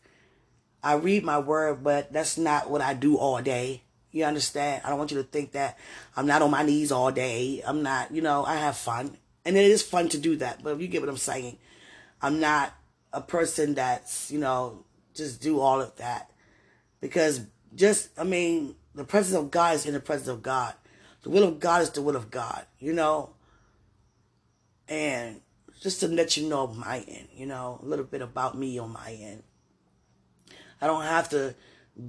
I 0.84 0.96
read 0.96 1.24
my 1.24 1.40
word, 1.40 1.84
but 1.84 2.12
that's 2.12 2.38
not 2.38 2.70
what 2.70 2.82
I 2.82 2.94
do 2.94 3.18
all 3.18 3.42
day. 3.42 3.85
You 4.16 4.24
understand? 4.24 4.82
I 4.86 4.90
don't 4.90 4.98
want 4.98 5.12
you 5.12 5.18
to 5.18 5.28
think 5.28 5.52
that 5.52 5.78
I'm 6.16 6.26
not 6.26 6.42
on 6.42 6.50
my 6.50 6.64
knees 6.64 6.90
all 6.90 7.12
day. 7.12 7.62
I'm 7.68 7.84
not, 7.84 8.16
you 8.16 8.22
know, 8.22 8.46
I 8.46 8.56
have 8.56 8.78
fun. 8.78 9.18
And 9.44 9.58
it 9.58 9.66
is 9.66 9.84
fun 9.84 10.08
to 10.08 10.18
do 10.18 10.38
that. 10.38 10.64
But 10.64 10.70
if 10.76 10.80
you 10.80 10.88
get 10.88 11.02
what 11.02 11.10
I'm 11.10 11.18
saying, 11.18 11.58
I'm 12.22 12.40
not 12.40 12.74
a 13.12 13.20
person 13.20 13.74
that's, 13.74 14.32
you 14.32 14.40
know, 14.40 14.86
just 15.14 15.42
do 15.42 15.60
all 15.60 15.82
of 15.82 15.94
that. 15.98 16.32
Because 17.02 17.42
just, 17.76 18.10
I 18.18 18.24
mean, 18.24 18.76
the 18.94 19.04
presence 19.04 19.36
of 19.36 19.52
God 19.52 19.76
is 19.76 19.86
in 19.86 19.92
the 19.92 20.00
presence 20.00 20.30
of 20.30 20.42
God. 20.42 20.74
The 21.24 21.30
will 21.30 21.44
of 21.44 21.60
God 21.60 21.82
is 21.82 21.90
the 21.90 22.02
will 22.02 22.16
of 22.16 22.32
God, 22.32 22.66
you 22.80 22.94
know? 22.94 23.32
And 24.88 25.42
just 25.82 26.00
to 26.00 26.08
let 26.08 26.38
you 26.38 26.48
know 26.48 26.68
my 26.68 27.04
end, 27.06 27.28
you 27.36 27.48
know, 27.48 27.82
a 27.84 27.86
little 27.86 28.06
bit 28.06 28.22
about 28.22 28.58
me 28.58 28.80
on 28.80 28.94
my 28.94 29.12
end. 29.12 29.44
I 30.80 30.88
don't 30.88 31.04
have 31.04 31.28
to 31.32 31.54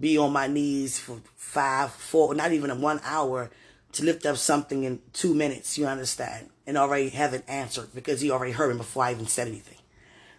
be 0.00 0.18
on 0.18 0.32
my 0.32 0.46
knees 0.46 0.98
for 0.98 1.20
five, 1.36 1.92
four, 1.92 2.34
not 2.34 2.52
even 2.52 2.80
one 2.80 3.00
hour 3.04 3.50
to 3.92 4.04
lift 4.04 4.26
up 4.26 4.36
something 4.36 4.84
in 4.84 5.00
two 5.12 5.34
minutes, 5.34 5.78
you 5.78 5.86
understand? 5.86 6.50
And 6.66 6.76
already 6.76 7.08
have 7.10 7.32
it 7.34 7.44
answered 7.48 7.94
because 7.94 8.20
he 8.20 8.30
already 8.30 8.52
heard 8.52 8.72
me 8.72 8.78
before 8.78 9.04
I 9.04 9.12
even 9.12 9.26
said 9.26 9.48
anything. 9.48 9.78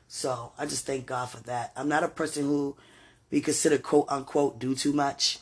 So 0.08 0.52
I 0.58 0.66
just 0.66 0.86
thank 0.86 1.06
God 1.06 1.30
for 1.30 1.42
that. 1.44 1.72
I'm 1.76 1.90
not 1.90 2.04
a 2.04 2.08
person 2.08 2.44
who 2.44 2.76
be 3.30 3.42
considered 3.42 3.84
quote 3.84 4.08
unquote 4.10 4.60
do 4.60 4.76
too 4.76 4.94
much. 4.94 5.40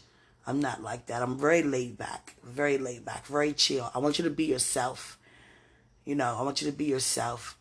I'm 0.47 0.59
not 0.59 0.83
like 0.83 1.07
that. 1.07 1.21
I'm 1.23 1.37
very 1.37 1.63
laid 1.63 1.97
back, 1.97 2.35
very 2.43 2.77
laid 2.77 3.03
back, 3.03 3.25
very 3.25 3.53
chill. 3.53 3.91
I 3.93 3.99
want 3.99 4.19
you 4.19 4.23
to 4.25 4.29
be 4.29 4.45
yourself. 4.45 5.17
You 6.03 6.15
know, 6.15 6.35
I 6.37 6.43
want 6.43 6.61
you 6.61 6.69
to 6.69 6.77
be 6.77 6.85
yourself. 6.85 7.57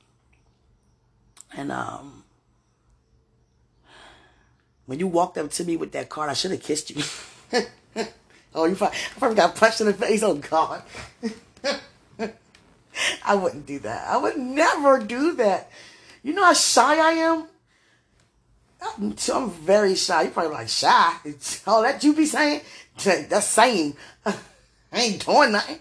And 1.57 1.72
um 1.72 2.24
when 4.87 4.99
you 4.99 5.07
walked 5.07 5.39
up 5.39 5.51
to 5.53 5.64
me 5.64 5.76
with 5.76 5.93
that 5.93 6.09
card, 6.09 6.30
I 6.30 6.35
should 6.35 6.51
have 6.51 6.62
kissed 6.62 6.91
you. 6.91 7.03
oh, 8.55 8.64
you 8.66 8.74
probably, 8.76 8.99
I 8.99 9.18
probably 9.18 9.37
got 9.37 9.57
punched 9.57 9.80
in 9.80 9.87
the 9.87 9.95
face. 9.95 10.22
Oh 10.22 10.35
God. 10.35 10.82
I 13.24 13.35
wouldn't 13.35 13.66
do 13.66 13.78
that. 13.80 14.07
I 14.09 14.16
would 14.16 14.37
never 14.37 14.99
do 15.01 15.35
that. 15.37 15.70
You 16.22 16.32
know 16.35 16.45
how 16.45 16.53
shy 16.53 16.99
I 16.99 17.12
am? 17.12 17.47
I'm 18.99 19.51
very 19.51 19.95
shy. 19.95 20.22
You 20.22 20.30
probably 20.30 20.53
like 20.53 20.68
shy. 20.68 21.16
It's 21.24 21.62
all 21.68 21.82
that 21.82 22.05
you 22.05 22.14
be 22.14 22.26
saying. 22.26 22.61
That's 23.03 23.47
saying. 23.47 23.97
I 24.24 24.37
ain't 24.93 25.24
doing 25.24 25.53
nothing. 25.53 25.78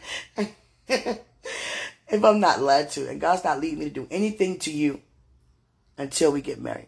if 0.87 2.23
I'm 2.23 2.39
not 2.39 2.61
led 2.61 2.91
to, 2.91 3.09
and 3.09 3.21
God's 3.21 3.43
not 3.43 3.59
leading 3.59 3.79
me 3.79 3.85
to 3.85 3.91
do 3.91 4.07
anything 4.09 4.57
to 4.59 4.71
you 4.71 5.01
until 5.97 6.31
we 6.31 6.41
get 6.41 6.59
married. 6.59 6.87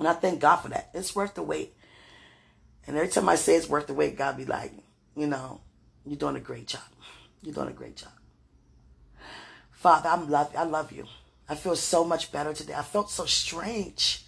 And 0.00 0.08
I 0.08 0.14
thank 0.14 0.40
God 0.40 0.56
for 0.56 0.68
that. 0.70 0.90
It's 0.92 1.14
worth 1.14 1.34
the 1.34 1.42
wait. 1.42 1.74
And 2.86 2.96
every 2.96 3.08
time 3.08 3.28
I 3.28 3.36
say 3.36 3.54
it's 3.54 3.68
worth 3.68 3.86
the 3.86 3.94
wait, 3.94 4.18
God 4.18 4.36
be 4.36 4.44
like, 4.44 4.72
you 5.14 5.28
know, 5.28 5.60
you're 6.04 6.18
doing 6.18 6.34
a 6.34 6.40
great 6.40 6.66
job. 6.66 6.82
You're 7.42 7.54
doing 7.54 7.68
a 7.68 7.72
great 7.72 7.96
job. 7.96 8.10
Father, 9.70 10.08
I'm 10.08 10.28
love 10.28 10.52
I 10.56 10.64
love 10.64 10.90
you. 10.90 11.06
I 11.48 11.54
feel 11.54 11.76
so 11.76 12.04
much 12.04 12.32
better 12.32 12.52
today. 12.52 12.74
I 12.74 12.82
felt 12.82 13.10
so 13.10 13.26
strange 13.26 14.24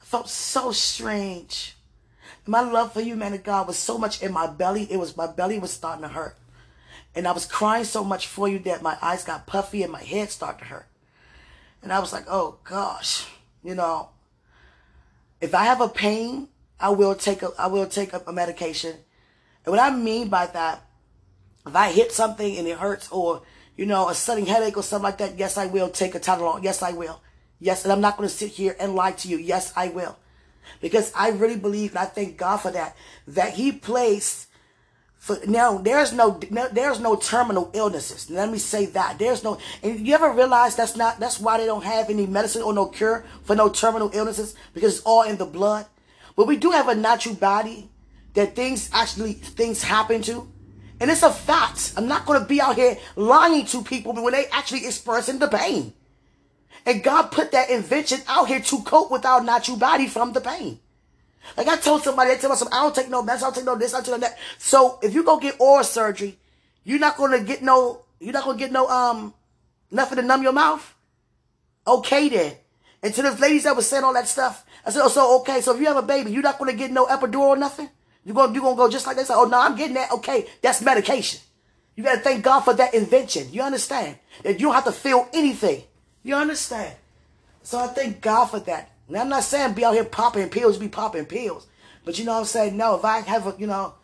I 0.00 0.04
felt 0.04 0.28
so 0.28 0.72
strange. 0.72 1.76
My 2.46 2.60
love 2.62 2.92
for 2.92 3.00
you, 3.00 3.16
man 3.16 3.34
of 3.34 3.44
God, 3.44 3.66
was 3.66 3.78
so 3.78 3.98
much 3.98 4.22
in 4.22 4.32
my 4.32 4.46
belly. 4.46 4.90
It 4.90 4.98
was 4.98 5.16
my 5.16 5.26
belly 5.26 5.58
was 5.58 5.72
starting 5.72 6.02
to 6.02 6.08
hurt. 6.08 6.36
And 7.14 7.26
I 7.26 7.32
was 7.32 7.44
crying 7.44 7.84
so 7.84 8.02
much 8.02 8.26
for 8.26 8.48
you 8.48 8.58
that 8.60 8.82
my 8.82 8.96
eyes 9.02 9.24
got 9.24 9.46
puffy 9.46 9.82
and 9.82 9.92
my 9.92 10.02
head 10.02 10.30
started 10.30 10.60
to 10.60 10.64
hurt. 10.66 10.86
And 11.82 11.92
I 11.92 12.00
was 12.00 12.12
like, 12.12 12.24
oh 12.28 12.58
gosh, 12.64 13.26
you 13.62 13.74
know, 13.74 14.10
if 15.40 15.54
I 15.54 15.64
have 15.64 15.80
a 15.80 15.88
pain, 15.88 16.48
I 16.78 16.90
will 16.90 17.14
take 17.14 17.42
a 17.42 17.50
I 17.58 17.66
will 17.66 17.86
take 17.86 18.12
a, 18.12 18.22
a 18.26 18.32
medication. 18.32 18.96
And 19.64 19.72
what 19.72 19.80
I 19.80 19.94
mean 19.94 20.28
by 20.28 20.46
that, 20.46 20.82
if 21.66 21.76
I 21.76 21.92
hit 21.92 22.12
something 22.12 22.56
and 22.56 22.66
it 22.66 22.78
hurts 22.78 23.10
or, 23.10 23.42
you 23.76 23.86
know, 23.86 24.08
a 24.08 24.14
sudden 24.14 24.46
headache 24.46 24.76
or 24.76 24.82
something 24.82 25.04
like 25.04 25.18
that, 25.18 25.38
yes, 25.38 25.58
I 25.58 25.66
will 25.66 25.90
take 25.90 26.14
a 26.14 26.20
Tylenol. 26.20 26.62
Yes, 26.62 26.82
I 26.82 26.92
will. 26.92 27.20
Yes, 27.58 27.84
and 27.84 27.92
I'm 27.92 28.00
not 28.00 28.16
going 28.16 28.28
to 28.28 28.34
sit 28.34 28.50
here 28.50 28.74
and 28.80 28.94
lie 28.94 29.12
to 29.12 29.28
you. 29.28 29.36
Yes, 29.36 29.72
I 29.76 29.88
will. 29.88 30.16
Because 30.80 31.12
I 31.14 31.30
really 31.30 31.56
believe, 31.56 31.90
and 31.90 31.98
I 31.98 32.06
thank 32.06 32.38
God 32.38 32.58
for 32.58 32.70
that, 32.70 32.96
that 33.28 33.54
He 33.54 33.72
placed 33.72 34.46
for 35.20 35.36
now 35.46 35.76
there's 35.76 36.14
no, 36.14 36.40
no, 36.50 36.66
there's 36.68 36.98
no 36.98 37.14
terminal 37.14 37.70
illnesses. 37.74 38.30
Let 38.30 38.50
me 38.50 38.56
say 38.56 38.86
that. 38.86 39.18
There's 39.18 39.44
no 39.44 39.58
and 39.82 40.04
you 40.04 40.14
ever 40.14 40.32
realize 40.32 40.76
that's 40.76 40.96
not 40.96 41.20
that's 41.20 41.38
why 41.38 41.58
they 41.58 41.66
don't 41.66 41.84
have 41.84 42.08
any 42.08 42.26
medicine 42.26 42.62
or 42.62 42.72
no 42.72 42.86
cure 42.86 43.26
for 43.44 43.54
no 43.54 43.68
terminal 43.68 44.10
illnesses? 44.14 44.56
Because 44.72 44.96
it's 44.96 45.04
all 45.04 45.24
in 45.24 45.36
the 45.36 45.44
blood? 45.44 45.84
But 46.36 46.46
we 46.46 46.56
do 46.56 46.70
have 46.70 46.88
a 46.88 46.94
natural 46.94 47.34
body 47.34 47.90
that 48.32 48.56
things 48.56 48.88
actually 48.94 49.34
things 49.34 49.82
happen 49.82 50.22
to. 50.22 50.50
And 50.98 51.10
it's 51.10 51.22
a 51.22 51.30
fact. 51.30 51.92
I'm 51.98 52.08
not 52.08 52.24
going 52.24 52.40
to 52.40 52.46
be 52.46 52.62
out 52.62 52.76
here 52.76 52.96
lying 53.14 53.66
to 53.66 53.82
people 53.82 54.14
when 54.14 54.32
they 54.32 54.46
actually 54.46 54.86
expressing 54.86 55.38
the 55.38 55.48
pain. 55.48 55.92
And 56.86 57.02
God 57.02 57.30
put 57.30 57.52
that 57.52 57.68
invention 57.68 58.20
out 58.26 58.48
here 58.48 58.60
to 58.60 58.82
cope 58.84 59.10
with 59.10 59.26
our 59.26 59.44
natural 59.44 59.76
body 59.76 60.08
from 60.08 60.32
the 60.32 60.40
pain. 60.40 60.80
Like 61.56 61.68
I 61.68 61.76
told 61.76 62.02
somebody, 62.02 62.30
I 62.32 62.36
tell 62.36 62.50
myself, 62.50 62.72
I 62.72 62.82
don't 62.82 62.94
take 62.94 63.08
no 63.08 63.22
meds, 63.22 63.38
I 63.38 63.40
don't 63.40 63.54
take 63.54 63.64
no 63.64 63.76
this, 63.76 63.94
I 63.94 63.98
don't 63.98 64.04
take 64.04 64.14
no 64.14 64.18
that. 64.28 64.38
So 64.58 64.98
if 65.02 65.14
you 65.14 65.24
go 65.24 65.38
get 65.38 65.56
oral 65.58 65.84
surgery, 65.84 66.38
you're 66.84 66.98
not 66.98 67.16
gonna 67.16 67.42
get 67.42 67.62
no, 67.62 68.02
you're 68.20 68.32
not 68.32 68.44
gonna 68.44 68.58
get 68.58 68.72
no 68.72 68.88
um 68.88 69.34
nothing 69.90 70.16
to 70.16 70.22
numb 70.22 70.42
your 70.42 70.52
mouth. 70.52 70.94
Okay 71.86 72.28
then. 72.28 72.54
And 73.02 73.14
to 73.14 73.22
those 73.22 73.40
ladies 73.40 73.64
that 73.64 73.74
was 73.74 73.88
saying 73.88 74.04
all 74.04 74.12
that 74.12 74.28
stuff, 74.28 74.64
I 74.84 74.90
said, 74.90 75.02
oh, 75.02 75.08
so 75.08 75.40
okay, 75.40 75.60
so 75.60 75.74
if 75.74 75.80
you 75.80 75.86
have 75.86 75.96
a 75.96 76.02
baby, 76.02 76.30
you're 76.30 76.42
not 76.42 76.58
gonna 76.58 76.74
get 76.74 76.90
no 76.90 77.06
epidural 77.06 77.40
or 77.40 77.56
nothing? 77.56 77.88
You're 78.24 78.34
gonna 78.34 78.52
you 78.52 78.60
gonna 78.60 78.76
go 78.76 78.90
just 78.90 79.06
like 79.06 79.16
this? 79.16 79.30
Oh 79.30 79.44
no, 79.44 79.60
I'm 79.60 79.76
getting 79.76 79.94
that. 79.94 80.12
Okay, 80.12 80.46
that's 80.62 80.82
medication. 80.82 81.40
You 81.96 82.04
gotta 82.04 82.20
thank 82.20 82.44
God 82.44 82.60
for 82.60 82.74
that 82.74 82.94
invention. 82.94 83.48
You 83.52 83.62
understand? 83.62 84.16
That 84.42 84.60
you 84.60 84.66
don't 84.66 84.74
have 84.74 84.84
to 84.84 84.92
feel 84.92 85.28
anything. 85.32 85.82
You 86.22 86.34
understand? 86.36 86.94
So 87.62 87.78
I 87.78 87.88
thank 87.88 88.20
God 88.20 88.46
for 88.46 88.60
that. 88.60 88.89
Now 89.10 89.22
I'm 89.22 89.28
not 89.28 89.44
saying 89.44 89.74
be 89.74 89.84
out 89.84 89.94
here 89.94 90.04
popping 90.04 90.48
pills, 90.48 90.78
be 90.78 90.88
popping 90.88 91.26
pills. 91.26 91.66
But 92.04 92.18
you 92.18 92.24
know 92.24 92.32
what 92.32 92.40
I'm 92.40 92.44
saying? 92.46 92.76
No, 92.76 92.96
if 92.96 93.04
I 93.04 93.20
have 93.20 93.46
a, 93.46 93.54
you 93.58 93.66
know, 93.66 93.94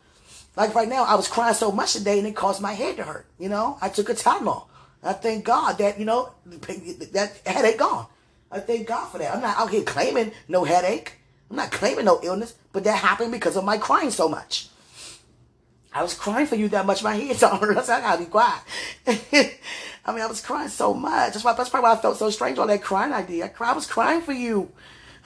like 0.56 0.74
right 0.74 0.88
now, 0.88 1.04
I 1.04 1.14
was 1.14 1.28
crying 1.28 1.54
so 1.54 1.70
much 1.70 1.92
today 1.92 2.18
and 2.18 2.26
it 2.26 2.34
caused 2.34 2.60
my 2.60 2.72
head 2.72 2.96
to 2.96 3.04
hurt. 3.04 3.26
You 3.38 3.48
know, 3.48 3.78
I 3.80 3.88
took 3.88 4.08
a 4.08 4.14
Tylenol. 4.14 4.66
I 5.02 5.12
thank 5.12 5.44
God 5.44 5.78
that, 5.78 5.98
you 5.98 6.04
know, 6.04 6.32
that 6.46 7.40
headache 7.46 7.78
gone. 7.78 8.06
I 8.50 8.60
thank 8.60 8.86
God 8.86 9.06
for 9.06 9.18
that. 9.18 9.34
I'm 9.34 9.40
not 9.40 9.56
out 9.56 9.70
here 9.70 9.82
claiming 9.82 10.32
no 10.48 10.64
headache. 10.64 11.14
I'm 11.50 11.56
not 11.56 11.70
claiming 11.70 12.06
no 12.06 12.20
illness, 12.22 12.54
but 12.72 12.84
that 12.84 12.98
happened 12.98 13.32
because 13.32 13.56
of 13.56 13.64
my 13.64 13.78
crying 13.78 14.10
so 14.10 14.28
much. 14.28 14.68
I 15.92 16.02
was 16.02 16.14
crying 16.14 16.46
for 16.46 16.56
you 16.56 16.68
that 16.68 16.86
much. 16.86 17.02
My 17.02 17.14
head's 17.14 17.42
on. 17.44 17.62
I 17.62 17.74
gotta 17.74 18.18
be 18.18 18.26
quiet. 18.26 18.62
I 19.06 20.12
mean, 20.12 20.20
I 20.20 20.26
was 20.26 20.40
crying 20.40 20.68
so 20.68 20.92
much. 20.92 21.32
That's 21.32 21.44
why 21.44 21.54
that's 21.54 21.70
probably 21.70 21.88
why 21.88 21.94
I 21.94 22.02
felt 22.02 22.18
so 22.18 22.30
strange 22.30 22.58
on 22.58 22.68
that 22.68 22.82
crying 22.82 23.12
idea. 23.12 23.46
I, 23.46 23.48
cry, 23.48 23.70
I 23.70 23.74
was 23.74 23.86
crying 23.86 24.20
for 24.20 24.32
you. 24.32 24.70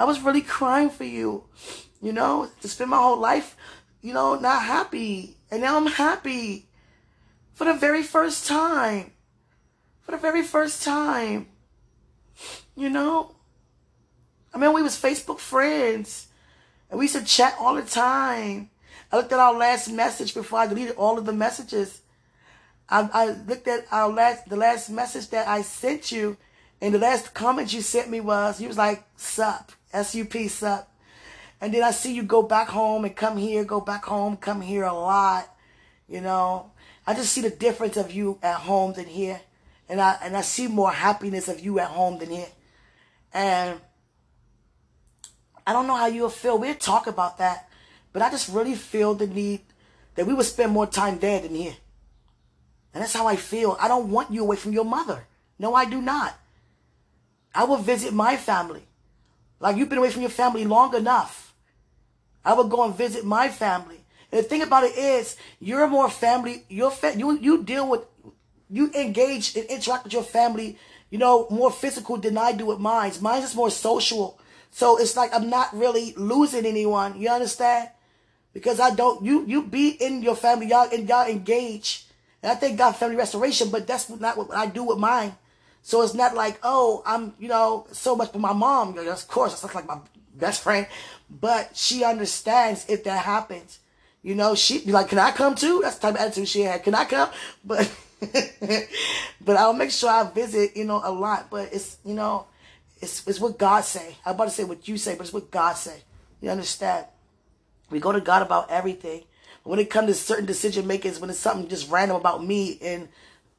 I 0.01 0.05
was 0.05 0.22
really 0.22 0.40
crying 0.40 0.88
for 0.88 1.05
you. 1.05 1.44
You 2.01 2.12
know, 2.14 2.48
to 2.62 2.68
spend 2.68 2.88
my 2.88 2.96
whole 2.96 3.18
life, 3.18 3.55
you 4.01 4.14
know, 4.14 4.34
not 4.34 4.62
happy. 4.62 5.36
And 5.51 5.61
now 5.61 5.76
I'm 5.76 5.88
happy. 5.88 6.70
For 7.53 7.66
the 7.66 7.74
very 7.74 8.03
first 8.03 8.46
time. 8.46 9.12
For 10.01 10.12
the 10.12 10.16
very 10.16 10.42
first 10.42 10.82
time. 10.82 11.48
You 12.74 12.88
know? 12.88 13.36
I 14.55 14.59
mean, 14.59 14.72
we 14.72 14.80
was 14.80 14.96
Facebook 14.96 15.38
friends. 15.38 16.28
And 16.88 16.98
we 16.98 17.05
used 17.05 17.16
to 17.16 17.22
chat 17.22 17.57
all 17.61 17.74
the 17.74 17.82
time. 17.82 18.70
I 19.12 19.18
looked 19.18 19.32
at 19.32 19.38
our 19.38 19.53
last 19.55 19.92
message 19.92 20.32
before 20.32 20.61
I 20.61 20.66
deleted 20.66 20.96
all 20.96 21.18
of 21.18 21.26
the 21.26 21.34
messages. 21.34 22.01
I, 22.88 23.07
I 23.12 23.26
looked 23.32 23.68
at 23.68 23.84
our 23.92 24.09
last 24.09 24.48
the 24.48 24.57
last 24.57 24.88
message 24.88 25.28
that 25.28 25.46
I 25.46 25.61
sent 25.61 26.11
you, 26.11 26.38
and 26.81 26.95
the 26.95 26.99
last 26.99 27.35
comment 27.35 27.72
you 27.72 27.83
sent 27.83 28.11
me 28.11 28.20
was 28.20 28.61
you 28.61 28.68
was 28.68 28.78
like 28.78 29.05
sup 29.16 29.72
S 29.93 30.14
U 30.14 30.24
P 30.24 30.49
sup, 30.49 30.91
and 31.61 31.74
then 31.74 31.83
I 31.83 31.91
see 31.91 32.14
you 32.14 32.22
go 32.22 32.43
back 32.43 32.68
home 32.68 33.05
and 33.05 33.14
come 33.14 33.37
here, 33.37 33.64
go 33.64 33.81
back 33.81 34.05
home, 34.05 34.37
come 34.37 34.61
here 34.61 34.85
a 34.85 34.93
lot, 34.93 35.49
you 36.09 36.20
know. 36.20 36.70
I 37.07 37.14
just 37.14 37.33
see 37.33 37.41
the 37.41 37.51
difference 37.51 37.97
of 37.97 38.12
you 38.12 38.39
at 38.43 38.57
home 38.57 38.93
than 38.93 39.07
here, 39.07 39.41
and 39.89 40.01
I 40.01 40.16
and 40.22 40.37
I 40.37 40.43
see 40.43 40.68
more 40.68 40.93
happiness 40.93 41.49
of 41.49 41.61
you 41.61 41.81
at 41.81 41.89
home 41.89 42.18
than 42.18 42.31
here, 42.31 42.49
and 43.33 43.81
I 45.66 45.72
don't 45.72 45.87
know 45.87 45.97
how 45.97 46.07
you'll 46.07 46.31
feel. 46.31 46.59
We'll 46.59 46.74
talk 46.74 47.07
about 47.07 47.39
that, 47.39 47.68
but 48.12 48.22
I 48.22 48.31
just 48.31 48.49
really 48.49 48.74
feel 48.74 49.14
the 49.14 49.26
need 49.26 49.61
that 50.14 50.26
we 50.26 50.35
would 50.35 50.47
spend 50.47 50.72
more 50.72 50.87
time 50.87 51.18
there 51.18 51.41
than 51.41 51.55
here. 51.55 51.74
And 52.93 53.03
that's 53.03 53.14
how 53.14 53.28
I 53.28 53.37
feel. 53.37 53.76
I 53.81 53.87
don't 53.87 54.11
want 54.11 54.33
you 54.33 54.43
away 54.43 54.57
from 54.57 54.72
your 54.72 54.85
mother. 54.85 55.24
No, 55.61 55.74
I 55.74 55.85
do 55.85 56.03
not. 56.03 56.37
I 57.55 57.64
will 57.64 57.78
visit 57.78 58.12
my 58.12 58.36
family. 58.36 58.82
Like 59.59 59.76
you've 59.76 59.88
been 59.88 59.98
away 59.98 60.11
from 60.11 60.22
your 60.22 60.30
family 60.30 60.64
long 60.64 60.94
enough. 60.94 61.55
I 62.44 62.55
will 62.55 62.68
go 62.68 62.84
and 62.84 62.94
visit 62.94 63.24
my 63.24 63.48
family. 63.48 64.01
And 64.32 64.38
the 64.38 64.48
thing 64.48 64.62
about 64.62 64.84
it 64.84 64.96
is, 64.96 65.36
you're 65.59 65.88
more 65.88 66.09
family. 66.09 66.64
Fa- 66.92 67.16
you 67.16 67.38
you 67.38 67.62
deal 67.62 67.88
with, 67.88 68.03
you 68.70 68.90
engage 68.94 69.57
and 69.57 69.66
interact 69.66 70.05
with 70.05 70.12
your 70.12 70.22
family. 70.22 70.78
You 71.11 71.18
know 71.18 71.48
more 71.51 71.72
physical 71.72 72.16
than 72.16 72.38
I 72.38 72.53
do 72.53 72.66
with 72.66 72.78
mine. 72.78 73.12
Mine 73.20 73.42
is 73.42 73.55
more 73.55 73.70
social. 73.70 74.38
So 74.70 74.98
it's 74.98 75.16
like 75.16 75.34
I'm 75.34 75.51
not 75.51 75.76
really 75.76 76.14
losing 76.16 76.64
anyone. 76.64 77.20
You 77.20 77.28
understand? 77.28 77.90
Because 78.53 78.78
I 78.78 78.94
don't. 78.94 79.24
You 79.24 79.44
you 79.46 79.62
be 79.62 79.88
in 79.90 80.22
your 80.22 80.36
family. 80.36 80.68
Y'all 80.68 80.88
and 80.90 81.09
y'all 81.09 81.28
engage. 81.28 82.07
And 82.42 82.53
I 82.53 82.55
thank 82.55 82.78
God 82.78 82.92
for 82.92 82.98
family 82.98 83.16
restoration, 83.16 83.68
but 83.68 83.86
that's 83.86 84.09
not 84.09 84.38
what 84.38 84.55
I 84.55 84.66
do 84.66 84.84
with 84.84 84.98
mine. 84.98 85.34
So 85.83 86.03
it's 86.03 86.14
not 86.14 86.35
like, 86.35 86.59
oh, 86.62 87.03
I'm, 87.07 87.35
you 87.39 87.49
know, 87.49 87.87
so 87.93 88.14
much 88.14 88.33
for 88.33 88.39
my 88.39 88.53
mom. 88.53 88.97
Of 88.99 89.28
course, 89.28 89.61
that's 89.61 89.74
like 89.74 89.87
my 89.87 89.99
best 90.35 90.62
friend. 90.62 90.87
But 91.31 91.76
she 91.76 92.05
understands 92.05 92.87
if 92.89 93.05
that 93.05 93.24
happens. 93.24 93.78
You 94.22 94.35
know, 94.35 94.55
she'd 94.55 94.85
be 94.85 94.93
like, 94.93 95.09
can 95.09 95.18
I 95.18 95.31
come 95.31 95.55
too? 95.55 95.81
That's 95.83 95.97
the 95.97 96.03
type 96.03 96.14
of 96.14 96.20
attitude 96.20 96.49
she 96.49 96.61
had. 96.62 96.85
Can 96.85 96.95
I 96.95 97.05
come? 97.05 97.31
But, 97.64 97.91
but 99.41 99.57
I'll 99.57 99.72
make 99.72 99.91
sure 99.91 100.11
I 100.11 100.31
visit, 100.31 100.76
you 100.76 100.85
know, 100.85 101.01
a 101.03 101.11
lot. 101.11 101.49
But 101.51 101.72
it's, 101.72 101.97
you 102.05 102.12
know, 102.12 102.47
it's, 103.01 103.26
it's 103.26 103.41
what 103.41 103.59
God 103.59 103.83
say. 103.83 104.16
I'm 104.26 104.35
about 104.35 104.45
to 104.45 104.51
say 104.51 104.64
what 104.64 104.87
you 104.87 104.99
say, 104.99 105.14
but 105.14 105.22
it's 105.22 105.33
what 105.33 105.51
God 105.51 105.72
say. 105.72 106.03
You 106.43 106.51
understand? 106.51 107.07
We 107.89 107.99
go 107.99 108.12
to 108.12 108.20
God 108.20 108.43
about 108.43 108.70
everything. 108.70 109.24
When 109.62 109.78
it 109.78 109.89
comes 109.89 110.09
to 110.09 110.14
certain 110.14 110.47
decision 110.47 110.87
makings, 110.87 111.18
when 111.18 111.31
it's 111.31 111.39
something 111.39 111.68
just 111.68 111.91
random 111.91 112.16
about 112.16 112.45
me 112.45 112.78
and 112.83 113.09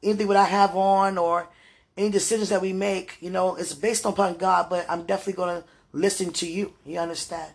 anything 0.02 0.28
that 0.28 0.36
I 0.36 0.44
have 0.44 0.76
on 0.76 1.18
or 1.18 1.48
any 1.96 2.10
decisions 2.10 2.48
that 2.48 2.62
we 2.62 2.72
make, 2.72 3.16
you 3.20 3.30
know, 3.30 3.56
it's 3.56 3.74
based 3.74 4.04
upon 4.04 4.36
God, 4.36 4.68
but 4.70 4.86
I'm 4.88 5.04
definitely 5.04 5.34
going 5.34 5.62
to 5.62 5.68
listen 5.92 6.32
to 6.32 6.46
you. 6.46 6.72
You 6.86 6.98
understand? 6.98 7.52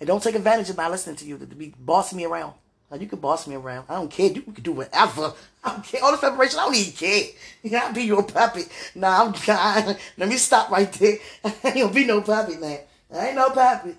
And 0.00 0.06
don't 0.06 0.22
take 0.22 0.34
advantage 0.34 0.70
of 0.70 0.76
my 0.76 0.88
listening 0.88 1.16
to 1.16 1.24
you 1.24 1.38
to 1.38 1.46
be 1.46 1.72
bossing 1.78 2.18
me 2.18 2.24
around. 2.24 2.54
Now, 2.90 2.98
you 2.98 3.08
can 3.08 3.18
boss 3.18 3.48
me 3.48 3.56
around. 3.56 3.86
I 3.88 3.94
don't 3.94 4.10
care. 4.10 4.30
You 4.30 4.42
can 4.42 4.62
do 4.62 4.72
whatever. 4.72 5.32
I 5.64 5.70
don't 5.70 5.84
care. 5.84 6.02
All 6.04 6.12
the 6.12 6.18
separation, 6.18 6.58
I 6.60 6.64
don't 6.64 6.76
even 6.76 6.92
care. 6.92 7.24
You 7.62 7.70
gotta 7.70 7.92
be 7.92 8.04
your 8.04 8.22
puppy. 8.22 8.62
Nah, 8.94 9.24
I'm 9.24 9.34
God. 9.46 9.98
Let 10.16 10.28
me 10.28 10.36
stop 10.36 10.70
right 10.70 10.92
there. 10.92 11.18
I 11.44 11.54
ain't 11.64 11.74
gonna 11.74 11.92
be 11.92 12.04
no 12.04 12.20
puppy, 12.20 12.56
man. 12.56 12.78
I 13.12 13.28
ain't 13.28 13.36
no 13.36 13.50
puppy. 13.50 13.96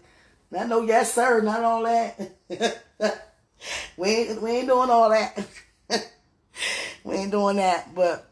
Not 0.49 0.69
no 0.69 0.83
yes, 0.83 1.13
sir. 1.13 1.41
Not 1.41 1.63
all 1.63 1.83
that. 1.83 2.17
we, 3.97 4.07
ain't, 4.07 4.41
we 4.41 4.51
ain't 4.51 4.67
doing 4.69 4.89
all 4.89 5.09
that. 5.09 5.45
we 7.03 7.15
ain't 7.15 7.31
doing 7.31 7.57
that. 7.57 7.93
But 7.93 8.26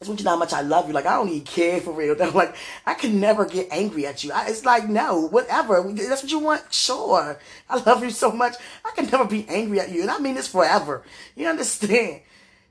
it's 0.00 0.08
what 0.08 0.18
you 0.18 0.24
know 0.24 0.30
how 0.30 0.36
much 0.36 0.52
I 0.52 0.60
love 0.60 0.86
you. 0.86 0.94
Like 0.94 1.06
I 1.06 1.16
don't 1.16 1.28
even 1.28 1.42
care 1.42 1.80
for 1.80 1.92
real. 1.92 2.16
I'm 2.22 2.32
like 2.32 2.54
I 2.86 2.94
can 2.94 3.20
never 3.20 3.44
get 3.44 3.68
angry 3.70 4.06
at 4.06 4.22
you. 4.22 4.32
I, 4.32 4.46
it's 4.46 4.64
like 4.64 4.88
no, 4.88 5.26
whatever. 5.28 5.82
That's 5.92 6.22
what 6.22 6.30
you 6.30 6.38
want. 6.38 6.72
Sure, 6.72 7.38
I 7.68 7.76
love 7.86 8.04
you 8.04 8.10
so 8.10 8.30
much. 8.30 8.54
I 8.84 8.92
can 8.94 9.06
never 9.06 9.24
be 9.24 9.46
angry 9.48 9.80
at 9.80 9.90
you, 9.90 10.02
and 10.02 10.10
I 10.10 10.18
mean 10.18 10.36
this 10.36 10.48
forever. 10.48 11.02
You 11.34 11.48
understand? 11.48 12.20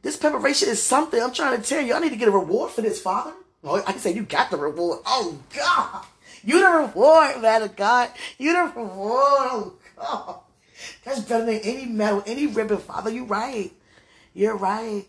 This 0.03 0.15
preparation 0.15 0.69
is 0.69 0.81
something. 0.81 1.21
I'm 1.21 1.33
trying 1.33 1.61
to 1.61 1.67
tell 1.67 1.81
you. 1.81 1.93
I 1.93 1.99
need 1.99 2.11
to 2.11 2.15
get 2.15 2.29
a 2.29 2.31
reward 2.31 2.71
for 2.71 2.81
this, 2.81 3.01
Father. 3.01 3.33
Oh, 3.63 3.75
I 3.85 3.91
can 3.91 3.99
say 3.99 4.13
you 4.13 4.23
got 4.23 4.49
the 4.49 4.57
reward. 4.57 4.99
Oh 5.05 5.37
God, 5.53 6.05
you 6.43 6.61
the 6.61 6.69
reward, 6.69 7.41
man 7.41 7.63
of 7.63 7.75
God. 7.75 8.09
You 8.37 8.53
the 8.53 8.79
reward. 8.79 9.73
Oh 9.73 9.73
God, 9.97 10.39
that's 11.03 11.19
better 11.21 11.45
than 11.45 11.59
any 11.59 11.87
medal, 11.87 12.23
any 12.25 12.47
ribbon, 12.47 12.77
Father. 12.77 13.09
You're 13.09 13.25
right. 13.25 13.73
You're 14.33 14.55
right. 14.55 15.07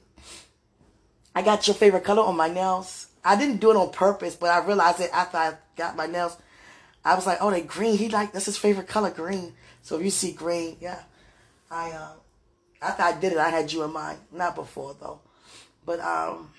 I 1.39 1.43
got 1.43 1.69
your 1.69 1.77
favorite 1.77 2.03
color 2.03 2.25
on 2.25 2.37
my 2.37 2.49
nails. 2.49 3.07
I 3.25 3.37
didn't 3.37 3.59
do 3.59 3.71
it 3.71 3.77
on 3.77 3.93
purpose, 3.93 4.35
but 4.35 4.51
I 4.51 4.59
realized 4.67 4.99
it 4.99 5.11
after 5.13 5.37
I 5.37 5.53
got 5.77 5.95
my 5.95 6.07
nails. 6.07 6.37
I 7.05 7.15
was 7.15 7.29
like, 7.29 7.39
oh, 7.41 7.53
they 7.53 7.61
green. 7.61 7.97
He 7.97 8.09
like 8.09 8.33
that's 8.33 8.47
his 8.47 8.59
favorite 8.59 8.89
color, 8.89 9.11
green. 9.11 9.53
So 9.83 9.97
if 9.97 10.03
you 10.03 10.11
see 10.11 10.33
green, 10.33 10.79
yeah. 10.81 11.01
I 11.71 11.93
uh, 11.93 12.15
after 12.83 13.05
I 13.05 13.13
did 13.21 13.35
it, 13.35 13.39
I 13.39 13.51
had 13.51 13.73
you 13.73 13.85
in 13.85 13.93
mind. 13.93 14.19
Not 14.33 14.57
before 14.57 14.97
though, 15.01 15.21
but 15.87 16.01
um, 16.01 16.51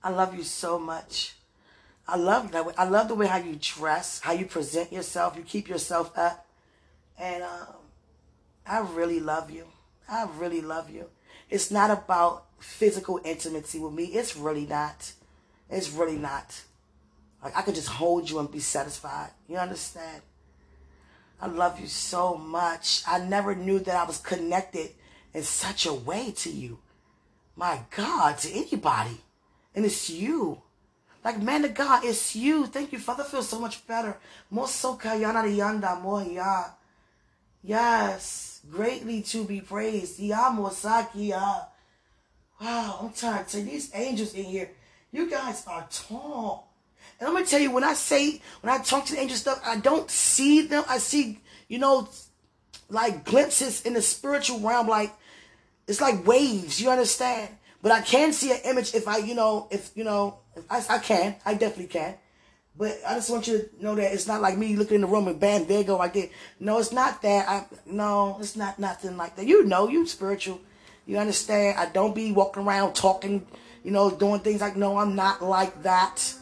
I 0.00 0.10
love 0.10 0.36
you 0.36 0.44
so 0.44 0.78
much. 0.78 1.34
I 2.06 2.16
love 2.16 2.54
you. 2.54 2.72
I 2.78 2.84
love 2.84 3.08
the 3.08 3.16
way 3.16 3.26
how 3.26 3.38
you 3.38 3.58
dress, 3.60 4.20
how 4.20 4.34
you 4.34 4.46
present 4.46 4.92
yourself. 4.92 5.36
You 5.36 5.42
keep 5.42 5.68
yourself 5.68 6.16
up, 6.16 6.46
and 7.18 7.42
um, 7.42 7.74
I 8.64 8.78
really 8.78 9.18
love 9.18 9.50
you. 9.50 9.66
I 10.08 10.28
really 10.36 10.60
love 10.60 10.90
you. 10.90 11.06
It's 11.50 11.72
not 11.72 11.90
about 11.90 12.44
physical 12.64 13.20
intimacy 13.24 13.78
with 13.78 13.92
me. 13.92 14.04
It's 14.06 14.36
really 14.36 14.66
not. 14.66 15.12
It's 15.70 15.90
really 15.90 16.16
not. 16.16 16.62
Like 17.42 17.56
I 17.56 17.62
could 17.62 17.74
just 17.74 17.88
hold 17.88 18.28
you 18.28 18.38
and 18.38 18.50
be 18.50 18.60
satisfied. 18.60 19.30
You 19.48 19.58
understand? 19.58 20.22
I 21.40 21.46
love 21.46 21.78
you 21.78 21.86
so 21.86 22.36
much. 22.36 23.02
I 23.06 23.18
never 23.18 23.54
knew 23.54 23.78
that 23.80 23.96
I 23.96 24.04
was 24.04 24.18
connected 24.18 24.90
in 25.34 25.42
such 25.42 25.84
a 25.84 25.92
way 25.92 26.32
to 26.38 26.50
you. 26.50 26.78
My 27.54 27.80
God, 27.94 28.38
to 28.38 28.50
anybody. 28.50 29.20
And 29.74 29.84
it's 29.84 30.08
you. 30.08 30.62
Like, 31.24 31.40
man 31.40 31.64
of 31.64 31.74
God, 31.74 32.04
it's 32.04 32.34
you. 32.34 32.66
Thank 32.66 32.92
you, 32.92 32.98
Father. 32.98 33.24
feels 33.24 33.48
so 33.48 33.58
much 33.60 33.86
better. 33.86 34.16
yanda 34.52 36.00
moya. 36.02 36.72
Yes. 37.62 38.60
Greatly 38.70 39.22
to 39.22 39.44
be 39.44 39.60
praised. 39.60 40.20
Yamosakia. 40.20 41.66
Wow, 42.60 42.98
I'm 43.02 43.12
tired. 43.12 43.50
Say 43.50 43.62
these 43.62 43.90
angels 43.94 44.34
in 44.34 44.44
here, 44.44 44.70
you 45.12 45.28
guys 45.28 45.66
are 45.66 45.86
tall. 45.90 46.72
And 47.18 47.28
I'm 47.28 47.34
gonna 47.34 47.46
tell 47.46 47.60
you, 47.60 47.70
when 47.70 47.84
I 47.84 47.94
say, 47.94 48.40
when 48.60 48.72
I 48.72 48.82
talk 48.82 49.06
to 49.06 49.14
the 49.14 49.20
angel 49.20 49.36
stuff, 49.36 49.60
I 49.64 49.76
don't 49.78 50.10
see 50.10 50.66
them. 50.66 50.84
I 50.88 50.98
see, 50.98 51.40
you 51.68 51.78
know, 51.78 52.08
like 52.88 53.24
glimpses 53.24 53.82
in 53.82 53.94
the 53.94 54.02
spiritual 54.02 54.60
realm, 54.60 54.88
like 54.88 55.12
it's 55.86 56.00
like 56.00 56.26
waves. 56.26 56.80
You 56.80 56.90
understand? 56.90 57.50
But 57.82 57.92
I 57.92 58.00
can 58.00 58.32
see 58.32 58.50
an 58.50 58.60
image 58.64 58.94
if 58.94 59.06
I, 59.06 59.18
you 59.18 59.34
know, 59.34 59.68
if 59.70 59.90
you 59.94 60.04
know, 60.04 60.38
if 60.56 60.64
I, 60.70 60.96
I 60.96 60.98
can, 60.98 61.36
I 61.44 61.54
definitely 61.54 61.88
can. 61.88 62.14
But 62.76 62.98
I 63.06 63.14
just 63.14 63.30
want 63.30 63.46
you 63.46 63.58
to 63.58 63.84
know 63.84 63.94
that 63.94 64.12
it's 64.12 64.26
not 64.26 64.40
like 64.40 64.58
me 64.58 64.74
looking 64.74 64.96
in 64.96 65.00
the 65.02 65.06
room 65.06 65.28
and 65.28 65.38
bam, 65.38 65.66
there 65.66 65.84
go, 65.84 66.00
I 66.00 66.08
did. 66.08 66.30
No, 66.58 66.78
it's 66.78 66.92
not 66.92 67.22
that. 67.22 67.48
I 67.48 67.66
no, 67.86 68.36
it's 68.40 68.56
not 68.56 68.78
nothing 68.78 69.16
like 69.16 69.36
that. 69.36 69.46
You 69.46 69.64
know, 69.64 69.88
you 69.88 70.06
spiritual. 70.06 70.60
You 71.06 71.18
understand? 71.18 71.78
I 71.78 71.86
don't 71.86 72.14
be 72.14 72.32
walking 72.32 72.64
around 72.64 72.94
talking, 72.94 73.46
you 73.82 73.90
know, 73.90 74.10
doing 74.10 74.40
things 74.40 74.60
like, 74.60 74.76
no, 74.76 74.98
I'm 74.98 75.14
not 75.14 75.42
like 75.42 75.82
that. 75.82 76.34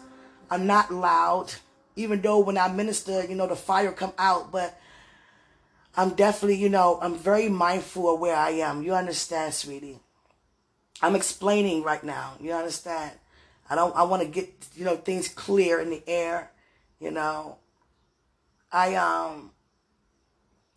I'm 0.51 0.67
not 0.67 0.93
loud. 0.93 1.53
Even 1.97 2.21
though 2.21 2.41
when 2.41 2.57
I 2.57 2.69
minister, 2.69 3.25
you 3.25 3.35
know, 3.35 3.47
the 3.47 3.57
fire 3.57 3.93
come 3.93 4.13
out, 4.19 4.53
but 4.53 4.79
I'm 5.97 6.15
definitely, 6.15 6.57
you 6.57 6.69
know, 6.69 6.99
I'm 7.03 7.17
very 7.17 7.49
mindful 7.49 8.15
of 8.15 8.21
where 8.21 8.37
I 8.37 8.51
am. 8.51 8.83
You 8.83 8.95
understand, 8.95 9.53
sweetie? 9.53 9.99
I'm 11.03 11.17
explaining 11.17 11.83
right 11.83 12.03
now. 12.03 12.35
You 12.41 12.53
understand? 12.53 13.13
I 13.69 13.75
don't, 13.75 13.95
I 13.97 14.05
want 14.05 14.23
to 14.23 14.29
get, 14.29 14.49
you 14.75 14.85
know, 14.85 14.97
things 14.97 15.29
clear 15.29 15.81
in 15.81 15.91
the 15.91 16.03
air, 16.07 16.51
you 17.01 17.11
know. 17.11 17.59
I, 18.71 18.95
um, 18.95 19.51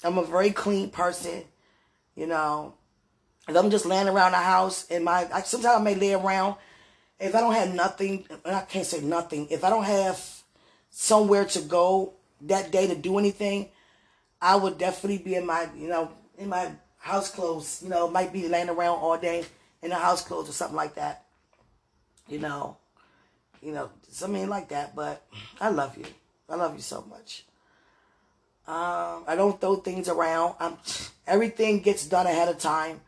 I'm 0.03 0.17
a 0.17 0.23
very 0.23 0.51
clean 0.51 0.89
person, 0.89 1.43
you 2.15 2.27
know. 2.27 2.73
If 3.47 3.55
I'm 3.55 3.69
just 3.69 3.85
laying 3.85 4.07
around 4.07 4.31
the 4.31 4.37
house 4.37 4.87
and 4.89 5.05
my, 5.05 5.27
I, 5.31 5.41
sometimes 5.41 5.75
I 5.75 5.83
may 5.83 5.95
lay 5.95 6.13
around. 6.13 6.55
If 7.19 7.35
I 7.35 7.41
don't 7.41 7.53
have 7.53 7.73
nothing, 7.73 8.25
I 8.43 8.61
can't 8.61 8.85
say 8.85 9.01
nothing. 9.01 9.47
If 9.49 9.63
I 9.63 9.69
don't 9.69 9.83
have 9.83 10.19
somewhere 10.89 11.45
to 11.45 11.61
go 11.61 12.13
that 12.41 12.71
day 12.71 12.87
to 12.87 12.95
do 12.95 13.17
anything, 13.17 13.69
I 14.41 14.55
would 14.55 14.77
definitely 14.77 15.19
be 15.19 15.35
in 15.35 15.45
my, 15.45 15.69
you 15.77 15.87
know, 15.87 16.11
in 16.37 16.49
my 16.49 16.71
house 16.97 17.29
clothes. 17.29 17.81
You 17.83 17.89
know, 17.89 18.09
might 18.09 18.33
be 18.33 18.47
laying 18.47 18.69
around 18.69 18.97
all 18.97 19.17
day 19.17 19.45
in 19.81 19.89
the 19.89 19.95
house 19.95 20.23
clothes 20.23 20.49
or 20.49 20.53
something 20.53 20.75
like 20.75 20.95
that. 20.95 21.25
You 22.27 22.39
know, 22.39 22.77
you 23.61 23.71
know, 23.71 23.91
something 24.09 24.49
like 24.49 24.69
that. 24.69 24.95
But 24.95 25.25
I 25.61 25.69
love 25.69 25.97
you. 25.97 26.05
I 26.49 26.55
love 26.55 26.75
you 26.75 26.81
so 26.81 27.05
much. 27.09 27.45
Um, 28.67 29.23
I 29.27 29.35
don't 29.35 29.61
throw 29.61 29.75
things 29.75 30.09
around. 30.09 30.55
I'm, 30.59 30.77
everything 31.27 31.81
gets 31.81 32.07
done 32.07 32.25
ahead 32.25 32.49
of 32.49 32.57
time. 32.57 32.99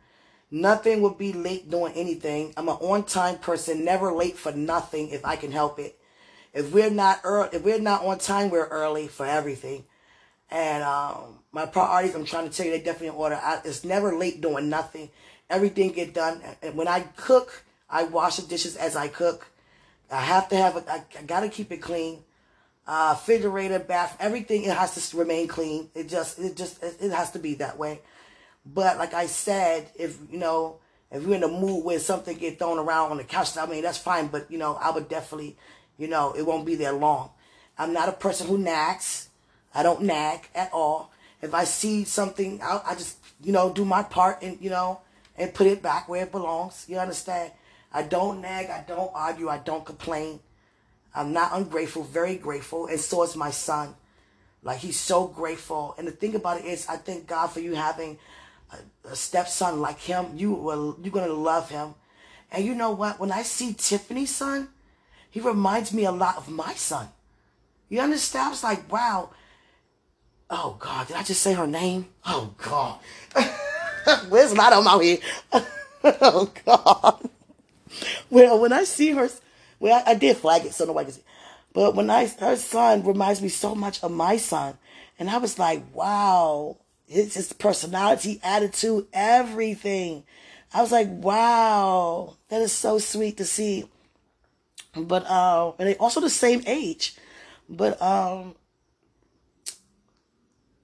Nothing 0.50 1.02
will 1.02 1.14
be 1.14 1.32
late 1.32 1.70
doing 1.70 1.92
anything. 1.94 2.54
I'm 2.56 2.68
an 2.68 2.76
on-time 2.76 3.38
person, 3.38 3.84
never 3.84 4.12
late 4.12 4.36
for 4.36 4.52
nothing 4.52 5.10
if 5.10 5.24
I 5.24 5.36
can 5.36 5.52
help 5.52 5.78
it. 5.78 5.98
If 6.54 6.72
we're 6.72 6.90
not 6.90 7.20
early, 7.24 7.50
if 7.52 7.62
we're 7.62 7.78
not 7.78 8.04
on 8.04 8.18
time, 8.18 8.48
we're 8.50 8.66
early 8.66 9.08
for 9.08 9.26
everything. 9.26 9.84
And 10.50 10.82
um, 10.82 11.40
my 11.52 11.66
priorities, 11.66 12.14
I'm 12.14 12.24
trying 12.24 12.48
to 12.48 12.56
tell 12.56 12.64
you, 12.64 12.72
they 12.72 12.78
definitely 12.80 13.08
in 13.08 13.14
order. 13.14 13.38
I, 13.42 13.60
it's 13.64 13.84
never 13.84 14.16
late 14.16 14.40
doing 14.40 14.70
nothing. 14.70 15.10
Everything 15.50 15.92
get 15.92 16.14
done. 16.14 16.40
And 16.62 16.74
when 16.74 16.88
I 16.88 17.00
cook, 17.16 17.64
I 17.90 18.04
wash 18.04 18.36
the 18.36 18.48
dishes 18.48 18.76
as 18.76 18.96
I 18.96 19.08
cook. 19.08 19.46
I 20.10 20.22
have 20.22 20.48
to 20.48 20.56
have 20.56 20.76
it. 20.76 20.84
I, 20.88 21.02
I 21.18 21.22
got 21.22 21.40
to 21.40 21.50
keep 21.50 21.70
it 21.70 21.82
clean. 21.82 22.24
Uh, 22.86 23.14
refrigerator, 23.14 23.78
bath, 23.78 24.16
everything. 24.18 24.64
It 24.64 24.74
has 24.74 25.10
to 25.10 25.16
remain 25.18 25.46
clean. 25.46 25.90
It 25.94 26.08
just, 26.08 26.38
it 26.38 26.56
just, 26.56 26.82
it 26.82 27.12
has 27.12 27.32
to 27.32 27.38
be 27.38 27.54
that 27.56 27.78
way. 27.78 28.00
But 28.74 28.98
like 28.98 29.14
I 29.14 29.26
said, 29.26 29.88
if 29.96 30.18
you 30.30 30.38
know, 30.38 30.76
if 31.10 31.22
you're 31.22 31.34
in 31.34 31.42
a 31.42 31.48
mood 31.48 31.84
where 31.84 31.98
something 31.98 32.36
get 32.36 32.58
thrown 32.58 32.78
around 32.78 33.10
on 33.10 33.16
the 33.16 33.24
couch, 33.24 33.56
I 33.56 33.66
mean 33.66 33.82
that's 33.82 33.98
fine. 33.98 34.26
But 34.28 34.50
you 34.50 34.58
know, 34.58 34.74
I 34.74 34.90
would 34.90 35.08
definitely, 35.08 35.56
you 35.96 36.08
know, 36.08 36.34
it 36.36 36.42
won't 36.42 36.66
be 36.66 36.74
there 36.74 36.92
long. 36.92 37.30
I'm 37.78 37.92
not 37.92 38.08
a 38.08 38.12
person 38.12 38.46
who 38.46 38.58
nags. 38.58 39.28
I 39.74 39.82
don't 39.82 40.02
nag 40.02 40.48
at 40.54 40.70
all. 40.72 41.12
If 41.40 41.54
I 41.54 41.64
see 41.64 42.04
something, 42.04 42.60
I, 42.62 42.80
I 42.84 42.94
just, 42.94 43.16
you 43.42 43.52
know, 43.52 43.72
do 43.72 43.84
my 43.84 44.02
part 44.02 44.42
and 44.42 44.58
you 44.60 44.70
know, 44.70 45.00
and 45.36 45.54
put 45.54 45.66
it 45.66 45.82
back 45.82 46.08
where 46.08 46.24
it 46.24 46.32
belongs. 46.32 46.84
You 46.88 46.98
understand? 46.98 47.52
I 47.92 48.02
don't 48.02 48.42
nag. 48.42 48.68
I 48.68 48.84
don't 48.86 49.10
argue. 49.14 49.48
I 49.48 49.58
don't 49.58 49.84
complain. 49.84 50.40
I'm 51.14 51.32
not 51.32 51.50
ungrateful, 51.54 52.04
very 52.04 52.36
grateful, 52.36 52.86
and 52.86 53.00
so 53.00 53.22
is 53.22 53.34
my 53.34 53.50
son. 53.50 53.94
Like 54.62 54.78
he's 54.78 54.98
so 54.98 55.26
grateful. 55.26 55.94
And 55.96 56.06
the 56.06 56.12
thing 56.12 56.34
about 56.34 56.60
it 56.60 56.66
is, 56.66 56.86
I 56.86 56.96
thank 56.96 57.26
God 57.26 57.46
for 57.48 57.60
you 57.60 57.74
having 57.74 58.18
a, 58.72 59.08
a 59.10 59.16
stepson 59.16 59.80
like 59.80 60.00
him. 60.00 60.26
You 60.34 60.52
will, 60.52 60.98
you're 61.02 61.12
gonna 61.12 61.32
love 61.32 61.70
him. 61.70 61.94
And 62.50 62.64
you 62.64 62.74
know 62.74 62.90
what? 62.90 63.20
When 63.20 63.30
I 63.32 63.42
see 63.42 63.74
Tiffany's 63.74 64.34
son, 64.34 64.68
he 65.30 65.40
reminds 65.40 65.92
me 65.92 66.04
a 66.04 66.12
lot 66.12 66.36
of 66.36 66.48
my 66.48 66.74
son. 66.74 67.08
You 67.88 68.00
understand? 68.00 68.46
I 68.46 68.50
was 68.50 68.64
like, 68.64 68.90
wow. 68.90 69.30
Oh 70.50 70.76
God, 70.78 71.08
did 71.08 71.16
I 71.16 71.22
just 71.22 71.42
say 71.42 71.54
her 71.54 71.66
name? 71.66 72.06
Oh 72.24 72.54
God. 72.58 72.98
Where's 74.28 74.54
not 74.54 74.72
on 74.72 74.84
my 74.84 75.04
head? 75.04 75.66
oh 76.22 76.50
God. 76.64 77.28
Well, 78.30 78.60
when 78.60 78.72
I 78.72 78.84
see 78.84 79.10
her 79.12 79.28
well, 79.80 80.02
I, 80.06 80.12
I 80.12 80.14
did 80.14 80.36
flag 80.36 80.64
it 80.64 80.74
so 80.74 80.84
nobody 80.84 81.06
can 81.06 81.14
see. 81.14 81.22
But 81.72 81.94
when 81.94 82.10
I, 82.10 82.26
her 82.26 82.56
son 82.56 83.04
reminds 83.04 83.42
me 83.42 83.48
so 83.48 83.74
much 83.74 84.02
of 84.02 84.10
my 84.10 84.36
son. 84.36 84.78
And 85.18 85.28
I 85.28 85.38
was 85.38 85.58
like, 85.58 85.82
wow, 85.94 86.76
his, 87.08 87.34
his 87.34 87.52
personality, 87.52 88.40
attitude, 88.42 89.06
everything. 89.12 90.24
I 90.72 90.82
was 90.82 90.92
like, 90.92 91.08
wow, 91.08 92.36
that 92.48 92.60
is 92.60 92.72
so 92.72 92.98
sweet 92.98 93.38
to 93.38 93.44
see. 93.44 93.88
But, 94.94 95.26
uh, 95.26 95.72
and 95.78 95.88
they 95.88 95.96
also 95.96 96.20
the 96.20 96.30
same 96.30 96.62
age. 96.66 97.16
But, 97.68 98.00
um, 98.00 98.54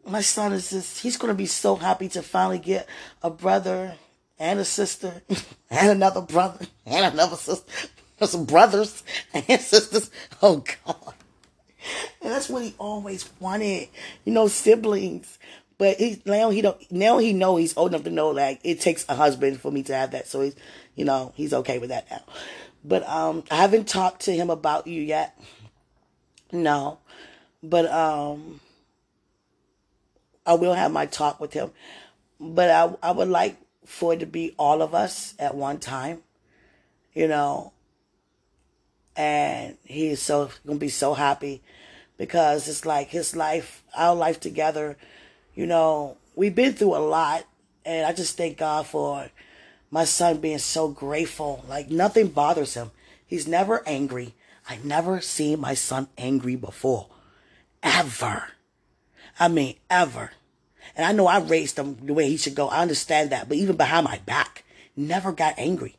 my 0.07 0.21
son 0.21 0.53
is 0.53 0.71
just, 0.71 1.01
he's 1.01 1.17
to 1.17 1.35
be 1.35 1.47
so 1.47 1.77
happy 1.77 2.09
to 2.11 2.23
finally 2.23 2.59
get 2.59 2.89
a 3.23 3.31
brother 3.31 3.97
and 4.39 4.59
a 4.61 4.65
sister 4.65 5.23
and 5.71 5.91
another 5.91 6.21
brother 6.21 6.67
and 6.85 7.15
another 7.15 7.37
sister 7.37 7.89
some 8.27 8.45
brothers 8.45 9.03
and 9.33 9.45
sisters. 9.61 10.11
Oh 10.43 10.65
God. 10.85 11.15
And 12.23 12.33
that's 12.33 12.49
what 12.49 12.63
he 12.63 12.75
always 12.79 13.29
wanted, 13.41 13.89
you 14.25 14.33
know, 14.33 14.49
siblings. 14.49 15.39
But 15.77 15.97
he 15.97 16.23
now 16.25 16.51
he 16.51 16.63
don't 16.63 16.93
now 16.93 17.19
he 17.19 17.33
know 17.33 17.57
he's 17.57 17.77
old 17.77 17.91
enough 17.91 18.05
to 18.05 18.11
know 18.11 18.31
like 18.31 18.61
it 18.63 18.81
takes 18.81 19.05
a 19.09 19.15
husband 19.15 19.61
for 19.61 19.73
me 19.73 19.83
to 19.85 19.95
have 19.95 20.13
that. 20.13 20.29
So 20.29 20.41
he's 20.41 20.57
you 20.95 21.05
know, 21.05 21.33
he's 21.35 21.53
okay 21.53 21.79
with 21.79 21.91
that 21.91 22.11
now. 22.11 22.23
But 22.85 23.09
um 23.09 23.45
I 23.51 23.57
haven't 23.57 23.89
talked 23.89 24.23
to 24.23 24.33
him 24.33 24.51
about 24.51 24.87
you 24.87 25.03
yet. 25.03 25.39
No. 26.53 26.99
But 27.63 27.91
um 27.91 28.61
I 30.47 30.55
will 30.55 30.75
have 30.75 30.93
my 30.93 31.07
talk 31.07 31.41
with 31.41 31.53
him. 31.53 31.71
But 32.39 32.71
I 32.71 33.09
I 33.09 33.13
would 33.13 33.29
like 33.29 33.57
for 33.85 34.15
it 34.15 34.21
to 34.21 34.27
be 34.27 34.55
all 34.59 34.81
of 34.81 34.95
us 34.95 35.35
at 35.39 35.55
one 35.55 35.79
time. 35.79 36.23
You 37.15 37.29
know, 37.29 37.73
and 39.17 39.77
he's 39.85 40.21
so 40.21 40.51
gonna 40.67 40.79
be 40.79 40.89
so 40.89 41.15
happy 41.15 41.63
because 42.17 42.69
it's 42.69 42.87
like 42.87 43.09
his 43.09 43.37
life, 43.37 43.83
our 43.97 44.15
life 44.15 44.41
together. 44.41 44.97
You 45.55 45.67
know, 45.67 46.17
we've 46.35 46.55
been 46.55 46.73
through 46.73 46.97
a 46.97 46.99
lot, 46.99 47.45
and 47.85 48.07
I 48.07 48.13
just 48.13 48.37
thank 48.37 48.59
God 48.59 48.87
for 48.87 49.29
my 49.91 50.05
son 50.05 50.39
being 50.39 50.59
so 50.59 50.89
grateful. 50.89 51.65
Like 51.69 51.91
nothing 51.91 52.29
bothers 52.29 52.75
him. 52.75 52.91
He's 53.27 53.47
never 53.47 53.87
angry. 53.87 54.35
I 54.69 54.79
never 54.83 55.21
seen 55.21 55.61
my 55.61 55.75
son 55.75 56.09
angry 56.19 56.57
before, 56.57 57.07
ever. 57.83 58.49
I 59.39 59.49
mean, 59.49 59.77
ever. 59.91 60.33
And 60.97 61.07
I 61.07 61.13
know 61.13 61.27
I 61.27 61.39
raised 61.39 61.79
him 61.79 61.99
the 62.03 62.15
way 62.15 62.29
he 62.29 62.37
should 62.37 62.55
go. 62.55 62.69
I 62.69 62.83
understand 62.83 63.31
that. 63.31 63.49
But 63.49 63.59
even 63.59 63.77
behind 63.77 64.05
my 64.05 64.19
back, 64.27 64.65
never 64.97 65.33
got 65.33 65.55
angry. 65.59 65.97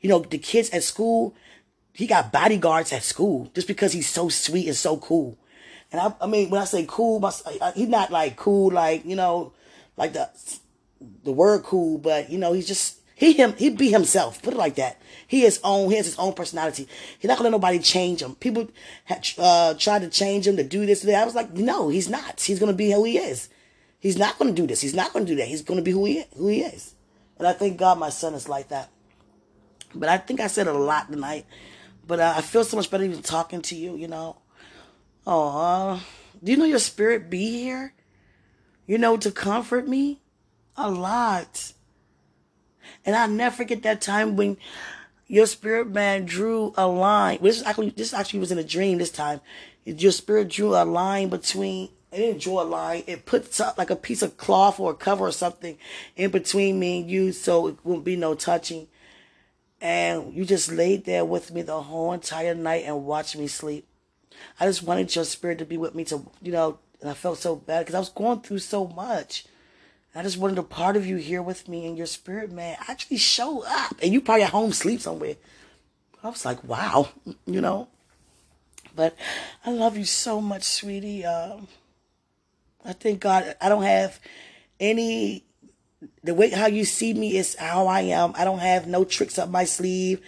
You 0.00 0.08
know, 0.08 0.20
the 0.20 0.38
kids 0.38 0.70
at 0.70 0.82
school, 0.82 1.34
he 1.92 2.06
got 2.06 2.32
bodyguards 2.32 2.92
at 2.92 3.02
school 3.02 3.50
just 3.54 3.66
because 3.66 3.92
he's 3.92 4.08
so 4.08 4.28
sweet 4.28 4.66
and 4.66 4.76
so 4.76 4.96
cool. 4.98 5.38
And 5.92 6.00
I, 6.00 6.14
I 6.20 6.26
mean, 6.26 6.50
when 6.50 6.60
I 6.60 6.64
say 6.64 6.84
cool, 6.88 7.20
my, 7.20 7.32
he's 7.74 7.88
not 7.88 8.10
like 8.10 8.36
cool, 8.36 8.72
like, 8.72 9.04
you 9.04 9.16
know, 9.16 9.52
like 9.96 10.12
the, 10.12 10.28
the 11.24 11.32
word 11.32 11.62
cool, 11.62 11.98
but 11.98 12.30
you 12.30 12.38
know, 12.38 12.52
he's 12.52 12.66
just, 12.66 13.00
he 13.14 13.32
him, 13.32 13.54
he 13.56 13.70
be 13.70 13.90
himself. 13.90 14.42
Put 14.42 14.54
it 14.54 14.58
like 14.58 14.74
that. 14.74 15.00
He 15.26 15.44
is 15.44 15.60
own, 15.64 15.90
he 15.90 15.96
has 15.96 16.06
his 16.06 16.18
own 16.18 16.34
personality. 16.34 16.88
He's 17.18 17.28
not 17.28 17.38
gonna 17.38 17.50
let 17.50 17.52
nobody 17.52 17.78
change 17.78 18.20
him. 18.20 18.34
People 18.34 18.68
had, 19.04 19.26
uh, 19.38 19.74
tried 19.74 20.02
to 20.02 20.10
change 20.10 20.46
him 20.46 20.56
to 20.56 20.64
do 20.64 20.84
this, 20.86 21.06
I 21.06 21.24
was 21.24 21.34
like, 21.34 21.52
no, 21.52 21.88
he's 21.88 22.08
not. 22.08 22.40
He's 22.40 22.58
gonna 22.58 22.72
be 22.72 22.90
who 22.90 23.04
he 23.04 23.18
is. 23.18 23.48
He's 23.98 24.18
not 24.18 24.38
gonna 24.38 24.52
do 24.52 24.66
this. 24.66 24.80
He's 24.80 24.94
not 24.94 25.12
gonna 25.12 25.24
do 25.24 25.36
that. 25.36 25.48
He's 25.48 25.62
gonna 25.62 25.82
be 25.82 25.92
who 25.92 26.04
he 26.04 26.18
is, 26.18 26.26
who 26.36 26.48
he 26.48 26.62
is. 26.62 26.94
And 27.38 27.46
I 27.46 27.52
thank 27.52 27.78
God 27.78 27.98
my 27.98 28.10
son 28.10 28.34
is 28.34 28.48
like 28.48 28.68
that. 28.68 28.90
But 29.94 30.08
I 30.08 30.18
think 30.18 30.40
I 30.40 30.46
said 30.46 30.66
a 30.66 30.72
lot 30.72 31.10
tonight. 31.10 31.46
But 32.06 32.20
uh, 32.20 32.34
I 32.36 32.40
feel 32.40 32.64
so 32.64 32.76
much 32.76 32.90
better 32.90 33.04
even 33.04 33.22
talking 33.22 33.62
to 33.62 33.74
you, 33.74 33.96
you 33.96 34.08
know. 34.08 34.36
Oh, 35.26 36.04
do 36.42 36.52
you 36.52 36.58
know 36.58 36.64
your 36.64 36.78
spirit 36.78 37.28
be 37.28 37.50
here? 37.62 37.94
You 38.86 38.98
know, 38.98 39.16
to 39.16 39.32
comfort 39.32 39.88
me? 39.88 40.20
A 40.76 40.88
lot. 40.88 41.72
And 43.04 43.16
I 43.16 43.26
never 43.26 43.56
forget 43.56 43.82
that 43.82 44.00
time 44.00 44.36
when 44.36 44.56
your 45.26 45.46
spirit 45.46 45.88
man 45.88 46.24
drew 46.24 46.72
a 46.76 46.86
line. 46.86 47.38
This 47.42 47.64
actually 47.64 47.90
this 47.90 48.14
actually 48.14 48.40
was 48.40 48.52
in 48.52 48.58
a 48.58 48.64
dream 48.64 48.98
this 48.98 49.10
time. 49.10 49.40
Your 49.84 50.12
spirit 50.12 50.48
drew 50.48 50.74
a 50.74 50.84
line 50.84 51.28
between 51.28 51.90
it 52.12 52.18
didn't 52.18 52.42
draw 52.42 52.62
a 52.62 52.64
line. 52.64 53.02
It 53.06 53.26
put 53.26 53.58
like 53.76 53.90
a 53.90 53.96
piece 53.96 54.22
of 54.22 54.36
cloth 54.36 54.78
or 54.78 54.92
a 54.92 54.94
cover 54.94 55.26
or 55.26 55.32
something 55.32 55.76
in 56.14 56.30
between 56.30 56.78
me 56.78 57.00
and 57.00 57.10
you 57.10 57.32
so 57.32 57.66
it 57.66 57.76
wouldn't 57.82 58.04
be 58.04 58.16
no 58.16 58.34
touching. 58.34 58.86
And 59.80 60.32
you 60.32 60.44
just 60.44 60.70
laid 60.70 61.04
there 61.04 61.24
with 61.24 61.52
me 61.52 61.62
the 61.62 61.82
whole 61.82 62.12
entire 62.12 62.54
night 62.54 62.84
and 62.86 63.04
watched 63.04 63.36
me 63.36 63.48
sleep. 63.48 63.86
I 64.58 64.66
just 64.66 64.82
wanted 64.82 65.14
your 65.14 65.24
spirit 65.24 65.58
to 65.58 65.64
be 65.64 65.76
with 65.76 65.94
me 65.94 66.04
to, 66.06 66.26
you 66.42 66.52
know, 66.52 66.78
and 67.00 67.10
I 67.10 67.14
felt 67.14 67.38
so 67.38 67.56
bad 67.56 67.80
because 67.80 67.94
I 67.94 67.98
was 67.98 68.08
going 68.08 68.40
through 68.40 68.60
so 68.60 68.86
much. 68.86 69.44
I 70.14 70.22
just 70.22 70.38
wanted 70.38 70.58
a 70.58 70.62
part 70.62 70.96
of 70.96 71.04
you 71.04 71.16
here 71.16 71.42
with 71.42 71.68
me 71.68 71.86
and 71.86 71.96
your 71.96 72.06
spirit, 72.06 72.50
man, 72.50 72.78
actually 72.88 73.18
show 73.18 73.62
up. 73.66 73.96
And 74.02 74.14
you 74.14 74.20
probably 74.22 74.44
at 74.44 74.50
home 74.50 74.72
sleep 74.72 75.00
somewhere. 75.00 75.36
I 76.22 76.30
was 76.30 76.44
like, 76.44 76.64
wow, 76.64 77.08
you 77.46 77.60
know. 77.60 77.88
But 78.94 79.14
I 79.64 79.72
love 79.72 79.98
you 79.98 80.06
so 80.06 80.40
much, 80.40 80.62
sweetie. 80.62 81.26
Um, 81.26 81.68
I 82.82 82.94
thank 82.94 83.20
God 83.20 83.54
I 83.60 83.68
don't 83.68 83.82
have 83.82 84.18
any 84.80 85.44
the 86.22 86.34
way 86.34 86.50
how 86.50 86.66
you 86.66 86.84
see 86.84 87.14
me 87.14 87.36
is 87.36 87.54
how 87.56 87.86
I 87.86 88.00
am. 88.02 88.32
I 88.36 88.44
don't 88.44 88.58
have 88.58 88.86
no 88.86 89.04
tricks 89.04 89.38
up 89.38 89.48
my 89.48 89.64
sleeve. 89.64 90.20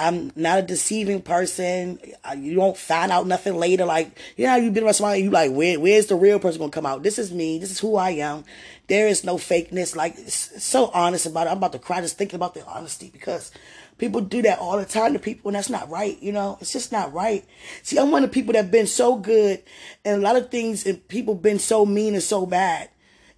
I'm 0.00 0.32
not 0.34 0.58
a 0.58 0.62
deceiving 0.62 1.20
person. 1.20 1.98
You 2.36 2.54
don't 2.54 2.76
find 2.76 3.12
out 3.12 3.26
nothing 3.26 3.56
later. 3.56 3.84
Like, 3.84 4.18
you 4.36 4.46
know, 4.46 4.56
you've 4.56 4.72
been 4.72 4.84
around 4.84 4.94
somebody, 4.94 5.20
you 5.20 5.30
like, 5.30 5.52
where, 5.52 5.78
where's 5.78 6.06
the 6.06 6.16
real 6.16 6.38
person 6.38 6.58
gonna 6.58 6.72
come 6.72 6.86
out? 6.86 7.02
This 7.02 7.18
is 7.18 7.32
me. 7.32 7.58
This 7.58 7.70
is 7.70 7.78
who 7.78 7.96
I 7.96 8.10
am. 8.12 8.44
There 8.86 9.08
is 9.08 9.24
no 9.24 9.36
fakeness. 9.36 9.94
Like, 9.94 10.16
so 10.18 10.86
honest 10.94 11.26
about 11.26 11.46
it. 11.46 11.50
I'm 11.50 11.58
about 11.58 11.72
to 11.72 11.78
cry 11.78 12.00
just 12.00 12.16
thinking 12.16 12.36
about 12.36 12.54
the 12.54 12.64
honesty 12.64 13.10
because 13.12 13.52
people 13.98 14.22
do 14.22 14.40
that 14.42 14.58
all 14.58 14.78
the 14.78 14.86
time 14.86 15.12
to 15.12 15.18
people 15.18 15.50
and 15.50 15.56
that's 15.56 15.68
not 15.68 15.90
right. 15.90 16.20
You 16.22 16.32
know, 16.32 16.56
it's 16.62 16.72
just 16.72 16.92
not 16.92 17.12
right. 17.12 17.44
See, 17.82 17.98
I'm 17.98 18.10
one 18.10 18.24
of 18.24 18.30
the 18.30 18.34
people 18.34 18.54
that 18.54 18.70
been 18.70 18.86
so 18.86 19.16
good 19.16 19.62
and 20.02 20.16
a 20.16 20.24
lot 20.24 20.36
of 20.36 20.50
things 20.50 20.86
and 20.86 21.06
people 21.08 21.34
been 21.34 21.58
so 21.58 21.84
mean 21.84 22.14
and 22.14 22.22
so 22.22 22.46
bad 22.46 22.88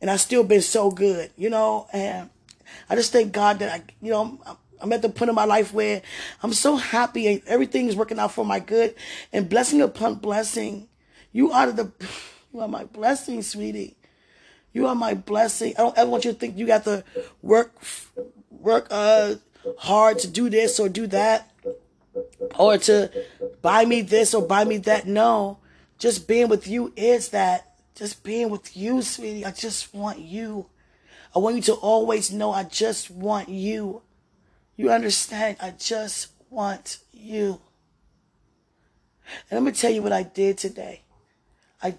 and 0.00 0.10
I 0.10 0.16
still 0.16 0.44
been 0.44 0.62
so 0.62 0.92
good, 0.92 1.32
you 1.36 1.50
know, 1.50 1.88
and 1.92 2.30
I 2.88 2.94
just 2.94 3.12
thank 3.12 3.32
God 3.32 3.58
that 3.58 3.72
I, 3.72 3.82
you 4.00 4.10
know, 4.10 4.38
I'm 4.46 4.56
at 4.90 5.02
the 5.02 5.10
point 5.10 5.28
in 5.28 5.34
my 5.34 5.44
life 5.44 5.74
where 5.74 6.00
I'm 6.42 6.54
so 6.54 6.76
happy 6.76 7.28
and 7.28 7.42
everything's 7.46 7.94
working 7.94 8.18
out 8.18 8.32
for 8.32 8.44
my 8.44 8.58
good 8.58 8.94
and 9.34 9.50
blessing 9.50 9.82
upon 9.82 10.14
blessing. 10.14 10.88
You 11.30 11.52
are 11.52 11.70
the 11.70 11.92
you 12.54 12.60
are 12.60 12.68
my 12.68 12.84
blessing, 12.84 13.42
sweetie. 13.42 13.96
You 14.72 14.86
are 14.86 14.94
my 14.94 15.12
blessing. 15.12 15.74
I 15.76 15.82
don't 15.82 15.98
ever 15.98 16.10
want 16.10 16.24
you 16.24 16.32
to 16.32 16.38
think 16.38 16.56
you 16.56 16.66
got 16.66 16.84
to 16.84 17.04
work 17.42 17.72
work 18.50 18.86
uh 18.90 19.34
hard 19.78 20.18
to 20.20 20.28
do 20.28 20.48
this 20.48 20.80
or 20.80 20.88
do 20.88 21.06
that 21.08 21.50
or 22.58 22.78
to 22.78 23.10
buy 23.60 23.84
me 23.84 24.02
this 24.02 24.34
or 24.34 24.42
buy 24.42 24.64
me 24.64 24.78
that. 24.78 25.06
No. 25.06 25.58
Just 25.98 26.26
being 26.26 26.48
with 26.48 26.66
you 26.66 26.92
is 26.96 27.28
that. 27.28 27.68
Just 27.94 28.24
being 28.24 28.50
with 28.50 28.76
you, 28.76 29.02
sweetie. 29.02 29.44
I 29.44 29.52
just 29.52 29.94
want 29.94 30.18
you. 30.18 30.66
I 31.34 31.38
want 31.38 31.56
you 31.56 31.62
to 31.62 31.74
always 31.74 32.32
know 32.32 32.50
I 32.50 32.64
just 32.64 33.10
want 33.10 33.48
you. 33.48 34.02
You 34.76 34.90
understand? 34.90 35.58
I 35.60 35.70
just 35.70 36.28
want 36.50 36.98
you. 37.12 37.60
And 39.50 39.58
let 39.58 39.62
me 39.62 39.72
tell 39.72 39.90
you 39.90 40.02
what 40.02 40.12
I 40.12 40.22
did 40.22 40.58
today. 40.58 41.02
I, 41.82 41.94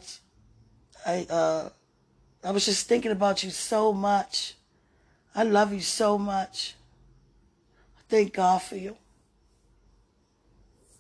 I, 1.06 1.28
uh, 1.30 1.70
I 2.44 2.52
was 2.52 2.66
just 2.66 2.88
thinking 2.88 3.12
about 3.12 3.44
you 3.44 3.50
so 3.50 3.94
much. 3.94 4.56
I 5.36 5.44
love 5.44 5.74
you 5.74 5.82
so 5.82 6.18
much. 6.18 6.76
Thank 8.10 8.34
God 8.34 8.62
for 8.62 8.76
you. 8.76 8.98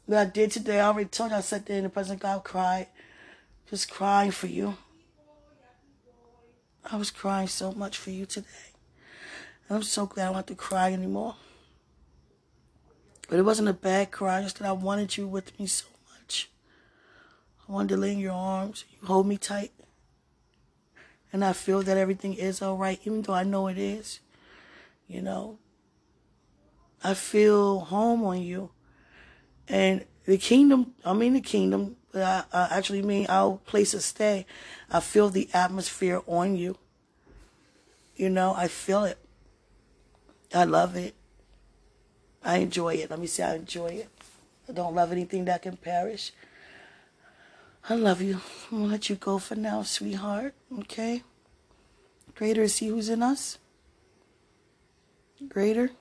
What 0.05 0.17
I 0.17 0.26
did 0.26 0.51
today, 0.51 0.80
I 0.80 0.88
already 0.88 1.09
told 1.09 1.32
you 1.32 1.38
I 1.38 1.41
sat 1.41 1.65
there 1.65 1.78
in 1.78 1.84
the 1.84 1.89
presence 1.89 2.15
of 2.17 2.21
God, 2.21 2.43
cried, 2.43 2.88
just 3.69 3.89
crying 3.89 4.32
for 4.32 4.47
you. 4.47 4.76
I 6.91 6.97
was 6.97 7.11
crying 7.11 7.47
so 7.47 7.71
much 7.71 7.97
for 7.97 8.09
you 8.09 8.26
today. 8.26 8.47
And 9.69 9.78
I'm 9.78 9.84
so 9.84 10.05
glad 10.05 10.24
I 10.24 10.28
don't 10.28 10.36
have 10.36 10.45
to 10.47 10.55
cry 10.55 10.91
anymore. 10.91 11.36
But 13.34 13.39
it 13.39 13.45
wasn't 13.45 13.69
a 13.69 13.73
bad 13.73 14.11
cry, 14.11 14.43
just 14.43 14.59
that 14.59 14.67
I 14.67 14.73
wanted 14.73 15.17
you 15.17 15.27
with 15.27 15.59
me 15.59 15.65
so 15.65 15.88
much. 16.11 16.51
I 17.67 17.71
wanted 17.71 17.95
to 17.95 17.97
lay 17.97 18.11
in 18.11 18.19
your 18.19 18.31
arms, 18.31 18.86
you 18.91 19.07
hold 19.07 19.25
me 19.25 19.38
tight. 19.38 19.71
And 21.31 21.43
I 21.43 21.53
feel 21.53 21.81
that 21.81 21.97
everything 21.97 22.36
is 22.36 22.61
all 22.61 22.77
right, 22.77 22.99
even 23.05 23.23
though 23.23 23.34
I 23.34 23.41
know 23.41 23.65
it 23.69 23.79
is. 23.79 24.19
You 25.07 25.23
know, 25.23 25.57
I 27.03 27.15
feel 27.15 27.79
home 27.79 28.23
on 28.23 28.39
you. 28.39 28.69
And 29.67 30.05
the 30.25 30.38
kingdom, 30.38 30.93
I 31.03 31.13
mean 31.13 31.34
the 31.34 31.41
kingdom, 31.41 31.95
I, 32.13 32.43
I 32.53 32.67
actually 32.69 33.01
mean 33.01 33.25
our 33.29 33.57
place 33.65 33.95
of 33.95 34.03
stay. 34.03 34.45
I 34.91 34.99
feel 34.99 35.29
the 35.29 35.49
atmosphere 35.55 36.21
on 36.27 36.55
you. 36.55 36.77
You 38.15 38.29
know, 38.29 38.53
I 38.55 38.67
feel 38.67 39.05
it. 39.05 39.17
I 40.53 40.65
love 40.65 40.95
it. 40.95 41.15
I 42.44 42.58
enjoy 42.58 42.96
it. 42.96 43.10
Let 43.10 43.20
me 43.20 43.28
say 43.28 43.44
I 43.44 43.56
enjoy 43.56 43.88
it. 43.88 44.10
I 44.68 44.74
don't 44.74 44.96
love 44.96 45.12
anything 45.12 45.46
that 45.46 45.62
can 45.62 45.78
perish. 45.78 46.32
I 47.89 47.96
love 47.96 48.22
you. 48.22 48.39
I'm 48.72 48.80
gonna 48.80 48.91
let 48.91 49.10
you 49.10 49.16
go 49.16 49.39
for 49.39 49.56
now, 49.56 49.84
sweetheart. 49.84 50.54
Okay? 50.80 51.24
Greater 52.36 52.64
is 52.64 52.78
he 52.78 52.88
who's 52.88 53.10
in 53.10 53.22
us. 53.22 53.58
Greater. 55.48 55.91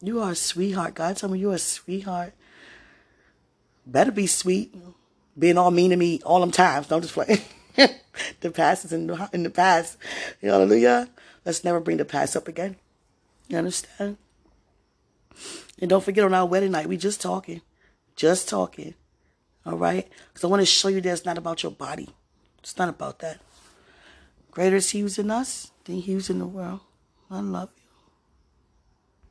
You 0.00 0.20
are 0.20 0.32
a 0.32 0.36
sweetheart. 0.36 0.94
God 0.94 1.16
told 1.16 1.32
me 1.32 1.38
you're 1.38 1.54
a 1.54 1.58
sweetheart. 1.58 2.32
Better 3.86 4.10
be 4.10 4.26
sweet. 4.26 4.74
Being 5.38 5.56
all 5.56 5.70
mean 5.70 5.90
to 5.90 5.96
me 5.96 6.20
all 6.24 6.40
them 6.40 6.50
times. 6.50 6.88
Don't 6.88 7.02
just 7.02 7.14
play. 7.14 7.42
the 8.40 8.50
past 8.50 8.84
is 8.84 8.92
in 8.92 9.06
the, 9.06 9.30
in 9.32 9.44
the 9.44 9.50
past. 9.50 9.96
Hallelujah. 10.42 11.08
Let's 11.44 11.64
never 11.64 11.80
bring 11.80 11.96
the 11.96 12.04
past 12.04 12.36
up 12.36 12.48
again. 12.48 12.76
You 13.48 13.58
understand? 13.58 14.16
And 15.80 15.90
don't 15.90 16.04
forget 16.04 16.24
on 16.24 16.34
our 16.34 16.46
wedding 16.46 16.72
night, 16.72 16.88
we 16.88 16.96
just 16.96 17.20
talking. 17.20 17.60
Just 18.16 18.48
talking. 18.48 18.94
All 19.64 19.76
right? 19.76 20.08
Because 20.28 20.44
I 20.44 20.48
want 20.48 20.60
to 20.60 20.66
show 20.66 20.88
you 20.88 21.00
that 21.00 21.12
it's 21.12 21.24
not 21.24 21.38
about 21.38 21.62
your 21.62 21.72
body. 21.72 22.10
It's 22.58 22.78
not 22.78 22.88
about 22.88 23.20
that. 23.20 23.40
Greater 24.50 24.76
is 24.76 24.90
he 24.90 25.00
who's 25.00 25.18
in 25.18 25.30
us 25.30 25.70
than 25.84 25.96
he 25.96 26.12
who's 26.12 26.30
in 26.30 26.38
the 26.38 26.46
world. 26.46 26.80
I 27.30 27.40
love 27.40 27.70
you. 27.76 27.81